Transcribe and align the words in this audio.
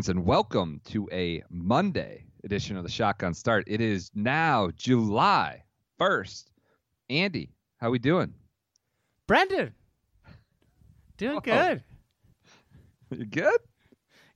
Greetings 0.00 0.16
and 0.16 0.24
welcome 0.24 0.80
to 0.86 1.10
a 1.12 1.42
Monday 1.50 2.24
edition 2.42 2.78
of 2.78 2.84
the 2.84 2.88
Shotgun 2.88 3.34
Start. 3.34 3.64
It 3.66 3.82
is 3.82 4.10
now 4.14 4.70
July 4.74 5.62
1st. 6.00 6.44
Andy, 7.10 7.50
how 7.76 7.88
are 7.88 7.90
we 7.90 7.98
doing? 7.98 8.32
Brendan, 9.26 9.74
doing 11.18 11.36
Oh. 11.36 11.40
good. 11.40 11.84
You 13.10 13.26
good? 13.26 13.60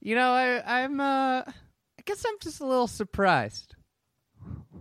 You 0.03 0.17
know, 0.17 0.33
I, 0.33 0.83
I'm. 0.83 1.01
Uh, 1.01 1.45
I 1.47 2.03
guess 2.05 2.23
I'm 2.29 2.37
just 2.43 2.61
a 2.61 2.67
little 2.67 2.87
surprised. 2.87 3.75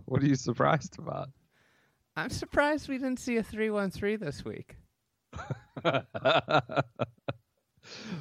What 0.04 0.22
are 0.22 0.26
you 0.26 0.36
surprised 0.36 0.98
about? 0.98 1.30
I'm 2.14 2.28
surprised 2.28 2.90
we 2.90 2.98
didn't 2.98 3.20
see 3.20 3.38
a 3.38 3.42
three 3.42 3.70
one 3.70 3.90
three 3.90 4.16
this 4.16 4.44
week. 4.44 4.76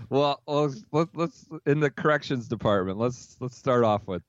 well, 0.09 0.41
oh, 0.47 0.63
let's, 0.63 0.83
let's 0.91 1.15
let's 1.15 1.45
in 1.65 1.79
the 1.79 1.89
corrections 1.89 2.47
department. 2.47 2.97
Let's 2.97 3.37
let's 3.39 3.57
start 3.57 3.83
off 3.83 4.07
with. 4.07 4.23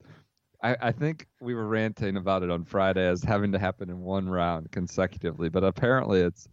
I, 0.63 0.77
I 0.81 0.93
think 0.93 1.27
we 1.41 1.55
were 1.55 1.67
ranting 1.67 2.17
about 2.17 2.43
it 2.43 2.51
on 2.51 2.65
Friday 2.65 3.07
as 3.07 3.23
having 3.23 3.53
to 3.53 3.59
happen 3.59 3.91
in 3.91 4.01
one 4.01 4.29
round 4.29 4.71
consecutively, 4.71 5.51
but 5.51 5.63
apparently 5.63 6.21
it's 6.21 6.49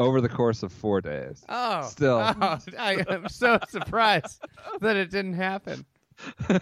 over 0.00 0.20
the 0.20 0.28
course 0.28 0.62
of 0.64 0.72
four 0.72 1.00
days. 1.00 1.44
Oh, 1.48 1.82
Still. 1.88 2.18
oh, 2.40 2.58
I 2.78 3.04
am 3.08 3.28
so 3.28 3.58
surprised 3.68 4.44
that 4.80 4.96
it 4.96 5.10
didn't 5.10 5.34
happen. 5.34 5.84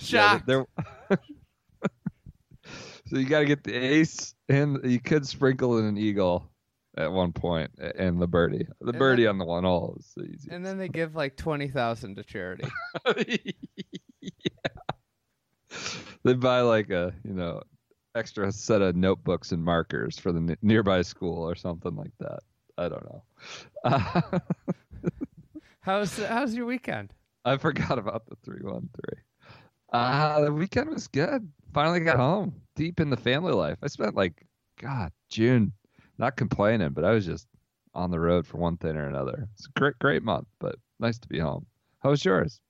Yeah, 0.00 0.38
Shocked. 0.38 0.46
there- 0.46 0.66
so 3.06 3.16
you 3.16 3.24
got 3.24 3.40
to 3.40 3.46
get 3.46 3.64
the 3.64 3.74
ace, 3.74 4.34
and 4.48 4.78
you 4.84 5.00
could 5.00 5.26
sprinkle 5.26 5.78
in 5.78 5.84
an 5.86 5.96
eagle 5.98 6.48
at 6.98 7.10
one 7.12 7.32
point, 7.32 7.70
and 7.78 8.20
the 8.20 8.26
birdie. 8.26 8.66
The 8.80 8.88
And 8.90 8.98
birdie 8.98 9.22
then- 9.22 9.30
on 9.30 9.38
the 9.38 9.44
one 9.46 9.64
hole 9.64 9.96
is 9.98 10.12
the 10.16 10.24
easy. 10.24 10.50
and 10.50 10.64
then 10.66 10.76
they 10.78 10.88
give 10.88 11.14
like 11.14 11.36
twenty 11.36 11.68
thousand 11.68 12.16
to 12.16 12.24
charity. 12.24 12.68
They 16.24 16.34
buy 16.34 16.60
like 16.62 16.90
a 16.90 17.14
you 17.24 17.32
know 17.32 17.62
extra 18.14 18.50
set 18.50 18.82
of 18.82 18.96
notebooks 18.96 19.52
and 19.52 19.62
markers 19.62 20.18
for 20.18 20.32
the 20.32 20.38
n- 20.40 20.56
nearby 20.62 21.02
school 21.02 21.48
or 21.48 21.54
something 21.54 21.94
like 21.94 22.10
that. 22.18 22.40
I 22.76 22.88
don't 22.88 23.04
know. 23.04 23.22
Uh, 23.84 24.20
How's 25.80 26.18
how's 26.18 26.54
your 26.54 26.66
weekend? 26.66 27.12
I 27.44 27.56
forgot 27.56 27.98
about 27.98 28.26
the 28.26 28.36
three 28.44 28.60
one 28.62 28.88
three. 28.94 29.20
Uh 29.92 30.40
the 30.42 30.52
weekend 30.52 30.90
was 30.90 31.06
good. 31.08 31.48
Finally 31.72 32.00
got 32.00 32.16
home. 32.16 32.54
Deep 32.76 33.00
in 33.00 33.10
the 33.10 33.16
family 33.16 33.52
life. 33.52 33.78
I 33.82 33.86
spent 33.86 34.14
like 34.14 34.44
God, 34.80 35.12
June, 35.30 35.72
not 36.18 36.36
complaining, 36.36 36.90
but 36.90 37.04
I 37.04 37.10
was 37.12 37.24
just 37.26 37.46
on 37.94 38.10
the 38.10 38.20
road 38.20 38.46
for 38.46 38.58
one 38.58 38.76
thing 38.76 38.96
or 38.96 39.06
another. 39.08 39.48
It's 39.54 39.66
a 39.66 39.78
great 39.78 39.98
great 39.98 40.22
month, 40.22 40.46
but 40.60 40.76
nice 41.00 41.18
to 41.18 41.28
be 41.28 41.38
home. 41.38 41.66
How 42.00 42.10
was 42.10 42.24
yours? 42.24 42.60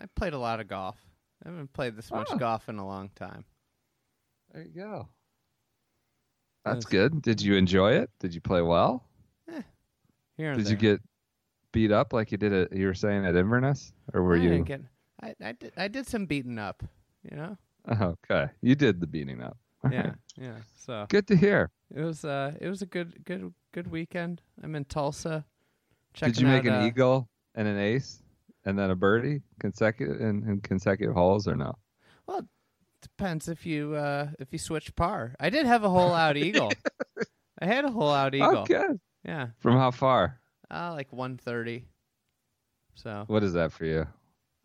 I 0.00 0.04
played 0.14 0.32
a 0.34 0.38
lot 0.38 0.60
of 0.60 0.68
golf. 0.68 0.96
I 1.44 1.48
haven't 1.48 1.72
played 1.72 1.96
this 1.96 2.10
much 2.10 2.28
Oh. 2.30 2.36
golf 2.36 2.68
in 2.68 2.78
a 2.78 2.86
long 2.86 3.10
time. 3.16 3.44
There 4.52 4.62
you 4.62 4.70
go. 4.70 5.08
That's 6.64 6.84
good. 6.84 7.22
Did 7.22 7.40
you 7.40 7.54
enjoy 7.54 7.92
it? 7.92 8.10
Did 8.20 8.34
you 8.34 8.40
play 8.40 8.60
well? 8.62 9.04
Eh, 9.50 9.62
here 10.36 10.52
and 10.52 10.58
Did 10.62 10.70
you 10.70 10.76
get 10.76 11.00
beat 11.72 11.92
up 11.92 12.12
like 12.12 12.30
you 12.32 12.38
did 12.38 12.52
at 12.52 12.72
you 12.72 12.86
were 12.86 12.94
saying 12.94 13.24
at 13.24 13.36
Inverness? 13.36 13.92
Or 14.12 14.22
were 14.22 14.34
I 14.36 14.38
you 14.42 14.48
didn't 14.50 14.66
get- 14.66 14.82
I, 15.22 15.34
I 15.42 15.52
did. 15.52 15.72
I 15.76 15.88
did 15.88 16.06
some 16.06 16.26
beating 16.26 16.58
up. 16.58 16.82
You 17.28 17.36
know. 17.36 17.56
Okay. 17.90 18.48
You 18.60 18.74
did 18.74 19.00
the 19.00 19.06
beating 19.06 19.40
up. 19.42 19.56
Yeah. 19.92 20.12
Yeah. 20.36 20.56
So. 20.76 21.06
Good 21.08 21.26
to 21.28 21.36
hear. 21.36 21.70
It 21.94 22.02
was 22.02 22.24
uh 22.24 22.52
it 22.60 22.68
was 22.68 22.82
a 22.82 22.86
good 22.86 23.24
good 23.24 23.52
good 23.72 23.90
weekend. 23.90 24.42
I'm 24.62 24.74
in 24.74 24.84
Tulsa. 24.84 25.44
Checking 26.14 26.32
Did 26.34 26.40
you 26.42 26.46
make 26.48 26.66
out, 26.66 26.78
an 26.78 26.82
uh, 26.82 26.86
eagle 26.86 27.28
and 27.54 27.66
an 27.68 27.78
ace 27.78 28.22
and 28.64 28.78
then 28.78 28.90
a 28.90 28.94
birdie 28.96 29.42
consecutive 29.60 30.20
in, 30.20 30.42
in 30.48 30.60
consecutive 30.60 31.14
holes 31.14 31.46
or 31.48 31.54
no? 31.56 31.74
Well, 32.26 32.38
it 32.38 32.46
depends 33.02 33.48
if 33.48 33.64
you 33.66 33.94
uh 33.94 34.28
if 34.38 34.52
you 34.52 34.58
switch 34.58 34.94
par. 34.96 35.34
I 35.40 35.50
did 35.50 35.66
have 35.66 35.84
a 35.84 35.88
hole 35.88 36.12
out 36.12 36.36
eagle. 36.46 36.72
I 37.60 37.66
had 37.66 37.84
a 37.84 37.90
hole 37.90 38.12
out 38.12 38.34
eagle. 38.34 38.64
Good. 38.64 39.00
Yeah. 39.24 39.48
From 39.58 39.76
how 39.76 39.90
far? 39.90 40.40
Uh 40.70 40.92
like 40.94 41.12
130. 41.12 41.84
So, 42.94 43.24
What 43.28 43.42
is 43.44 43.52
that 43.54 43.72
for 43.72 43.84
you? 43.84 44.06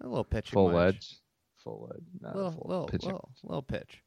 a 0.01 0.07
little 0.07 0.23
pitch 0.23 0.49
Full 0.51 0.69
wedge? 0.71 1.17
Full 1.63 1.87
wedge. 1.89 2.03
Not 2.19 2.35
Little 2.35 2.51
full 2.51 2.65
little 2.67 2.85
pitching. 2.87 3.09
little, 3.11 3.29
little 3.43 3.61
pitch. 3.61 4.02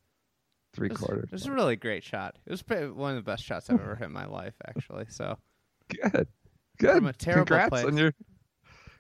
Three 0.77 0.89
quarters. 0.91 1.25
it 1.25 1.33
was 1.33 1.47
a 1.47 1.53
really 1.53 1.77
great 1.77 2.05
shot. 2.05 2.37
It 2.47 2.51
was 2.51 2.63
one 2.95 3.11
of 3.11 3.17
the 3.17 3.23
best 3.31 3.43
shots 3.45 3.69
I've 3.71 3.81
ever 3.81 3.97
hit 3.97 4.07
in 4.07 4.13
my 4.13 4.27
life 4.27 4.55
actually. 4.69 5.07
So, 5.09 5.39
Good. 5.89 6.29
Good. 6.79 6.97
From 6.97 7.07
a 7.07 7.13
terrible 7.13 7.47
congrats 7.47 7.69
place. 7.71 7.85
on 7.87 7.97
your 7.97 8.13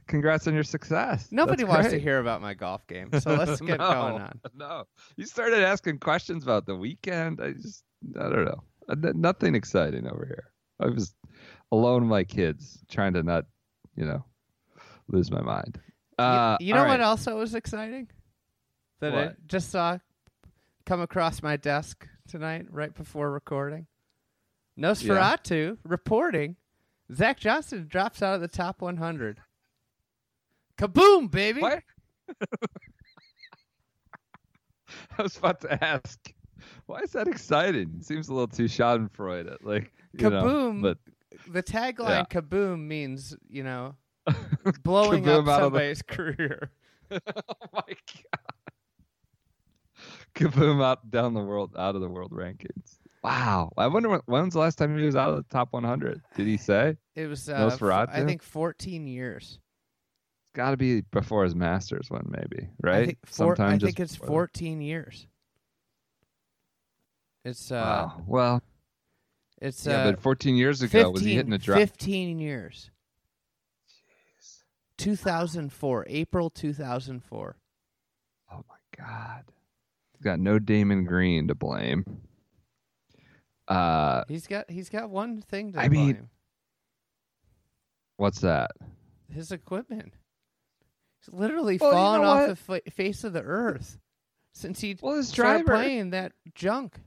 congrats 0.08 0.46
on 0.46 0.54
your 0.54 0.62
success. 0.64 1.28
nobody 1.30 1.64
That's 1.64 1.74
wants 1.74 1.90
to 1.90 2.00
hear 2.00 2.20
about 2.20 2.40
my 2.40 2.54
golf 2.54 2.86
game. 2.86 3.10
So, 3.20 3.34
let's 3.34 3.60
get 3.60 3.78
no, 3.78 3.92
going 3.92 4.22
on. 4.22 4.40
No, 4.54 4.84
you 5.16 5.26
started 5.26 5.62
asking 5.62 5.98
questions 5.98 6.42
about 6.42 6.64
the 6.66 6.74
weekend. 6.76 7.40
I 7.42 7.52
just, 7.52 7.84
I 8.18 8.28
don't 8.28 8.44
know, 8.44 8.62
Uh, 8.88 8.94
nothing 9.14 9.54
exciting 9.54 10.06
over 10.06 10.24
here. 10.26 10.50
I 10.80 10.86
was 10.86 11.14
alone 11.72 12.02
with 12.02 12.10
my 12.10 12.24
kids, 12.24 12.82
trying 12.88 13.12
to 13.14 13.22
not, 13.22 13.44
you 13.96 14.04
know, 14.04 14.24
lose 15.08 15.30
my 15.30 15.42
mind. 15.42 15.78
You- 16.18 16.24
Uh, 16.24 16.56
you, 16.60 16.72
know 16.72 16.80
all 16.82 16.88
what 16.88 17.00
else 17.02 17.26
was 17.26 17.54
exciting? 17.54 18.08
That 19.00 19.14
I 19.14 19.32
just 19.46 19.70
saw 19.70 19.98
come 20.86 21.00
across 21.00 21.42
my 21.42 21.56
desk 21.56 22.06
tonight, 22.28 22.66
right 22.70 22.94
before 22.94 23.30
recording. 23.30 23.86
Nosferatu 24.78 25.78
reporting 25.84 26.56
Zach 27.14 27.38
Johnson 27.38 27.86
drops 27.88 28.22
out 28.22 28.34
of 28.36 28.40
the 28.40 28.48
top 28.48 28.80
100. 28.82 29.40
Kaboom, 30.78 31.30
baby! 31.30 31.60
What? 31.60 31.82
I 35.18 35.22
was 35.22 35.36
about 35.36 35.60
to 35.62 35.84
ask, 35.84 36.18
why 36.86 37.00
is 37.00 37.12
that 37.12 37.26
exciting? 37.28 38.00
Seems 38.00 38.28
a 38.28 38.32
little 38.32 38.48
too 38.48 38.64
Schadenfreude. 38.64 39.56
Like, 39.62 39.92
you 40.12 40.30
know, 40.30 40.42
Kaboom. 40.42 40.82
but 40.82 40.98
The 41.52 41.62
tagline 41.62 42.08
Yeah. 42.08 42.24
"Kaboom" 42.24 42.86
means 42.86 43.34
you 43.48 43.62
know 43.62 43.94
blowing 44.84 45.28
up 45.28 45.40
of 45.40 45.44
the- 45.46 45.58
somebody's 45.58 46.02
career. 46.06 46.70
oh 47.10 47.18
my 47.72 47.82
god. 47.86 48.42
Kaboom 50.36 50.82
out 50.82 51.10
down 51.10 51.34
the 51.34 51.40
world 51.40 51.74
out 51.76 51.94
of 51.94 52.00
the 52.00 52.08
world 52.08 52.30
rankings. 52.32 52.98
Wow. 53.24 53.72
I 53.76 53.88
wonder 53.88 54.08
when, 54.08 54.20
when's 54.26 54.52
the 54.54 54.60
last 54.60 54.76
time 54.76 54.96
he 54.96 55.04
was 55.04 55.16
out 55.16 55.30
of 55.30 55.36
the 55.36 55.42
top 55.44 55.72
100? 55.72 56.20
Did 56.36 56.46
he 56.46 56.56
say? 56.56 56.96
It 57.16 57.26
was 57.26 57.48
uh, 57.48 57.54
f- 57.54 57.82
I 57.82 57.86
Nosferatu? 57.86 58.26
think 58.26 58.42
14 58.42 59.06
years. 59.06 59.58
It's 60.44 60.52
got 60.52 60.70
to 60.70 60.76
be 60.76 61.00
before 61.00 61.42
his 61.42 61.54
Masters 61.54 62.10
one, 62.10 62.28
maybe, 62.28 62.68
right? 62.82 63.02
I 63.02 63.06
think, 63.06 63.18
four, 63.24 63.60
I 63.60 63.78
think 63.78 63.98
it's 63.98 64.12
before. 64.12 64.28
14 64.28 64.80
years. 64.80 65.26
It's 67.44 67.72
uh, 67.72 67.74
Wow. 67.74 68.22
Well, 68.26 68.62
it's 69.60 69.86
yeah, 69.86 70.02
uh, 70.04 70.12
but 70.12 70.20
14 70.20 70.54
years 70.54 70.82
ago, 70.82 71.10
was 71.10 71.22
he 71.22 71.34
hitting 71.34 71.52
a 71.52 71.58
drop? 71.58 71.78
15 71.78 72.38
years. 72.38 72.90
2004, 74.98 76.06
April 76.08 76.50
2004. 76.50 77.56
Oh 78.52 78.64
my 78.68 79.04
God. 79.04 79.44
Got 80.22 80.40
no 80.40 80.58
Damon 80.58 81.04
Green 81.04 81.48
to 81.48 81.54
blame. 81.54 82.04
Uh, 83.68 84.24
He's 84.28 84.46
got 84.46 84.70
he's 84.70 84.88
got 84.88 85.10
one 85.10 85.42
thing 85.42 85.72
to 85.72 85.80
I 85.80 85.88
mean- 85.88 86.12
blame. 86.14 86.30
what's 88.16 88.40
that? 88.40 88.70
His 89.32 89.50
equipment. 89.52 90.12
He's 91.20 91.32
literally 91.34 91.76
Well, 91.78 91.90
you 91.90 91.94
fallen 91.96 92.22
know 92.22 92.28
off 92.28 92.40
what? 92.68 92.84
the 92.84 92.86
fa- 92.86 92.90
face 92.92 93.24
of 93.24 93.32
the 93.32 93.42
earth 93.42 93.98
since 94.54 94.80
he 94.80 94.96
Well, 95.00 95.16
his 95.16 95.28
started 95.28 95.66
driver, 95.66 95.82
playing 95.82 96.10
that 96.10 96.32
junk. 96.54 97.00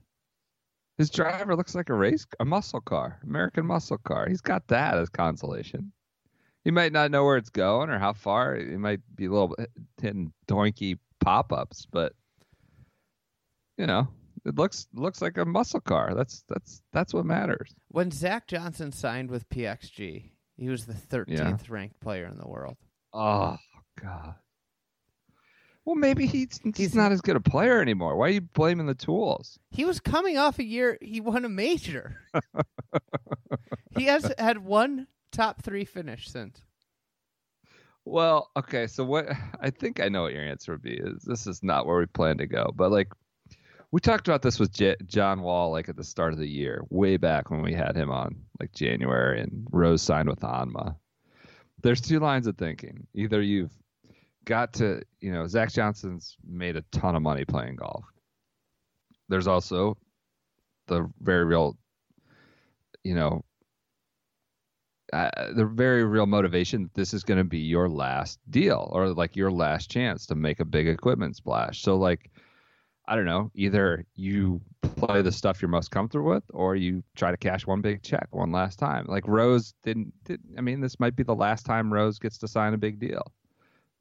his 0.98 1.10
driver 1.10 1.56
looks 1.56 1.76
like 1.76 1.90
a 1.90 1.94
race, 1.94 2.28
a 2.42 2.46
muscle 2.46 2.82
car, 2.82 3.20
American 3.24 3.66
muscle 3.66 3.98
car. 4.00 4.28
He's 4.28 4.42
got 4.42 4.68
that 4.68 4.98
as 4.98 5.10
consolation. 5.10 5.92
he 6.66 6.72
might 6.72 6.92
not 6.92 7.10
know 7.10 7.24
where 7.24 7.38
it's 7.38 7.50
going 7.50 7.90
or 7.90 7.98
how 8.00 8.12
far. 8.12 8.56
He 8.56 8.76
might 8.76 9.00
be 9.16 9.26
a 9.26 9.32
little 9.32 9.56
hitting 10.02 10.34
doinky 10.48 11.00
pop 11.22 11.54
ups, 11.54 11.88
but 11.90 12.14
you 13.80 13.88
know, 13.88 14.08
it 14.46 14.56
looks 14.56 14.88
looks 14.94 15.22
like 15.22 15.38
a 15.38 15.46
muscle 15.46 15.80
car. 15.82 16.14
That's 16.16 16.44
that's 16.48 16.82
that's 16.94 17.14
what 17.14 17.26
matters. 17.26 17.74
When 17.88 18.12
Zach 18.12 18.48
Johnson 18.48 18.92
signed 18.92 19.32
with 19.32 19.50
PXG, 19.50 20.30
he 20.58 20.70
was 20.70 20.86
the 20.86 20.94
13th 20.94 21.28
Yeah. 21.30 21.58
ranked 21.70 22.00
player 22.02 22.26
in 22.28 22.38
the 22.38 22.48
world. 22.48 22.78
Oh 23.14 23.58
God. 24.00 24.36
Well, 25.86 25.96
maybe 25.96 26.28
he's, 26.28 26.60
he's 26.64 26.78
He's- 26.78 26.94
not 26.94 27.12
as 27.12 27.22
good 27.22 27.36
a 27.36 27.40
player 27.40 27.82
anymore. 27.82 28.16
Why 28.16 28.28
are 28.28 28.32
you 28.32 28.42
blaming 28.42 28.86
the 28.86 28.94
tools? 28.94 29.58
He 29.72 29.86
was 29.86 30.00
coming 30.00 30.38
off 30.38 30.60
a 30.60 30.64
year 30.64 31.00
he 31.02 31.20
won 31.20 31.46
a 31.46 31.50
major. 31.50 32.18
he 33.98 34.06
has 34.06 34.32
had 34.38 34.60
one 34.60 35.08
top 35.32 35.64
three 35.64 35.86
finish 35.86 36.30
since. 36.30 36.62
Well, 38.06 38.50
okay, 38.58 38.88
so 38.88 39.04
what 39.04 39.28
I 39.60 39.70
think 39.72 40.00
I 40.00 40.10
know 40.10 40.24
what 40.24 40.34
your 40.34 40.44
answer 40.44 40.74
would 40.74 40.82
be 40.82 40.94
is 40.96 41.24
this 41.24 41.48
is 41.48 41.62
not 41.64 41.86
where 41.88 41.98
we 42.00 42.06
plan 42.08 42.38
to 42.38 42.48
go, 42.48 42.72
but 42.76 42.92
like 42.92 43.12
we 43.92 44.00
talked 44.00 44.28
about 44.28 44.42
this 44.42 44.60
with 44.60 44.72
J- 44.72 44.96
John 45.06 45.42
Wall 45.42 45.72
like 45.72 45.90
at 45.90 45.96
the 45.96 46.04
start 46.04 46.34
of 46.34 46.40
the 46.40 46.48
year, 46.48 46.84
way 46.90 47.18
back 47.18 47.50
when 47.50 47.62
we 47.62 47.74
had 47.74 47.96
him 47.96 48.12
on 48.12 48.36
like 48.60 48.72
January 48.72 49.42
and 49.42 49.68
Rose 49.72 50.02
signed 50.02 50.30
with 50.30 50.40
Honma. 50.42 50.96
There's 51.82 52.02
two 52.02 52.20
lines 52.20 52.46
of 52.46 52.58
thinking. 52.58 53.08
Either 53.16 53.42
you've 53.42 53.72
got 54.46 54.74
to, 54.74 55.02
you 55.22 55.32
know, 55.32 55.48
Zach 55.48 55.72
Johnson's 55.72 56.38
made 56.48 56.76
a 56.76 56.84
ton 56.92 57.16
of 57.16 57.22
money 57.22 57.46
playing 57.46 57.78
golf. 57.78 58.06
There's 59.28 59.48
also 59.48 59.98
the 60.88 61.10
very 61.22 61.46
real, 61.46 61.78
you 63.04 63.16
know, 63.16 63.44
uh, 65.14 65.54
the 65.54 65.66
very 65.66 66.04
real 66.04 66.28
motivation 66.28 66.84
that 66.84 66.94
this 66.94 67.14
is 67.14 67.24
going 67.24 67.38
to 67.40 67.44
be 67.44 67.60
your 67.60 67.90
last 67.90 68.40
deal 68.50 68.90
or 68.92 69.10
like 69.10 69.36
your 69.36 69.52
last 69.52 69.90
chance 69.90 70.28
to 70.28 70.36
make 70.36 70.60
a 70.60 70.66
big 70.66 70.88
equipment 70.88 71.36
splash. 71.36 71.82
So 71.82 71.98
like 71.98 72.30
I 73.10 73.16
don't 73.16 73.26
know, 73.26 73.52
either 73.56 74.06
you 74.16 74.62
play 74.82 75.22
the 75.22 75.32
stuff 75.32 75.62
you're 75.62 75.70
most 75.70 75.92
comfortable 75.92 76.30
with 76.30 76.44
or 76.54 76.76
you 76.76 77.04
try 77.16 77.32
to 77.32 77.38
cash 77.38 77.66
one 77.66 77.82
big 77.82 78.04
check 78.04 78.28
one 78.32 78.52
last 78.52 78.78
time. 78.80 79.06
Like 79.08 79.28
Rose 79.28 79.74
didn't 79.84 80.14
did 80.24 80.40
I 80.58 80.62
mean 80.62 80.80
this 80.80 81.00
might 81.00 81.16
be 81.16 81.24
the 81.24 81.36
last 81.36 81.66
time 81.66 81.92
Rose 81.92 82.20
gets 82.20 82.38
to 82.40 82.48
sign 82.48 82.74
a 82.74 82.78
big 82.78 83.00
deal. 83.00 83.34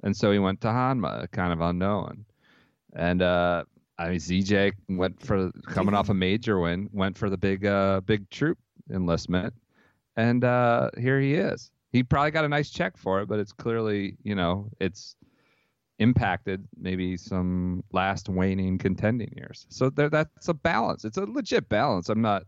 And 0.03 0.17
so 0.17 0.31
he 0.31 0.39
went 0.39 0.61
to 0.61 0.69
Honma, 0.69 1.31
kind 1.33 1.53
of 1.53 1.61
unknown. 1.61 2.27
And 2.95 3.23
uh 3.23 3.65
I 3.99 4.11
mean 4.11 4.19
ZJ 4.19 4.73
went 4.89 5.21
for 5.21 5.51
coming 5.67 5.95
off 5.95 6.11
a 6.11 6.15
major 6.15 6.61
win, 6.61 6.91
went 6.93 7.17
for 7.17 7.31
the 7.31 7.39
big 7.39 7.65
uh 7.67 8.03
big 8.03 8.29
troop 8.31 8.59
enlistment 8.91 9.55
and 10.19 10.43
uh, 10.43 10.91
here 10.99 11.21
he 11.21 11.35
is. 11.35 11.71
He 11.93 12.03
probably 12.03 12.33
got 12.33 12.45
a 12.45 12.49
nice 12.49 12.71
check 12.71 12.97
for 12.97 13.21
it, 13.21 13.29
but 13.29 13.39
it's 13.39 13.53
clearly, 13.53 14.17
you 14.25 14.35
know, 14.35 14.69
it's 14.81 15.15
impacted 15.99 16.67
maybe 16.77 17.17
some 17.17 17.83
last 17.93 18.29
waning 18.29 18.79
contending 18.79 19.33
years. 19.37 19.67
So 19.69 19.91
there, 19.91 20.09
that's 20.09 20.49
a 20.49 20.55
balance. 20.55 21.05
It's 21.05 21.17
a 21.17 21.25
legit 21.25 21.69
balance. 21.69 22.09
I'm 22.09 22.23
not. 22.23 22.45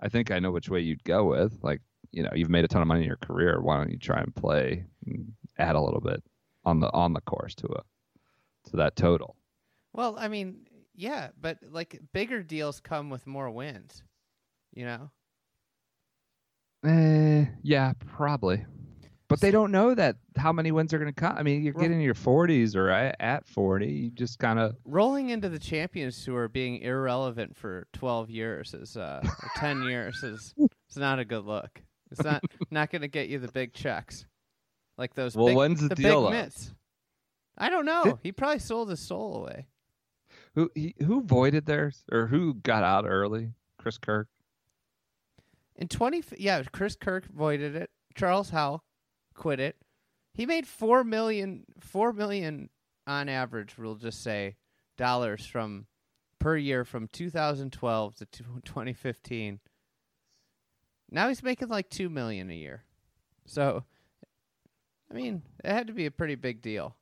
I 0.00 0.08
think 0.08 0.30
I 0.30 0.38
know 0.38 0.50
which 0.50 0.68
way 0.68 0.80
you'd 0.80 1.04
go 1.04 1.24
with. 1.24 1.58
Like, 1.62 1.80
you 2.10 2.22
know, 2.22 2.30
you've 2.34 2.50
made 2.50 2.64
a 2.64 2.68
ton 2.68 2.82
of 2.82 2.88
money 2.88 3.00
in 3.00 3.06
your 3.06 3.16
career. 3.16 3.60
Why 3.60 3.76
don't 3.78 3.90
you 3.90 3.98
try 3.98 4.20
and 4.20 4.34
play, 4.34 4.84
and 5.06 5.32
add 5.58 5.76
a 5.76 5.80
little 5.80 6.00
bit 6.00 6.22
on 6.64 6.80
the 6.80 6.92
on 6.92 7.12
the 7.12 7.20
course 7.22 7.54
to 7.56 7.66
a 7.68 7.82
to 8.70 8.76
that 8.76 8.96
total? 8.96 9.36
Well, 9.92 10.16
I 10.18 10.28
mean, 10.28 10.66
yeah, 10.94 11.28
but 11.40 11.58
like 11.70 12.00
bigger 12.12 12.42
deals 12.42 12.80
come 12.80 13.10
with 13.10 13.26
more 13.26 13.50
wins. 13.50 14.02
You 14.74 14.84
know? 14.84 15.10
Eh, 16.84 17.46
yeah, 17.62 17.92
probably. 18.06 18.64
But 19.28 19.40
they 19.40 19.50
don't 19.50 19.72
know 19.72 19.92
that 19.94 20.16
how 20.36 20.52
many 20.52 20.70
wins 20.70 20.94
are 20.94 20.98
going 20.98 21.12
to 21.12 21.20
come. 21.20 21.36
I 21.36 21.42
mean, 21.42 21.64
you 21.64 21.72
get 21.72 21.90
in 21.90 22.00
your 22.00 22.14
40s 22.14 22.76
or 22.76 22.90
at 22.90 23.46
40. 23.48 23.86
You 23.86 24.10
just 24.10 24.38
kind 24.38 24.58
of 24.58 24.76
Rolling 24.84 25.30
into 25.30 25.48
the 25.48 25.58
Champions 25.58 26.24
Tour 26.24 26.48
being 26.48 26.80
irrelevant 26.82 27.56
for 27.56 27.88
12 27.92 28.30
years 28.30 28.72
is 28.72 28.96
uh 28.96 29.26
10 29.56 29.82
years 29.82 30.22
is 30.22 30.54
it's 30.88 30.96
not 30.96 31.18
a 31.18 31.24
good 31.24 31.44
look. 31.44 31.82
It's 32.12 32.22
not 32.22 32.44
not 32.70 32.90
going 32.90 33.02
to 33.02 33.08
get 33.08 33.28
you 33.28 33.40
the 33.40 33.50
big 33.50 33.72
checks. 33.72 34.26
Like 34.96 35.14
those 35.14 35.34
Well, 35.34 35.46
big, 35.48 35.56
when's 35.56 35.80
the 35.80 35.88
the 35.88 35.94
deal 35.96 36.30
big 36.30 36.38
mitts. 36.38 36.72
I 37.58 37.68
don't 37.68 37.84
know. 37.84 38.04
Did- 38.04 38.18
he 38.22 38.32
probably 38.32 38.60
sold 38.60 38.90
his 38.90 39.00
soul 39.00 39.36
away. 39.38 39.66
who 40.54 40.70
he, 40.76 40.94
who 41.04 41.22
voided 41.22 41.66
theirs 41.66 42.04
or 42.12 42.28
who 42.28 42.54
got 42.54 42.84
out 42.84 43.06
early? 43.06 43.54
Chris 43.78 43.98
Kirk. 43.98 44.28
In 45.74 45.88
20 45.88 46.22
yeah, 46.38 46.62
Chris 46.70 46.94
Kirk 46.94 47.26
voided 47.26 47.74
it. 47.74 47.90
Charles 48.14 48.50
Howell 48.50 48.82
quit 49.36 49.60
it. 49.60 49.76
He 50.34 50.46
made 50.46 50.66
4 50.66 51.04
million 51.04 51.64
4 51.80 52.12
million 52.12 52.70
on 53.06 53.28
average, 53.28 53.78
we'll 53.78 53.94
just 53.94 54.22
say, 54.22 54.56
dollars 54.96 55.46
from 55.46 55.86
per 56.40 56.56
year 56.56 56.84
from 56.84 57.08
2012 57.08 58.16
to 58.16 58.26
2015. 58.26 59.60
Now 61.08 61.28
he's 61.28 61.42
making 61.44 61.68
like 61.68 61.88
2 61.88 62.08
million 62.08 62.50
a 62.50 62.54
year. 62.54 62.82
So 63.46 63.84
I 65.08 65.14
mean, 65.14 65.42
it 65.62 65.70
had 65.70 65.86
to 65.86 65.92
be 65.92 66.06
a 66.06 66.10
pretty 66.10 66.34
big 66.34 66.60
deal. 66.60 66.96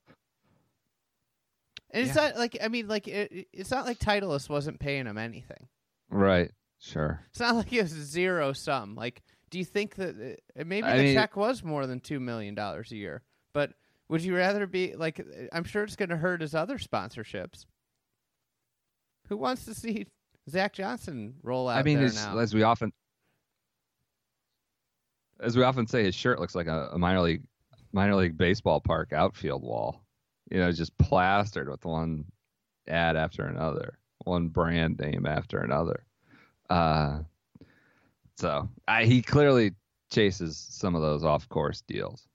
And 1.91 2.07
it's 2.07 2.15
Yeah. 2.15 2.25
not 2.29 2.37
like 2.37 2.59
I 2.63 2.69
mean 2.69 2.87
like 2.87 3.09
it, 3.09 3.33
it- 3.33 3.49
it's 3.53 3.71
not 3.71 3.87
like 3.87 3.99
Titleist 3.99 4.49
wasn't 4.51 4.79
paying 4.79 5.07
him 5.07 5.17
anything. 5.17 5.69
Right. 6.11 6.51
Sure. 6.79 7.25
It's 7.31 7.41
not 7.41 7.55
like 7.55 7.73
it 7.73 7.81
was 7.83 7.93
zero 7.93 8.53
sum. 8.53 8.95
Like, 8.95 9.23
do 9.51 9.59
you 9.59 9.65
think 9.65 9.95
that 9.97 10.39
uh, 10.59 10.65
maybe 10.65 10.87
I 10.87 10.97
the 10.97 11.03
mean- 11.05 11.15
check 11.15 11.37
was 11.37 11.63
more 11.63 11.87
than 11.87 12.01
two 12.01 12.21
million 12.21 12.55
dollars 12.55 12.91
a 12.93 12.97
year? 12.97 13.23
But 13.53 13.73
would 14.09 14.23
you 14.23 14.37
rather 14.37 14.67
be 14.67 14.95
like? 14.95 15.21
uh, 15.21 15.25
I'm 15.53 15.65
sure 15.65 15.83
it's 15.85 15.97
going 15.97 16.09
to 16.11 16.17
hurt 16.17 16.41
his 16.41 16.55
other 16.55 16.79
sponsorships. 16.79 17.67
Who 19.29 19.37
wants 19.37 19.65
to 19.67 19.75
see 19.75 20.07
Zach 20.51 20.73
Johnson 20.75 21.35
roll 21.43 21.69
out 21.69 21.79
I 21.79 21.83
mean, 21.83 21.97
there 21.97 22.05
his, 22.05 22.17
now? 22.17 22.39
as 22.39 22.55
we 22.55 22.63
often 22.63 22.93
as 25.41 25.57
we 25.57 25.63
often 25.63 25.87
say, 25.87 26.05
his 26.05 26.15
shirt 26.15 26.41
looks 26.41 26.55
like 26.55 26.67
a, 26.67 26.91
a 26.93 26.99
minor 26.99 27.21
league 27.21 27.43
minor 27.93 28.15
league 28.17 28.37
baseball 28.37 28.81
park 28.81 29.13
outfield 29.13 29.63
wall. 29.63 30.03
You 30.51 30.59
know, 30.59 30.71
just 30.73 30.97
plastered 30.99 31.69
with 31.69 31.85
one 31.85 32.25
ad 32.87 33.17
after 33.17 33.47
another, 33.47 33.99
one 34.25 34.49
brand 34.49 34.99
name 34.99 35.27
after 35.27 35.59
another. 35.59 36.05
Uh, 36.69 37.21
so 38.37 38.69
I, 38.89 39.05
he 39.05 39.23
clearly 39.23 39.73
chases 40.13 40.57
some 40.71 40.95
of 40.95 41.03
those 41.03 41.25
off 41.25 41.49
course 41.49 41.83
deals. 41.83 42.27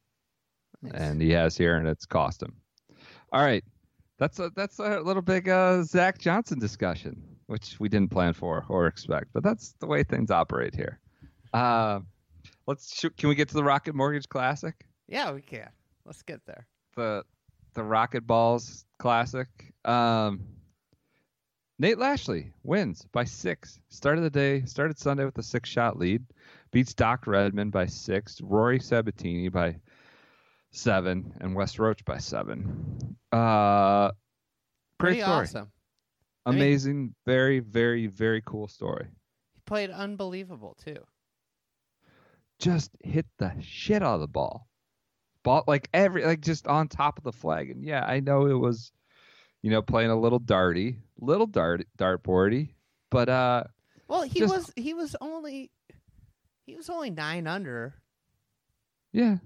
Nice. 0.81 0.94
and 0.96 1.22
he 1.22 1.31
has 1.31 1.57
here, 1.57 1.75
and 1.75 1.88
it's 1.88 2.06
cost 2.06 2.42
him. 2.42 2.54
All 3.33 3.44
right, 3.44 3.64
that's 4.18 4.40
a 4.40 4.50
that's 4.56 4.80
a 4.80 5.02
little 5.02 5.21
big 5.21 5.50
uh, 5.50 5.83
Zach 5.83 6.18
Johnson 6.19 6.57
discussion, 6.57 7.21
which 7.47 7.78
we 7.80 7.90
didn't 7.90 8.12
plan 8.12 8.33
for 8.33 8.66
or 8.69 8.88
expect, 8.88 9.28
but 9.33 9.44
that's 9.44 9.73
the 9.80 9.88
way 9.88 10.04
things 10.04 10.31
operate 10.31 10.73
here. 10.73 11.00
Uh, 11.54 12.00
let's 12.66 12.97
shoot, 12.97 13.16
can 13.18 13.28
we 13.28 13.35
get 13.35 13.50
to 13.50 13.56
the 13.56 13.64
Rocket 13.64 13.94
Mortgage 13.94 14.30
Classic, 14.30 14.73
yeah, 15.07 15.31
we 15.33 15.42
can. 15.42 15.68
Let's 16.06 16.21
get 16.21 16.40
there. 16.45 16.66
the 16.95 17.23
the 17.73 17.83
Rocket 17.83 18.26
Balls 18.26 18.85
Classic? 19.00 19.47
Um, 19.85 20.42
Nate 21.80 21.98
Lashley 21.98 22.52
wins 22.64 23.06
by 23.14 23.24
six. 23.24 23.80
Started 23.90 24.21
the 24.21 24.30
day, 24.30 24.64
started 24.66 25.00
Sunday 25.00 25.24
with 25.26 25.38
a 25.38 25.44
six 25.44 25.69
shot 25.69 25.98
lead. 25.98 26.24
Beats 26.71 26.94
Doc 26.94 27.26
Redman 27.26 27.69
by 27.69 27.86
six. 27.86 28.42
Rory 28.42 28.80
Sabbatini 28.80 29.50
by 29.52 29.78
seven. 30.71 31.33
And 31.40 31.56
Wes 31.56 31.80
Roach 31.80 32.04
by 32.04 32.18
seven. 32.18 33.16
Uh, 33.31 34.12
great 35.00 35.12
Pretty 35.12 35.21
story. 35.21 35.33
awesome. 35.44 35.71
I 36.45 36.52
mean- 36.52 36.59
Amazing. 36.59 37.16
very, 37.26 37.59
very, 37.59 38.07
very 38.07 38.42
cool 38.45 38.68
story. 38.68 39.07
He 39.54 39.62
played 39.66 39.90
unbelievable 39.90 40.76
too. 40.83 40.98
Just 42.59 42.92
hit 43.02 43.26
the 43.38 43.54
shit 43.62 44.04
out 44.04 44.16
of 44.16 44.19
the 44.21 44.28
ball. 44.28 44.68
Ball 45.44 45.64
like 45.66 45.88
every 45.94 46.26
like 46.26 46.42
just 46.42 46.68
on 46.68 46.90
top 46.90 47.18
of 47.18 47.24
the 47.24 47.31
flag. 47.31 47.69
And 47.69 47.81
yeah, 47.86 48.04
I 48.06 48.19
know 48.19 48.48
it 48.48 48.54
was, 48.54 48.92
you 49.61 49.69
know, 49.71 49.81
playing 49.81 50.09
a 50.11 50.19
little 50.19 50.39
darty, 50.39 50.97
little 51.19 51.47
dart 51.47 51.85
dartboardy, 51.97 52.69
but 53.11 53.30
uh 53.30 53.63
Well, 54.07 54.23
he 54.23 54.39
Just- 54.39 54.54
was 54.54 54.73
he 54.75 54.94
was 54.94 55.16
only 55.21 55.71
he 56.66 56.75
was 56.75 56.89
only 56.89 57.09
nine 57.09 57.47
under. 57.47 57.95
Yeah. 59.11 59.37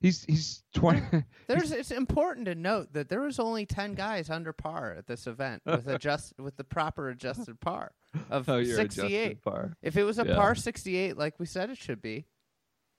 He's 0.00 0.24
he's 0.24 0.64
twenty. 0.74 1.02
There's 1.46 1.70
it's 1.70 1.90
important 1.92 2.46
to 2.46 2.54
note 2.56 2.92
that 2.92 3.08
there 3.08 3.20
was 3.20 3.38
only 3.38 3.66
ten 3.66 3.94
guys 3.94 4.30
under 4.30 4.52
par 4.52 4.94
at 4.98 5.06
this 5.06 5.26
event 5.28 5.62
with 5.64 5.86
adjust 5.88 6.34
with 6.38 6.56
the 6.56 6.64
proper 6.64 7.08
adjusted 7.10 7.60
par 7.60 7.92
of 8.30 8.48
oh, 8.48 8.64
sixty 8.64 9.14
eight. 9.16 9.42
par. 9.42 9.76
If 9.82 9.96
it 9.96 10.02
was 10.04 10.18
a 10.18 10.26
Yeah. 10.26 10.34
par 10.34 10.54
sixty 10.56 10.96
eight 10.96 11.16
like 11.16 11.38
we 11.38 11.46
said 11.46 11.70
it 11.70 11.78
should 11.78 12.02
be, 12.02 12.26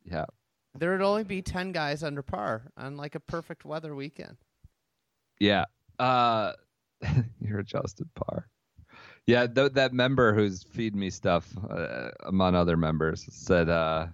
Yeah. 0.06 0.26
there 0.76 0.92
would 0.92 1.02
only 1.02 1.26
be 1.26 1.42
ten 1.42 1.74
guys 1.74 2.04
under 2.04 2.22
par 2.22 2.72
on 2.78 2.96
like 2.96 3.16
a 3.16 3.20
perfect 3.20 3.66
weather 3.66 3.94
weekend. 3.96 4.38
Yeah. 5.40 5.66
Uh, 6.00 6.54
you're 7.42 7.60
adjusted 7.60 8.08
par. 8.16 8.48
Yeah, 9.26 9.48
th- 9.48 9.74
that 9.74 9.94
member 9.94 10.34
who's 10.34 10.64
feed 10.64 10.96
me 10.96 11.10
stuff, 11.10 11.50
uh, 11.70 12.10
among 12.26 12.56
other 12.56 12.76
members, 12.76 13.26
said 13.32 13.70
uh, 13.70 14.08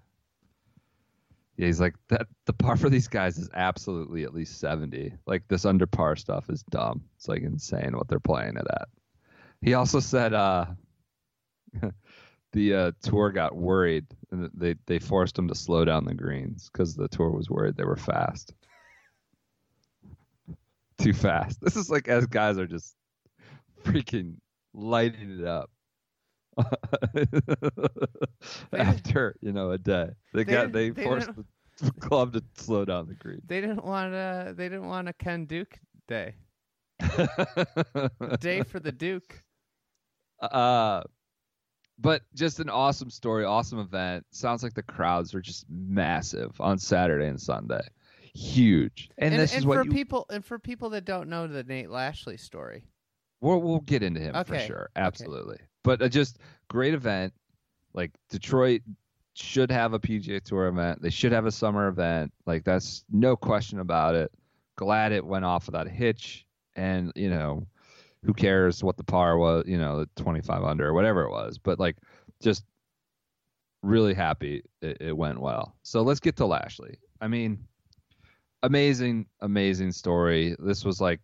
Yeah, 1.58 1.66
he's 1.66 1.80
like 1.82 1.96
that. 2.10 2.28
The 2.46 2.54
par 2.54 2.78
for 2.78 2.90
these 2.90 3.08
guys 3.08 3.38
is 3.38 3.50
absolutely 3.54 4.24
at 4.24 4.34
least 4.34 4.60
seventy. 4.60 5.14
Like 5.26 5.48
this 5.48 5.66
under 5.66 5.88
par 5.88 6.16
stuff 6.16 6.50
is 6.50 6.64
dumb. 6.70 7.04
It's 7.18 7.28
like 7.28 7.42
insane 7.42 7.98
what 7.98 8.08
they're 8.08 8.20
playing 8.20 8.58
it 8.58 8.68
at. 8.70 8.88
He 9.62 9.74
also 9.74 10.00
said 10.00 10.34
uh, 10.34 10.66
the 12.54 12.74
uh, 12.74 12.92
tour 13.02 13.32
got 13.32 13.56
worried 13.56 14.06
and 14.32 14.50
they 14.54 14.76
they 14.86 15.00
forced 15.00 15.38
him 15.38 15.48
to 15.48 15.56
slow 15.56 15.86
down 15.86 16.06
the 16.06 16.14
greens 16.14 16.70
because 16.72 16.96
the 16.96 17.08
tour 17.10 17.32
was 17.32 17.50
worried 17.50 17.76
they 17.78 17.84
were 17.86 17.96
fast. 17.98 18.54
Too 21.00 21.14
fast. 21.14 21.62
This 21.62 21.76
is 21.76 21.90
like 21.90 22.08
as 22.08 22.26
guys 22.28 22.58
are 22.60 22.68
just 22.68 22.96
freaking 23.84 24.36
lighting 24.74 25.40
it 25.40 25.46
up. 25.46 25.72
After 28.74 29.36
you 29.42 29.52
know 29.54 29.72
a 29.72 29.78
day, 29.78 30.10
they, 30.34 30.44
They 30.44 30.46
got 30.46 30.72
they, 30.72 30.90
they 30.90 30.92
forced 30.92 31.32
the 31.36 31.46
club 32.00 32.34
to 32.34 32.44
slow 32.56 32.86
down 32.86 33.08
the 33.08 33.16
green. 33.16 33.42
They 33.46 33.62
didn't 33.62 33.84
want 33.86 34.14
a 34.14 34.54
they 34.56 34.70
didn't 34.70 34.88
want 34.88 35.08
a 35.10 35.14
Ken 35.14 35.46
Duke 35.46 35.80
day. 36.08 36.36
Day 38.40 38.64
for 38.64 38.80
the 38.80 38.92
Duke. 38.92 39.44
uh, 40.42 41.04
but 41.98 42.24
just 42.36 42.60
an 42.60 42.70
awesome 42.70 43.10
story, 43.10 43.46
awesome 43.46 43.80
event. 43.80 44.26
Sounds 44.32 44.64
like 44.64 44.74
the 44.74 44.84
crowds 44.84 45.34
are 45.34 45.42
just 45.42 45.66
massive 45.70 46.60
on 46.60 46.78
Saturday 46.78 47.28
and 47.28 47.40
Sunday, 47.40 47.82
huge. 48.34 49.10
And, 49.18 49.34
And, 49.34 49.42
this 49.42 49.52
and 49.54 49.60
is 49.60 49.64
for 49.64 49.70
what 49.70 49.86
you. 49.86 49.92
people 49.92 50.26
and 50.30 50.44
for 50.46 50.60
people 50.60 50.90
that 50.92 51.06
don't 51.06 51.30
know 51.30 51.48
the 51.48 51.64
Nate 51.64 51.90
Lashley 51.90 52.38
story. 52.38 52.86
We'll, 53.42 53.62
we'll 53.62 53.80
get 53.82 54.04
into 54.04 54.20
him 54.20 54.34
for 54.34 54.56
Okay, 54.56 54.68
sure, 54.68 54.90
okay. 54.96 55.06
absolutely. 55.06 55.58
But 55.84 56.02
uh, 56.02 56.10
just 56.10 56.40
great 56.68 56.94
event. 56.94 57.34
Like 57.94 58.12
Detroit 58.30 58.82
should 59.34 59.72
have 59.72 59.94
a 59.94 60.00
PGA 60.00 60.44
Tour 60.44 60.68
event. 60.68 61.02
They 61.02 61.10
should 61.10 61.32
have 61.32 61.46
a 61.46 61.52
summer 61.52 61.88
event. 61.88 62.34
Like 62.46 62.64
that's 62.66 63.06
no 63.10 63.36
question 63.36 63.80
about 63.80 64.16
it. 64.16 64.32
Glad 64.76 65.12
it 65.12 65.26
went 65.26 65.46
off 65.46 65.66
without 65.66 65.88
a 65.88 65.90
hitch. 65.90 66.46
And 66.76 67.12
you 67.16 67.30
know, 67.30 67.66
who 68.26 68.34
cares 68.34 68.84
what 68.84 68.98
the 68.98 69.04
par 69.04 69.38
was? 69.38 69.64
You 69.68 69.78
know, 69.78 70.00
the 70.02 70.10
25 70.22 70.64
under 70.64 70.88
or 70.88 70.94
whatever 70.94 71.24
it 71.24 71.32
was. 71.32 71.58
But 71.58 71.80
like, 71.80 71.96
just 72.42 72.66
really 73.82 74.14
happy 74.14 74.62
it, 74.82 74.98
it 75.00 75.18
went 75.18 75.40
well. 75.40 75.76
So 75.84 76.02
let's 76.02 76.20
get 76.20 76.36
to 76.38 76.46
Lashley. 76.46 76.98
I 77.22 77.28
mean, 77.28 77.66
amazing, 78.64 79.28
amazing 79.42 79.92
story. 79.92 80.56
This 80.60 80.84
was 80.86 81.00
like 81.02 81.20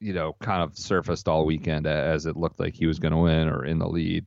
you 0.00 0.12
know, 0.12 0.36
kind 0.42 0.62
of 0.62 0.76
surfaced 0.76 1.28
all 1.28 1.46
weekend 1.46 1.86
as 1.86 2.26
it 2.26 2.36
looked 2.36 2.60
like 2.60 2.74
he 2.74 2.84
was 2.86 2.98
going 2.98 3.12
to 3.12 3.18
win 3.18 3.48
or 3.48 3.64
in 3.64 3.78
the 3.78 3.88
lead. 3.88 4.26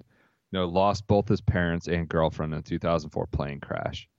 You 0.51 0.59
know, 0.59 0.65
lost 0.67 1.05
both 1.05 1.27
his 1.27 1.41
parents 1.41 1.87
and 1.87 2.09
girlfriend 2.09 2.53
in 2.53 2.59
a 2.59 2.63
2004 2.63 3.27
plane 3.27 3.59
crash. 3.59 4.09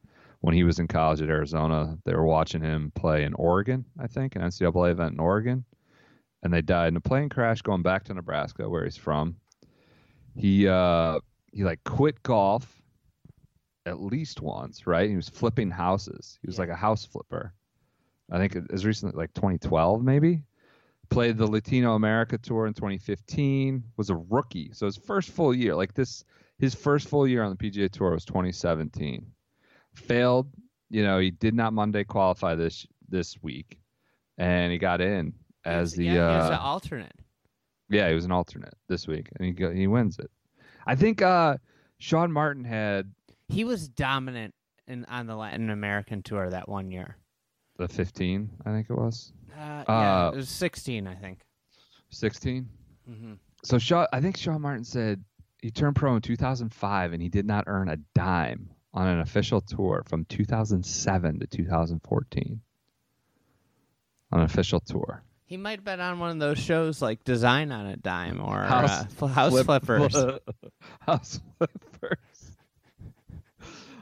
When 0.41 0.55
he 0.55 0.63
was 0.63 0.79
in 0.79 0.87
college 0.87 1.21
at 1.21 1.31
Arizona, 1.31 1.99
they 2.05 2.15
were 2.15 2.27
watching 2.27 2.63
him 2.63 2.93
play 2.95 3.25
in 3.25 3.35
Oregon, 3.35 3.85
I 3.99 4.07
think, 4.07 4.37
an 4.37 4.43
NCAA 4.43 4.93
event 4.93 5.15
in 5.15 5.19
Oregon, 5.21 5.65
and 6.45 6.53
they 6.53 6.63
died 6.63 6.89
in 6.89 6.97
a 6.97 7.01
plane 7.01 7.29
crash 7.29 7.61
going 7.63 7.83
back 7.83 8.05
to 8.05 8.15
Nebraska, 8.15 8.69
where 8.69 8.85
he's 8.85 8.97
from. 8.97 9.35
He 10.37 10.69
uh, 10.69 11.19
he 11.51 11.65
like 11.65 11.83
quit 11.83 12.23
golf 12.23 12.81
at 13.85 14.01
least 14.01 14.41
once, 14.43 14.87
right? 14.87 15.11
He 15.11 15.17
was 15.17 15.29
flipping 15.29 15.71
houses. 15.73 16.39
He 16.41 16.47
was 16.47 16.57
Yeah. 16.57 16.61
like 16.63 16.71
a 16.71 16.77
house 16.77 17.05
flipper. 17.05 17.53
I 18.31 18.39
think 18.39 18.57
as 18.73 18.85
recently 18.85 19.17
like 19.17 19.33
2012, 19.35 20.03
maybe 20.03 20.43
played 21.09 21.39
the 21.39 21.47
Latino 21.47 21.95
America 21.95 22.37
Tour 22.39 22.67
in 22.67 22.75
2015, 22.75 23.83
was 23.97 24.11
a 24.11 24.17
rookie. 24.17 24.71
So 24.73 24.87
his 24.87 24.97
first 24.97 25.31
full 25.31 25.55
year, 25.55 25.75
like 25.75 25.95
this, 25.95 26.25
his 26.59 26.75
first 26.75 27.09
full 27.09 27.27
year 27.27 27.43
on 27.43 27.51
the 27.51 27.57
PGA 27.57 27.91
Tour 27.91 28.13
was 28.13 28.25
2017. 28.25 29.27
Failed, 29.95 30.49
you 30.91 31.03
know, 31.03 31.19
he 31.19 31.31
did 31.31 31.55
not 31.55 31.73
Monday 31.73 32.05
qualify 32.05 32.55
this 32.55 32.87
this 33.09 33.43
week, 33.43 33.81
and 34.37 34.71
he 34.71 34.79
got 34.79 35.01
in 35.01 35.33
as 35.65 35.93
the 35.93 36.05
yeah, 36.05 36.13
he 36.13 36.37
was 36.37 36.51
uh, 36.51 36.53
an 36.53 36.59
alternate. 36.59 37.17
yeah, 37.91 38.09
he 38.09 38.15
was 38.15 38.25
an 38.25 38.33
alternate 38.33 38.75
this 38.89 39.07
week, 39.07 39.29
and 39.39 39.59
he 39.59 39.75
he 39.75 39.87
wins 39.87 40.19
it. 40.19 40.31
I 40.87 40.95
think 40.95 41.21
uh, 41.21 41.57
Sean 41.99 42.31
Martin 42.31 42.65
had 42.65 43.11
He 43.49 43.65
was 43.65 43.89
dominant 43.89 44.55
in 44.87 45.05
on 45.07 45.27
the 45.27 45.37
Latin 45.37 45.71
American 45.71 46.23
tour 46.23 46.49
that 46.49 46.69
one 46.69 46.91
year. 46.91 47.17
The 47.79 47.89
15, 47.89 48.51
I 48.67 48.71
think 48.71 48.91
it 48.91 48.95
was 48.97 49.33
Uh, 49.57 49.85
yeah, 49.89 50.27
Uh, 50.27 50.31
it 50.35 50.37
was 50.37 50.49
16, 50.49 51.07
I 51.07 51.15
think. 51.15 51.41
16. 52.11 52.69
hmm 53.07 53.35
So 53.65 53.79
Shaw, 53.79 54.07
I 54.13 54.21
think 54.21 54.37
Sean 54.37 54.61
Martin 54.61 54.85
said 54.85 55.25
he 55.63 55.71
turned 55.71 55.97
pro 55.97 56.15
in 56.17 56.23
2005 56.23 57.13
and 57.13 57.23
he 57.23 57.29
did 57.29 57.47
not 57.47 57.65
earn 57.67 57.89
a 57.89 57.97
dime 58.15 58.71
on 58.95 59.07
an 59.09 59.21
official 59.21 59.61
tour 59.61 60.03
from 60.07 60.25
2007 60.27 61.41
to 61.41 61.47
2014. 61.47 62.61
On 64.31 64.39
an 64.41 64.45
official 64.45 64.81
tour. 64.81 65.23
He 65.47 65.57
might 65.57 65.79
have 65.79 65.85
been 65.85 66.01
on 66.01 66.19
one 66.19 66.31
of 66.31 66.39
those 66.39 66.59
shows 66.59 67.01
like 67.01 67.25
Design 67.25 67.73
on 67.73 67.87
a 67.87 67.97
Dime 67.97 68.41
or 68.43 68.63
House 68.63 69.07
uh, 69.23 69.27
House 69.29 69.51
Flip- 69.53 69.65
Flippers. 69.67 70.15
House 71.01 71.41
flippers. 71.57 72.19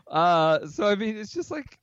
Uh, 0.08 0.66
so 0.68 0.86
I 0.86 0.94
mean, 0.94 1.16
it's 1.16 1.32
just 1.32 1.50
like 1.50 1.78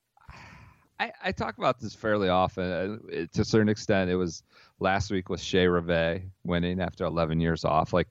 I, 1.03 1.11
I 1.21 1.31
talk 1.33 1.57
about 1.57 1.79
this 1.81 1.93
fairly 1.93 2.29
often. 2.29 3.01
Uh, 3.11 3.25
to 3.33 3.41
a 3.41 3.45
certain 3.45 3.67
extent, 3.67 4.09
it 4.09 4.15
was 4.15 4.41
last 4.79 5.11
week 5.11 5.27
with 5.27 5.41
Chez 5.41 5.65
Reavie 5.65 6.29
winning 6.45 6.79
after 6.79 7.03
11 7.03 7.41
years 7.41 7.65
off. 7.65 7.91
Like, 7.91 8.07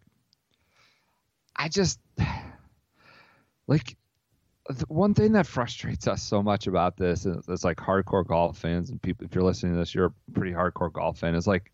I 1.57 1.69
just 1.69 1.99
like 3.67 3.97
the 4.69 4.85
one 4.89 5.15
thing 5.15 5.33
that 5.33 5.47
frustrates 5.47 6.07
us 6.07 6.23
so 6.23 6.43
much 6.43 6.67
about 6.67 6.99
this 6.99 7.25
is 7.25 7.45
it's 7.49 7.65
like 7.65 7.79
hardcore 7.79 8.27
golf 8.27 8.59
fans 8.59 8.91
and 8.91 9.01
people. 9.01 9.25
If 9.25 9.35
you're 9.35 9.45
listening 9.45 9.73
to 9.73 9.79
this, 9.79 9.95
you're 9.95 10.07
a 10.07 10.33
pretty 10.35 10.53
hardcore 10.53 10.93
golf 10.93 11.19
fan. 11.19 11.35
Is 11.35 11.47
like, 11.47 11.73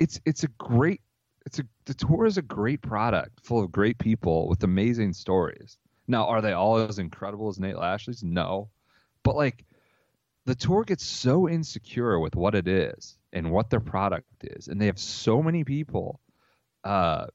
it's 0.00 0.20
it's 0.24 0.42
a 0.42 0.48
great 0.58 1.02
it's 1.46 1.60
a 1.60 1.62
the 1.84 1.94
tour 1.94 2.26
is 2.26 2.36
a 2.36 2.42
great 2.42 2.82
product 2.82 3.38
full 3.44 3.62
of 3.62 3.70
great 3.70 3.98
people 3.98 4.48
with 4.48 4.64
amazing 4.64 5.12
stories. 5.12 5.78
Now, 6.08 6.26
are 6.26 6.40
they 6.40 6.52
all 6.52 6.78
as 6.78 6.98
incredible 6.98 7.48
as 7.48 7.60
Nate 7.60 7.78
Lashley's? 7.78 8.24
No, 8.24 8.70
but 9.22 9.36
like 9.36 9.64
the 10.44 10.54
tour 10.54 10.84
gets 10.84 11.04
so 11.04 11.48
insecure 11.48 12.18
with 12.18 12.34
what 12.34 12.54
it 12.54 12.66
is 12.68 13.16
and 13.32 13.50
what 13.50 13.70
their 13.70 13.80
product 13.80 14.26
is, 14.42 14.68
and 14.68 14.80
they 14.80 14.86
have 14.86 14.98
so 14.98 15.42
many 15.42 15.64
people 15.64 16.20
uh, 16.84 17.26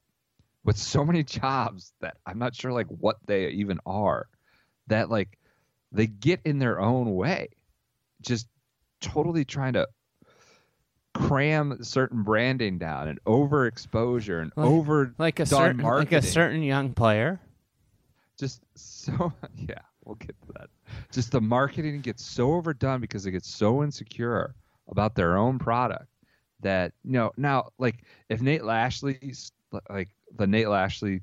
with 0.64 0.76
so 0.76 1.04
many 1.04 1.22
jobs 1.40 1.92
that 2.00 2.16
I'm 2.26 2.38
not 2.38 2.54
sure 2.54 2.72
like 2.72 2.86
what 2.88 3.16
they 3.26 3.48
even 3.48 3.80
are. 3.86 4.26
That 4.88 5.10
like 5.10 5.38
they 5.92 6.06
get 6.06 6.40
in 6.44 6.58
their 6.58 6.80
own 6.80 7.14
way, 7.14 7.48
just 8.22 8.46
totally 9.00 9.44
trying 9.44 9.74
to 9.74 9.86
cram 11.14 11.82
certain 11.82 12.22
branding 12.22 12.78
down 12.78 13.08
and 13.08 13.18
overexposure 13.24 14.40
and 14.42 14.52
Like- 14.56 14.66
over 14.66 15.14
like 15.18 15.40
a 15.40 15.46
certain 15.46 15.82
like 15.82 16.12
a 16.12 16.22
certain 16.22 16.62
young 16.62 16.92
player. 16.94 17.40
just 18.38 18.62
so 18.76 19.32
yeah 19.56 19.80
we'll 20.08 20.16
get 20.16 20.40
to 20.40 20.52
that. 20.54 20.70
Just 21.12 21.30
the 21.30 21.40
marketing 21.40 22.00
gets 22.00 22.24
so 22.24 22.54
overdone 22.54 23.00
because 23.00 23.22
they 23.22 23.30
get 23.30 23.44
so 23.44 23.82
insecure 23.84 24.54
about 24.88 25.14
their 25.14 25.36
own 25.36 25.58
product 25.58 26.08
that 26.60 26.92
you 27.04 27.12
know 27.12 27.30
now 27.36 27.68
like 27.78 28.04
if 28.28 28.40
nate 28.40 28.64
lashley's 28.64 29.52
like 29.90 30.08
the 30.36 30.46
nate 30.46 30.68
lashley 30.68 31.20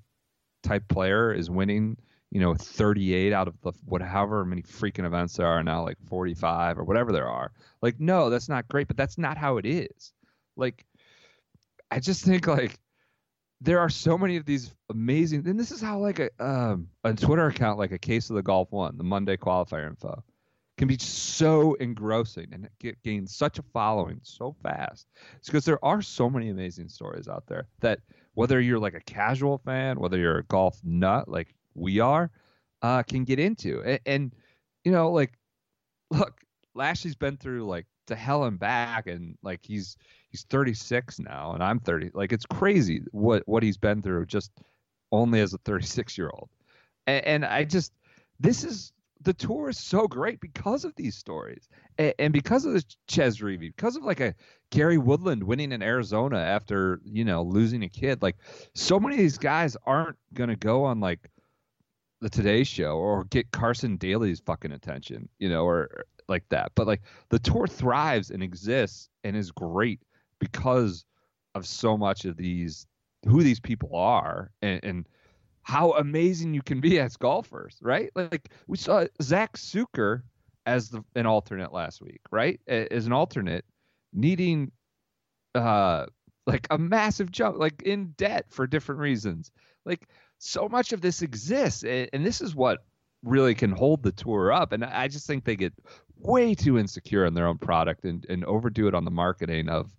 type 0.63 0.87
player 0.87 1.33
is 1.33 1.49
winning 1.49 1.97
you 2.31 2.39
know 2.39 2.53
38 2.53 3.33
out 3.33 3.47
of 3.47 3.59
the 3.61 3.73
whatever 3.85 4.45
many 4.45 4.61
freaking 4.61 5.05
events 5.05 5.35
there 5.35 5.47
are 5.47 5.63
now 5.63 5.83
like 5.83 5.97
45 6.07 6.79
or 6.79 6.83
whatever 6.83 7.11
there 7.11 7.27
are 7.27 7.51
like 7.81 7.99
no 7.99 8.29
that's 8.29 8.47
not 8.47 8.67
great 8.69 8.87
but 8.87 8.95
that's 8.95 9.17
not 9.17 9.37
how 9.37 9.57
it 9.57 9.65
is. 9.65 10.13
Like 10.55 10.85
i 11.91 11.99
just 11.99 12.23
think 12.23 12.47
like 12.47 12.79
there 13.61 13.79
are 13.79 13.89
so 13.89 14.17
many 14.17 14.37
of 14.37 14.45
these 14.45 14.73
amazing 14.89 15.47
and 15.47 15.59
this 15.59 15.71
is 15.71 15.81
how 15.81 15.97
like 15.97 16.19
a 16.19 16.29
um 16.39 16.87
a 17.03 17.13
twitter 17.13 17.47
account 17.47 17.79
like 17.79 17.91
a 17.91 17.97
case 17.97 18.29
of 18.29 18.35
the 18.35 18.43
golf 18.43 18.71
one 18.71 18.97
the 18.97 19.03
monday 19.03 19.37
qualifier 19.37 19.87
info 19.87 20.23
can 20.77 20.87
be 20.87 20.97
so 20.97 21.73
engrossing 21.75 22.47
and 22.51 22.69
get, 22.79 23.01
gain 23.01 23.25
such 23.25 23.59
a 23.59 23.63
following 23.73 24.19
so 24.23 24.55
fast. 24.61 25.07
It's 25.37 25.47
because 25.47 25.65
there 25.65 25.83
are 25.83 26.01
so 26.01 26.29
many 26.29 26.49
amazing 26.49 26.89
stories 26.89 27.27
out 27.27 27.47
there 27.47 27.67
that 27.79 27.99
whether 28.33 28.59
you're 28.59 28.79
like 28.79 28.93
a 28.93 29.01
casual 29.01 29.59
fan 29.59 29.99
whether 29.99 30.17
you're 30.17 30.39
a 30.39 30.43
golf 30.43 30.79
nut 30.83 31.29
like 31.29 31.55
we 31.73 31.99
are 31.99 32.29
uh 32.81 33.03
can 33.03 33.23
get 33.23 33.39
into. 33.39 33.81
And, 33.83 33.99
and 34.05 34.35
you 34.83 34.91
know 34.91 35.11
like 35.11 35.33
look 36.11 36.41
lashley's 36.73 37.15
been 37.15 37.37
through 37.37 37.65
like 37.65 37.85
to 38.07 38.15
hell 38.15 38.45
and 38.45 38.59
back 38.59 39.07
and 39.07 39.37
like 39.43 39.59
he's 39.63 39.97
he's 40.29 40.43
36 40.43 41.19
now 41.19 41.53
and 41.53 41.63
I'm 41.63 41.79
30. 41.79 42.11
Like 42.13 42.31
it's 42.31 42.45
crazy 42.45 43.01
what 43.11 43.43
what 43.45 43.63
he's 43.63 43.77
been 43.77 44.01
through 44.01 44.25
just 44.25 44.51
only 45.11 45.41
as 45.41 45.53
a 45.53 45.57
36 45.59 46.17
year 46.17 46.29
old. 46.33 46.49
And, 47.07 47.25
and 47.25 47.45
I 47.45 47.63
just 47.63 47.93
this 48.39 48.63
is 48.63 48.91
the 49.21 49.33
tour 49.33 49.69
is 49.69 49.77
so 49.77 50.07
great 50.07 50.39
because 50.39 50.85
of 50.85 50.93
these 50.95 51.15
stories 51.15 51.67
and, 51.97 52.13
and 52.19 52.33
because 52.33 52.65
of 52.65 52.73
the 52.73 52.83
Chez 53.07 53.41
Reavie, 53.41 53.73
because 53.75 53.95
of 53.95 54.03
like 54.03 54.19
a 54.19 54.35
Gary 54.69 54.97
Woodland 54.97 55.43
winning 55.43 55.71
in 55.71 55.81
Arizona 55.81 56.37
after 56.37 57.01
you 57.05 57.25
know 57.25 57.43
losing 57.43 57.83
a 57.83 57.89
kid. 57.89 58.21
Like 58.21 58.37
so 58.73 58.99
many 58.99 59.15
of 59.15 59.19
these 59.19 59.37
guys 59.37 59.77
aren't 59.85 60.17
gonna 60.33 60.55
go 60.55 60.83
on 60.83 60.99
like 60.99 61.29
the 62.21 62.29
Today 62.29 62.63
Show 62.63 62.97
or 62.97 63.25
get 63.25 63.51
Carson 63.51 63.97
Daly's 63.97 64.39
fucking 64.39 64.71
attention, 64.71 65.29
you 65.37 65.49
know, 65.49 65.65
or 65.65 66.05
like 66.27 66.47
that. 66.49 66.71
But 66.75 66.87
like 66.87 67.01
the 67.29 67.39
tour 67.39 67.67
thrives 67.67 68.31
and 68.31 68.43
exists 68.43 69.09
and 69.23 69.35
is 69.35 69.51
great 69.51 70.01
because 70.39 71.05
of 71.53 71.65
so 71.65 71.97
much 71.97 72.25
of 72.25 72.37
these 72.37 72.87
who 73.25 73.41
these 73.41 73.59
people 73.59 73.95
are 73.95 74.51
and, 74.61 74.79
and 74.83 75.09
how 75.63 75.93
amazing 75.93 76.53
you 76.53 76.61
can 76.61 76.79
be 76.79 76.99
as 76.99 77.17
golfers, 77.17 77.77
right? 77.81 78.11
Like 78.15 78.49
we 78.67 78.77
saw 78.77 79.05
Zach 79.21 79.57
Sucher 79.57 80.21
as 80.67 80.89
the, 80.89 81.03
an 81.15 81.25
alternate 81.25 81.73
last 81.73 82.01
week, 82.01 82.21
right? 82.31 82.59
As 82.67 83.07
an 83.07 83.13
alternate, 83.13 83.65
needing 84.13 84.71
uh 85.55 86.05
like 86.47 86.67
a 86.69 86.77
massive 86.77 87.31
jump, 87.31 87.57
like 87.57 87.81
in 87.81 88.13
debt 88.17 88.45
for 88.49 88.67
different 88.67 89.01
reasons. 89.01 89.51
Like 89.85 90.07
so 90.37 90.69
much 90.69 90.93
of 90.93 91.01
this 91.01 91.21
exists, 91.23 91.83
a- 91.83 92.09
and 92.13 92.23
this 92.23 92.41
is 92.41 92.55
what 92.55 92.85
really 93.23 93.55
can 93.55 93.71
hold 93.71 94.03
the 94.03 94.11
tour 94.11 94.51
up. 94.51 94.71
And 94.71 94.85
I 94.85 95.07
just 95.07 95.25
think 95.25 95.43
they 95.43 95.55
get 95.55 95.73
way 96.19 96.55
too 96.55 96.77
insecure 96.77 97.25
in 97.25 97.33
their 97.33 97.47
own 97.47 97.57
product 97.57 98.03
and, 98.05 98.25
and 98.29 98.43
overdo 98.45 98.87
it 98.87 98.93
on 98.95 99.05
the 99.05 99.11
marketing 99.11 99.69
of 99.69 99.91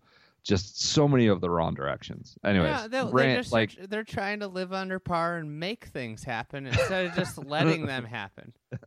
just 0.42 0.80
so 0.80 1.08
many 1.08 1.26
of 1.26 1.40
the 1.40 1.50
wrong 1.50 1.74
directions. 1.74 2.38
Anyways, 2.44 2.68
yeah, 2.68 2.88
they're, 2.88 3.04
rant, 3.04 3.14
they're 3.14 3.36
just 3.38 3.52
like 3.52 3.76
they're 3.88 4.04
trying 4.04 4.40
to 4.40 4.48
live 4.48 4.72
under 4.72 4.98
par 4.98 5.38
and 5.38 5.58
make 5.58 5.86
things 5.86 6.22
happen 6.22 6.66
instead 6.66 7.06
of 7.06 7.14
just 7.14 7.36
letting 7.44 7.86
them 7.86 8.04
happen. 8.20 8.52
You 8.72 8.78